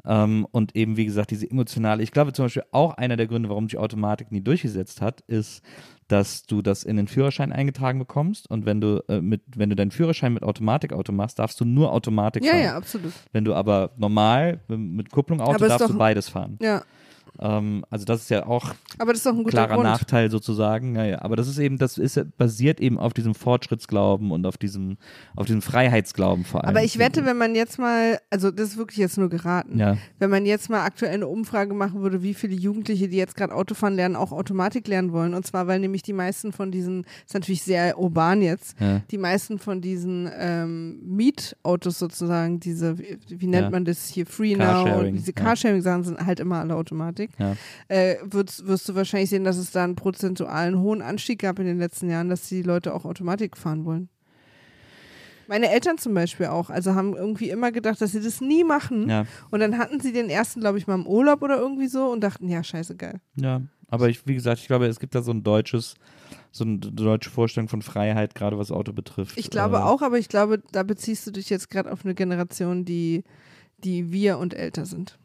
Ähm, 0.06 0.46
und 0.52 0.76
eben, 0.76 0.96
wie 0.96 1.04
gesagt, 1.04 1.30
diese 1.32 1.50
emotionale, 1.50 2.02
ich 2.02 2.12
glaube 2.12 2.32
zum 2.32 2.44
Beispiel 2.44 2.62
auch 2.70 2.94
einer 2.94 3.16
der 3.16 3.26
Gründe, 3.26 3.48
warum 3.48 3.68
sich 3.68 3.76
Automatik 3.78 4.30
nie 4.30 4.40
durchgesetzt 4.40 5.00
hat, 5.00 5.22
ist, 5.22 5.62
dass 6.08 6.44
du 6.44 6.62
das 6.62 6.84
in 6.84 6.96
den 6.96 7.08
Führerschein 7.08 7.52
eingetragen 7.52 7.98
bekommst 7.98 8.48
und 8.48 8.64
wenn 8.66 8.80
du 8.80 9.02
äh, 9.08 9.20
mit, 9.20 9.42
wenn 9.56 9.68
du 9.70 9.74
deinen 9.76 9.90
Führerschein 9.90 10.32
mit 10.32 10.44
Automatikauto 10.44 11.10
machst, 11.12 11.40
darfst 11.40 11.60
du 11.60 11.64
nur 11.64 11.92
Automatik 11.92 12.44
Ja, 12.44 12.52
fahren. 12.52 12.62
ja, 12.62 12.76
absolut. 12.76 13.12
Wenn 13.32 13.44
du 13.44 13.54
aber 13.54 13.90
normal 13.96 14.60
mit- 14.68 15.10
Kupplung 15.10 15.40
Auto 15.40 15.66
darfst 15.66 15.80
doch- 15.80 15.88
du 15.92 15.98
beides 15.98 16.28
fahren. 16.28 16.56
Ja, 16.62 16.82
Ähm, 17.40 17.84
also 17.90 18.04
das 18.04 18.22
ist 18.22 18.30
ja 18.30 18.46
auch 18.46 18.74
aber 18.98 19.12
das 19.12 19.18
ist 19.20 19.26
doch 19.26 19.32
ein 19.32 19.38
guter 19.44 19.50
klarer 19.50 19.74
Grund. 19.74 19.84
Nachteil 19.84 20.30
sozusagen. 20.30 20.96
Ja, 20.96 21.04
ja. 21.04 21.22
Aber 21.22 21.36
das 21.36 21.48
ist 21.48 21.58
eben, 21.58 21.76
das 21.78 21.98
ist 21.98 22.18
basiert 22.38 22.80
eben 22.80 22.98
auf 22.98 23.12
diesem 23.12 23.34
Fortschrittsglauben 23.34 24.30
und 24.30 24.46
auf 24.46 24.56
diesem, 24.58 24.96
auf 25.34 25.46
diesem 25.46 25.62
Freiheitsglauben 25.62 26.44
vor 26.44 26.62
allem. 26.64 26.70
Aber 26.70 26.84
ich 26.84 26.98
wette, 26.98 27.24
wenn 27.26 27.36
man 27.36 27.54
jetzt 27.54 27.78
mal, 27.78 28.18
also 28.30 28.50
das 28.50 28.70
ist 28.70 28.76
wirklich 28.78 28.98
jetzt 28.98 29.18
nur 29.18 29.28
geraten, 29.28 29.78
Ja. 29.78 29.96
wenn 30.18 30.30
man 30.30 30.46
jetzt 30.46 30.70
mal 30.70 30.84
aktuell 30.84 31.14
eine 31.14 31.26
Umfrage 31.26 31.74
machen 31.74 32.02
würde, 32.02 32.22
wie 32.22 32.34
viele 32.34 32.54
Jugendliche, 32.54 33.08
die 33.08 33.16
jetzt 33.16 33.36
gerade 33.36 33.54
Autofahren 33.54 33.94
lernen, 33.96 34.16
auch 34.16 34.32
Automatik 34.32 34.88
lernen 34.88 35.12
wollen. 35.12 35.34
Und 35.34 35.46
zwar, 35.46 35.66
weil 35.66 35.80
nämlich 35.80 36.02
die 36.02 36.12
meisten 36.12 36.52
von 36.52 36.70
diesen, 36.70 37.04
ist 37.26 37.34
natürlich 37.34 37.62
sehr 37.62 37.98
urban 37.98 38.42
jetzt, 38.42 38.76
Ja. 38.80 39.00
die 39.10 39.18
meisten 39.18 39.58
von 39.58 39.80
diesen 39.80 40.30
ähm, 40.38 41.00
Mietautos 41.04 41.98
sozusagen, 41.98 42.60
diese, 42.60 42.98
wie, 42.98 43.18
wie 43.28 43.46
nennt 43.46 43.64
Ja. 43.64 43.70
man 43.70 43.84
das 43.84 44.06
hier, 44.06 44.26
Free 44.26 44.54
Now 44.56 45.02
diese. 45.02 45.32
Carsharing-Sachen 45.32 46.04
sind 46.04 46.24
halt 46.24 46.40
immer 46.40 46.60
alle 46.60 46.74
Automatik. 46.74 47.25
Ja. 47.38 47.56
Äh, 47.88 48.16
wirst, 48.24 48.66
wirst 48.66 48.88
du 48.88 48.94
wahrscheinlich 48.94 49.30
sehen, 49.30 49.44
dass 49.44 49.56
es 49.56 49.70
da 49.70 49.84
einen 49.84 49.96
prozentualen 49.96 50.78
hohen 50.80 51.02
Anstieg 51.02 51.40
gab 51.40 51.58
in 51.58 51.66
den 51.66 51.78
letzten 51.78 52.08
Jahren, 52.10 52.28
dass 52.28 52.48
die 52.48 52.62
Leute 52.62 52.94
auch 52.94 53.04
Automatik 53.04 53.56
fahren 53.56 53.84
wollen. 53.84 54.08
Meine 55.48 55.70
Eltern 55.70 55.96
zum 55.96 56.12
Beispiel 56.12 56.46
auch, 56.46 56.70
also 56.70 56.94
haben 56.94 57.14
irgendwie 57.14 57.50
immer 57.50 57.70
gedacht, 57.70 58.00
dass 58.00 58.12
sie 58.12 58.20
das 58.20 58.40
nie 58.40 58.64
machen. 58.64 59.08
Ja. 59.08 59.26
Und 59.50 59.60
dann 59.60 59.78
hatten 59.78 60.00
sie 60.00 60.12
den 60.12 60.28
ersten, 60.28 60.60
glaube 60.60 60.78
ich, 60.78 60.88
mal 60.88 60.96
im 60.96 61.06
Urlaub 61.06 61.40
oder 61.42 61.56
irgendwie 61.56 61.86
so 61.86 62.06
und 62.10 62.20
dachten, 62.22 62.48
ja, 62.48 62.64
scheiße 62.64 62.96
geil. 62.96 63.20
Ja, 63.36 63.60
aber 63.88 64.08
ich, 64.08 64.26
wie 64.26 64.34
gesagt, 64.34 64.60
ich 64.60 64.66
glaube, 64.66 64.86
es 64.86 64.98
gibt 64.98 65.14
da 65.14 65.22
so 65.22 65.30
ein 65.30 65.44
deutsches, 65.44 65.94
so 66.50 66.64
eine 66.64 66.78
deutsche 66.78 67.30
Vorstellung 67.30 67.68
von 67.68 67.82
Freiheit, 67.82 68.34
gerade 68.34 68.58
was 68.58 68.72
Auto 68.72 68.92
betrifft. 68.92 69.38
Ich 69.38 69.50
glaube 69.50 69.76
Äh, 69.76 69.80
auch, 69.80 70.02
aber 70.02 70.18
ich 70.18 70.28
glaube, 70.28 70.60
da 70.72 70.82
beziehst 70.82 71.24
du 71.28 71.30
dich 71.30 71.48
jetzt 71.48 71.70
gerade 71.70 71.92
auf 71.92 72.04
eine 72.04 72.16
Generation, 72.16 72.84
die, 72.84 73.22
die 73.78 74.10
wir 74.10 74.38
und 74.38 74.52
älter 74.52 74.84
sind. 74.84 75.16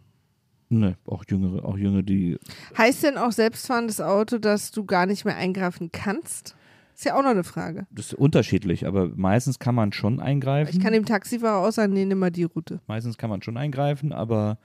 Ne, 0.73 0.95
auch 1.05 1.25
Jüngere, 1.29 1.65
auch 1.65 1.77
Jüngere, 1.77 2.01
die. 2.01 2.37
Heißt 2.77 3.03
denn 3.03 3.17
auch 3.17 3.31
selbstfahrendes 3.33 3.99
Auto, 3.99 4.37
dass 4.37 4.71
du 4.71 4.85
gar 4.85 5.05
nicht 5.05 5.25
mehr 5.25 5.35
eingreifen 5.35 5.91
kannst? 5.91 6.55
Ist 6.95 7.05
ja 7.05 7.15
auch 7.17 7.23
noch 7.23 7.31
eine 7.31 7.43
Frage. 7.43 7.87
Das 7.91 8.07
ist 8.07 8.13
unterschiedlich, 8.13 8.87
aber 8.87 9.09
meistens 9.15 9.59
kann 9.59 9.75
man 9.75 9.91
schon 9.91 10.19
eingreifen. 10.21 10.71
Ich 10.73 10.79
kann 10.81 10.93
dem 10.93 11.05
Taxifahrer 11.05 11.67
auch 11.67 11.71
sagen, 11.71 11.91
nee, 11.93 12.05
nimm 12.05 12.19
mal 12.19 12.31
die 12.31 12.43
Route. 12.43 12.79
meistens 12.87 13.17
kann 13.17 13.29
man 13.29 13.41
schon 13.41 13.57
eingreifen, 13.57 14.13
aber 14.13 14.59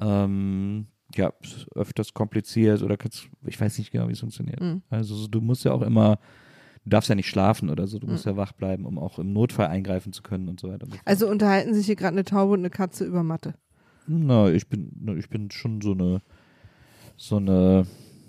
ähm, 0.00 0.86
ja, 1.14 1.32
öfters 1.74 2.14
kompliziert 2.14 2.82
oder 2.82 2.96
kannst, 2.96 3.28
ich 3.46 3.60
weiß 3.60 3.78
nicht 3.78 3.90
genau, 3.92 4.08
wie 4.08 4.12
es 4.12 4.20
funktioniert. 4.20 4.60
Mhm. 4.60 4.82
Also 4.90 5.14
so, 5.14 5.26
du 5.26 5.40
musst 5.40 5.64
ja 5.64 5.72
auch 5.72 5.82
immer, 5.82 6.18
du 6.84 6.90
darfst 6.90 7.08
ja 7.08 7.14
nicht 7.14 7.28
schlafen 7.28 7.70
oder 7.70 7.86
so, 7.86 7.98
du 7.98 8.06
Mhm. 8.06 8.12
musst 8.12 8.26
ja 8.26 8.36
wach 8.36 8.52
bleiben, 8.52 8.84
um 8.86 8.98
auch 8.98 9.18
im 9.18 9.32
Notfall 9.32 9.66
eingreifen 9.68 10.12
zu 10.12 10.22
können 10.22 10.48
und 10.48 10.60
so 10.60 10.68
weiter. 10.68 10.84
und 10.84 10.92
so 10.92 10.96
fort. 10.98 11.06
Also 11.06 11.28
unterhalten 11.28 11.74
sich 11.74 11.86
hier 11.86 11.96
gerade 11.96 12.12
eine 12.14 12.24
Taube 12.24 12.52
und 12.52 12.60
eine 12.60 12.70
Katze 12.70 13.04
über 13.04 13.22
Mathe. 13.22 13.54
Na, 14.06 14.50
ich 14.50 14.68
bin, 14.68 14.90
na, 15.00 15.14
ich 15.14 15.28
bin 15.28 15.50
schon 15.50 15.80
so 15.80 15.92
eine, 15.92 16.22
so 17.16 17.36
eine, 17.36 17.86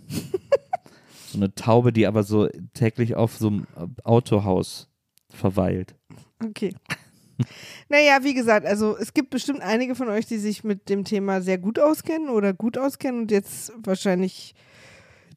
so 1.28 1.38
eine 1.38 1.54
Taube, 1.56 1.94
die 1.94 2.08
aber 2.08 2.24
so 2.24 2.48
täglich 2.74 3.16
auf 3.16 3.38
so 3.38 3.48
einem 3.48 3.68
Autohaus 4.04 4.90
verweilt. 5.30 5.96
Okay. 6.44 6.76
naja, 7.90 8.24
wie 8.24 8.34
gesagt, 8.34 8.66
also 8.66 8.98
es 8.98 9.14
gibt 9.14 9.30
bestimmt 9.30 9.62
einige 9.62 9.96
von 9.96 10.10
euch, 10.10 10.26
die 10.26 10.38
sich 10.38 10.64
mit 10.64 10.90
dem 10.90 11.04
Thema 11.04 11.42
sehr 11.42 11.58
gut 11.58 11.80
auskennen 11.80 12.30
oder 12.30 12.54
gut 12.54 12.78
auskennen 12.78 13.22
und 13.22 13.32
jetzt 13.32 13.72
wahrscheinlich 13.78 14.54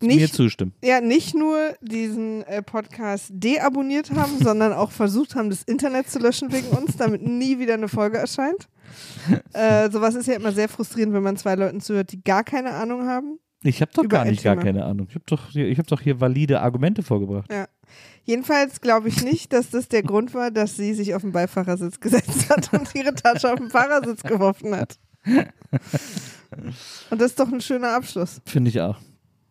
Mir 0.07 0.17
nicht, 0.17 0.35
zustimmen. 0.35 0.73
ja, 0.83 1.01
nicht 1.01 1.35
nur 1.35 1.75
diesen 1.81 2.43
äh, 2.45 2.63
Podcast 2.63 3.27
deabonniert 3.31 4.11
haben, 4.13 4.39
sondern 4.43 4.73
auch 4.73 4.91
versucht 4.91 5.35
haben, 5.35 5.51
das 5.51 5.63
Internet 5.63 6.09
zu 6.11 6.19
löschen 6.19 6.53
wegen 6.53 6.69
uns, 6.69 6.97
damit 6.97 7.23
nie 7.23 7.59
wieder 7.59 7.75
eine 7.75 7.89
Folge 7.89 8.19
erscheint. 8.19 8.69
Äh, 9.55 9.91
sowas 9.91 10.15
ist 10.15 10.27
ja 10.29 10.35
immer 10.35 10.53
sehr 10.53 10.69
frustrierend, 10.69 11.15
wenn 11.15 11.23
man 11.23 11.37
zwei 11.39 11.55
Leuten 11.55 11.81
zuhört, 11.81 12.13
die 12.13 12.23
gar 12.23 12.45
keine 12.45 12.73
Ahnung 12.73 13.07
haben. 13.07 13.39
Ich 13.63 13.81
habe 13.81 13.91
doch 13.95 14.07
gar 14.07 14.25
nicht 14.27 14.43
gar 14.45 14.57
keine 14.57 14.85
Ahnung. 14.85 15.07
Ich 15.09 15.15
habe 15.15 15.25
doch, 15.27 15.49
hier- 15.51 15.67
ich 15.69 15.79
hab 15.79 15.87
doch 15.87 16.01
hier 16.03 16.21
valide 16.21 16.61
Argumente 16.61 17.03
vorgebracht. 17.03 17.51
Ja. 17.51 17.67
Jedenfalls 18.25 18.81
glaube 18.83 19.09
ich 19.09 19.25
nicht, 19.25 19.53
dass 19.55 19.71
das 19.71 19.89
der 19.89 20.03
Grund 20.03 20.35
war, 20.35 20.51
dass 20.51 20.77
sie 20.77 20.93
sich 20.93 21.15
auf 21.15 21.23
den 21.23 21.33
Beifahrersitz 21.33 21.99
gesetzt 22.01 22.51
hat 22.51 22.73
und 22.75 22.95
ihre 22.95 23.15
Tasche 23.15 23.51
auf 23.53 23.59
den 23.59 23.71
Fahrersitz 23.71 24.23
geworfen 24.23 24.77
hat. 24.77 24.99
Und 27.11 27.21
das 27.21 27.31
ist 27.33 27.41
doch 27.41 27.51
ein 27.51 27.61
schöner 27.61 27.95
Abschluss. 27.97 28.41
Finde 28.47 28.69
ich 28.71 28.81
auch. 28.81 28.99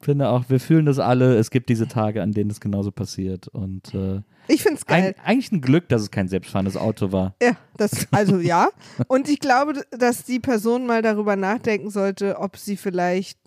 Finde 0.03 0.29
auch, 0.29 0.49
wir 0.49 0.59
fühlen 0.59 0.85
das 0.85 0.99
alle. 0.99 1.35
Es 1.37 1.49
gibt 1.49 1.69
diese 1.69 1.87
Tage, 1.87 2.21
an 2.21 2.31
denen 2.31 2.49
es 2.49 2.59
genauso 2.59 2.91
passiert. 2.91 3.47
Und 3.47 3.93
äh, 3.93 4.21
Ich 4.47 4.61
finde 4.63 4.77
es 4.77 4.85
geil. 4.85 5.15
ein, 5.17 5.25
eigentlich 5.25 5.51
ein 5.51 5.61
Glück, 5.61 5.87
dass 5.89 6.01
es 6.01 6.11
kein 6.11 6.27
selbstfahrendes 6.27 6.75
Auto 6.77 7.11
war. 7.11 7.35
Ja, 7.41 7.53
das, 7.77 8.07
also 8.11 8.39
ja. 8.39 8.69
Und 9.07 9.29
ich 9.29 9.39
glaube, 9.39 9.81
dass 9.91 10.23
die 10.25 10.39
Person 10.39 10.85
mal 10.85 11.01
darüber 11.01 11.35
nachdenken 11.35 11.89
sollte, 11.89 12.37
ob 12.39 12.57
sie 12.57 12.75
vielleicht 12.77 13.39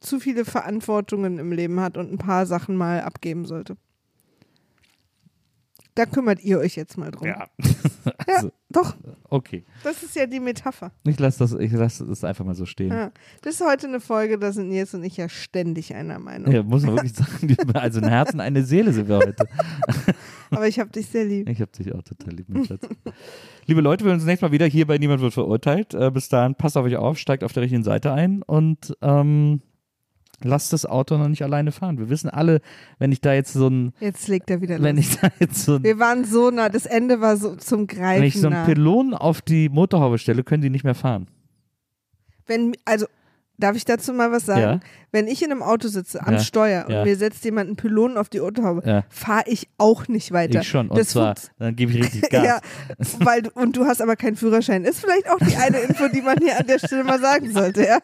zu 0.00 0.20
viele 0.20 0.44
Verantwortungen 0.44 1.38
im 1.38 1.50
Leben 1.52 1.80
hat 1.80 1.96
und 1.96 2.12
ein 2.12 2.18
paar 2.18 2.46
Sachen 2.46 2.76
mal 2.76 3.00
abgeben 3.00 3.44
sollte. 3.44 3.76
Da 5.94 6.04
kümmert 6.04 6.42
ihr 6.42 6.58
euch 6.58 6.76
jetzt 6.76 6.98
mal 6.98 7.10
drum. 7.10 7.26
Ja. 7.26 7.46
Ja, 7.58 8.12
Also, 8.36 8.52
doch, 8.76 8.94
okay. 9.30 9.64
das 9.82 10.02
ist 10.02 10.14
ja 10.16 10.26
die 10.26 10.40
Metapher. 10.40 10.92
Ich 11.04 11.18
lasse 11.18 11.38
das, 11.38 11.52
ich 11.54 11.72
lass 11.72 11.98
das 11.98 12.24
einfach 12.24 12.44
mal 12.44 12.54
so 12.54 12.66
stehen. 12.66 12.90
Ja. 12.90 13.10
Das 13.42 13.54
ist 13.54 13.66
heute 13.66 13.86
eine 13.86 14.00
Folge, 14.00 14.38
da 14.38 14.52
sind 14.52 14.68
Nils 14.68 14.92
und 14.94 15.02
ich 15.04 15.16
ja 15.16 15.28
ständig 15.28 15.94
einer 15.94 16.18
Meinung. 16.18 16.52
Ja, 16.52 16.62
muss 16.62 16.82
man 16.84 16.96
wirklich 16.96 17.14
sagen. 17.14 17.56
Also 17.74 18.00
ein 18.00 18.08
Herz 18.08 18.34
und 18.34 18.40
eine 18.40 18.64
Seele 18.64 18.92
sind 18.92 19.08
wir 19.08 19.16
heute. 19.16 19.46
Aber 20.50 20.68
ich 20.68 20.78
habe 20.78 20.90
dich 20.90 21.06
sehr 21.06 21.24
lieb. 21.24 21.48
Ich 21.48 21.60
habe 21.60 21.70
dich 21.72 21.94
auch 21.94 22.02
total 22.02 22.34
lieb, 22.34 22.48
mein 22.48 22.64
Schatz. 22.64 22.86
Liebe 23.66 23.80
Leute, 23.80 24.04
wir 24.04 24.10
hören 24.10 24.18
uns 24.18 24.26
nächstes 24.26 24.48
Mal 24.48 24.52
wieder 24.52 24.66
hier 24.66 24.86
bei 24.86 24.98
Niemand 24.98 25.20
wird 25.20 25.34
verurteilt. 25.34 25.94
Äh, 25.94 26.10
bis 26.10 26.28
dahin, 26.28 26.54
passt 26.54 26.76
auf 26.76 26.84
euch 26.84 26.96
auf, 26.96 27.18
steigt 27.18 27.44
auf 27.44 27.52
der 27.52 27.62
richtigen 27.62 27.82
Seite 27.82 28.12
ein 28.12 28.42
und 28.42 28.96
ähm, 29.02 29.62
lasst 30.42 30.72
das 30.72 30.86
Auto 30.86 31.16
noch 31.16 31.28
nicht 31.28 31.42
alleine 31.42 31.72
fahren. 31.72 31.98
Wir 31.98 32.08
wissen 32.08 32.28
alle, 32.30 32.60
wenn 32.98 33.12
ich 33.12 33.20
da 33.20 33.32
jetzt 33.32 33.52
so 33.52 33.68
ein, 33.68 33.92
Jetzt 34.00 34.28
legt 34.28 34.50
er 34.50 34.60
wieder 34.60 34.80
wenn 34.82 34.96
los. 34.96 35.06
ich 35.06 35.18
da 35.18 35.28
jetzt 35.38 35.64
so 35.64 35.76
ein, 35.76 35.84
Wir 35.84 35.98
waren 35.98 36.24
so 36.24 36.50
nah, 36.50 36.68
das 36.68 36.86
Ende 36.86 37.20
war 37.20 37.36
so 37.36 37.56
zum 37.56 37.86
Greifen 37.86 38.22
wenn 38.22 38.28
ich 38.28 38.40
so 38.40 38.46
einen 38.48 38.56
nah. 38.56 38.64
Pylon 38.64 39.14
auf 39.14 39.42
die 39.42 39.68
Motorhaube 39.68 40.18
stelle, 40.18 40.44
können 40.44 40.62
die 40.62 40.70
nicht 40.70 40.84
mehr 40.84 40.94
fahren. 40.94 41.28
Wenn, 42.46 42.76
also, 42.84 43.06
darf 43.58 43.76
ich 43.76 43.84
dazu 43.84 44.12
mal 44.12 44.32
was 44.32 44.46
sagen? 44.46 44.60
Ja. 44.60 44.80
Wenn 45.12 45.28
ich 45.28 45.42
in 45.42 45.50
einem 45.50 45.62
Auto 45.62 45.88
sitze, 45.88 46.20
am 46.26 46.34
Ja. 46.34 46.38
Steuer, 46.40 46.84
und 46.86 46.92
Ja. 46.92 47.04
mir 47.04 47.16
setzt 47.16 47.44
jemand 47.44 47.68
einen 47.68 47.76
Pylonen 47.76 48.16
auf 48.18 48.28
die 48.28 48.40
Ja. 48.84 49.04
fahre 49.08 49.44
ich 49.46 49.68
auch 49.78 50.08
nicht 50.08 50.32
weiter. 50.32 50.60
Ich 50.60 50.68
schon. 50.68 50.88
Und 50.88 50.98
das 50.98 51.08
zwar, 51.08 51.34
dann 51.58 51.74
gebe 51.76 51.92
ich 51.92 52.02
richtig 52.04 52.22
Gas. 52.30 52.44
Ja, 52.44 52.60
weil, 53.20 53.42
du- 53.42 53.50
und 53.54 53.76
du 53.76 53.86
hast 53.86 54.02
aber 54.02 54.16
keinen 54.16 54.36
Führerschein. 54.36 54.84
Ist 54.84 55.00
vielleicht 55.00 55.30
auch 55.30 55.38
die 55.38 55.56
eine 55.56 55.78
Info, 55.78 56.08
die 56.08 56.22
man 56.22 56.38
hier 56.38 56.58
an 56.58 56.66
der 56.66 56.78
Stelle 56.78 57.04
mal 57.04 57.20
sagen 57.20 57.50
sollte, 57.52 57.84
ja? 57.84 57.98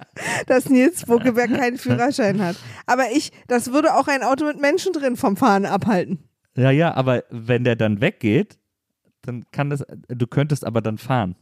Dass 0.46 0.68
Nils 0.70 1.04
Bokeberg 1.04 1.50
keinen 1.54 1.76
Führerschein 1.78 2.40
hat. 2.42 2.56
Aber 2.86 3.10
ich, 3.12 3.30
das 3.48 3.72
würde 3.72 3.94
auch 3.94 4.08
ein 4.08 4.22
Auto 4.22 4.44
mit 4.46 4.60
Menschen 4.60 4.92
drin 4.92 5.16
vom 5.16 5.36
Fahren 5.36 5.66
abhalten. 5.66 6.20
Ja, 6.56 6.70
ja, 6.70 6.94
aber 6.94 7.24
wenn 7.30 7.64
der 7.64 7.76
dann 7.76 8.00
weggeht, 8.00 8.58
dann 9.22 9.44
kann 9.52 9.70
das, 9.70 9.84
du 10.08 10.26
könntest 10.26 10.64
aber 10.66 10.80
dann 10.80 10.98
fahren. 10.98 11.36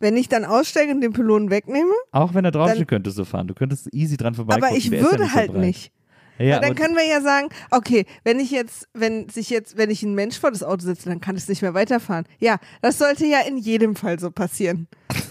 Wenn 0.00 0.16
ich 0.16 0.28
dann 0.28 0.44
aussteige 0.44 0.92
und 0.92 1.00
den 1.00 1.12
Pylonen 1.12 1.50
wegnehme, 1.50 1.92
Auch 2.12 2.34
wenn 2.34 2.44
er 2.44 2.50
draufsteht, 2.50 2.88
könntest 2.88 3.16
du 3.18 3.24
fahren. 3.24 3.46
Du 3.48 3.54
könntest 3.54 3.92
easy 3.94 4.16
dran 4.16 4.34
vorbeikommen. 4.34 4.64
aber 4.64 4.76
ich 4.76 4.86
ja 4.86 5.00
würde 5.00 5.24
so 5.24 5.32
halt 5.32 5.52
breit. 5.52 5.60
nicht. 5.60 5.92
Ja, 6.38 6.58
dann 6.58 6.74
können 6.74 6.96
wir 6.96 7.06
ja 7.06 7.20
sagen, 7.20 7.48
okay, 7.70 8.06
wenn 8.24 8.40
ich 8.40 8.50
jetzt, 8.50 8.88
wenn 8.92 9.28
sich 9.28 9.50
jetzt, 9.50 9.76
wenn 9.76 9.88
ich 9.90 10.02
ein 10.02 10.14
Mensch 10.14 10.36
vor 10.38 10.50
das 10.50 10.64
Auto 10.64 10.84
setze, 10.84 11.08
dann 11.08 11.20
kann 11.20 11.36
es 11.36 11.46
nicht 11.48 11.62
mehr 11.62 11.74
weiterfahren. 11.74 12.24
Ja, 12.40 12.58
das 12.82 12.98
sollte 12.98 13.24
ja 13.24 13.40
in 13.46 13.56
jedem 13.56 13.94
Fall 13.94 14.18
so 14.18 14.32
passieren. 14.32 14.88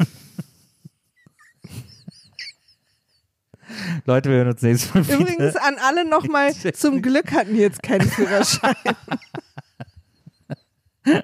Leute, 4.06 4.30
wir 4.30 4.38
hören 4.38 4.50
uns 4.50 4.62
nächstes 4.62 4.94
Mal 4.94 5.06
wieder. 5.06 5.18
Übrigens 5.18 5.56
an 5.58 5.76
alle 5.82 6.08
nochmal, 6.08 6.54
zum 6.54 7.02
Glück 7.02 7.34
hatten 7.34 7.54
wir 7.54 7.62
jetzt 7.62 7.84
keinen 7.84 8.08
Führerschein. 8.10 8.76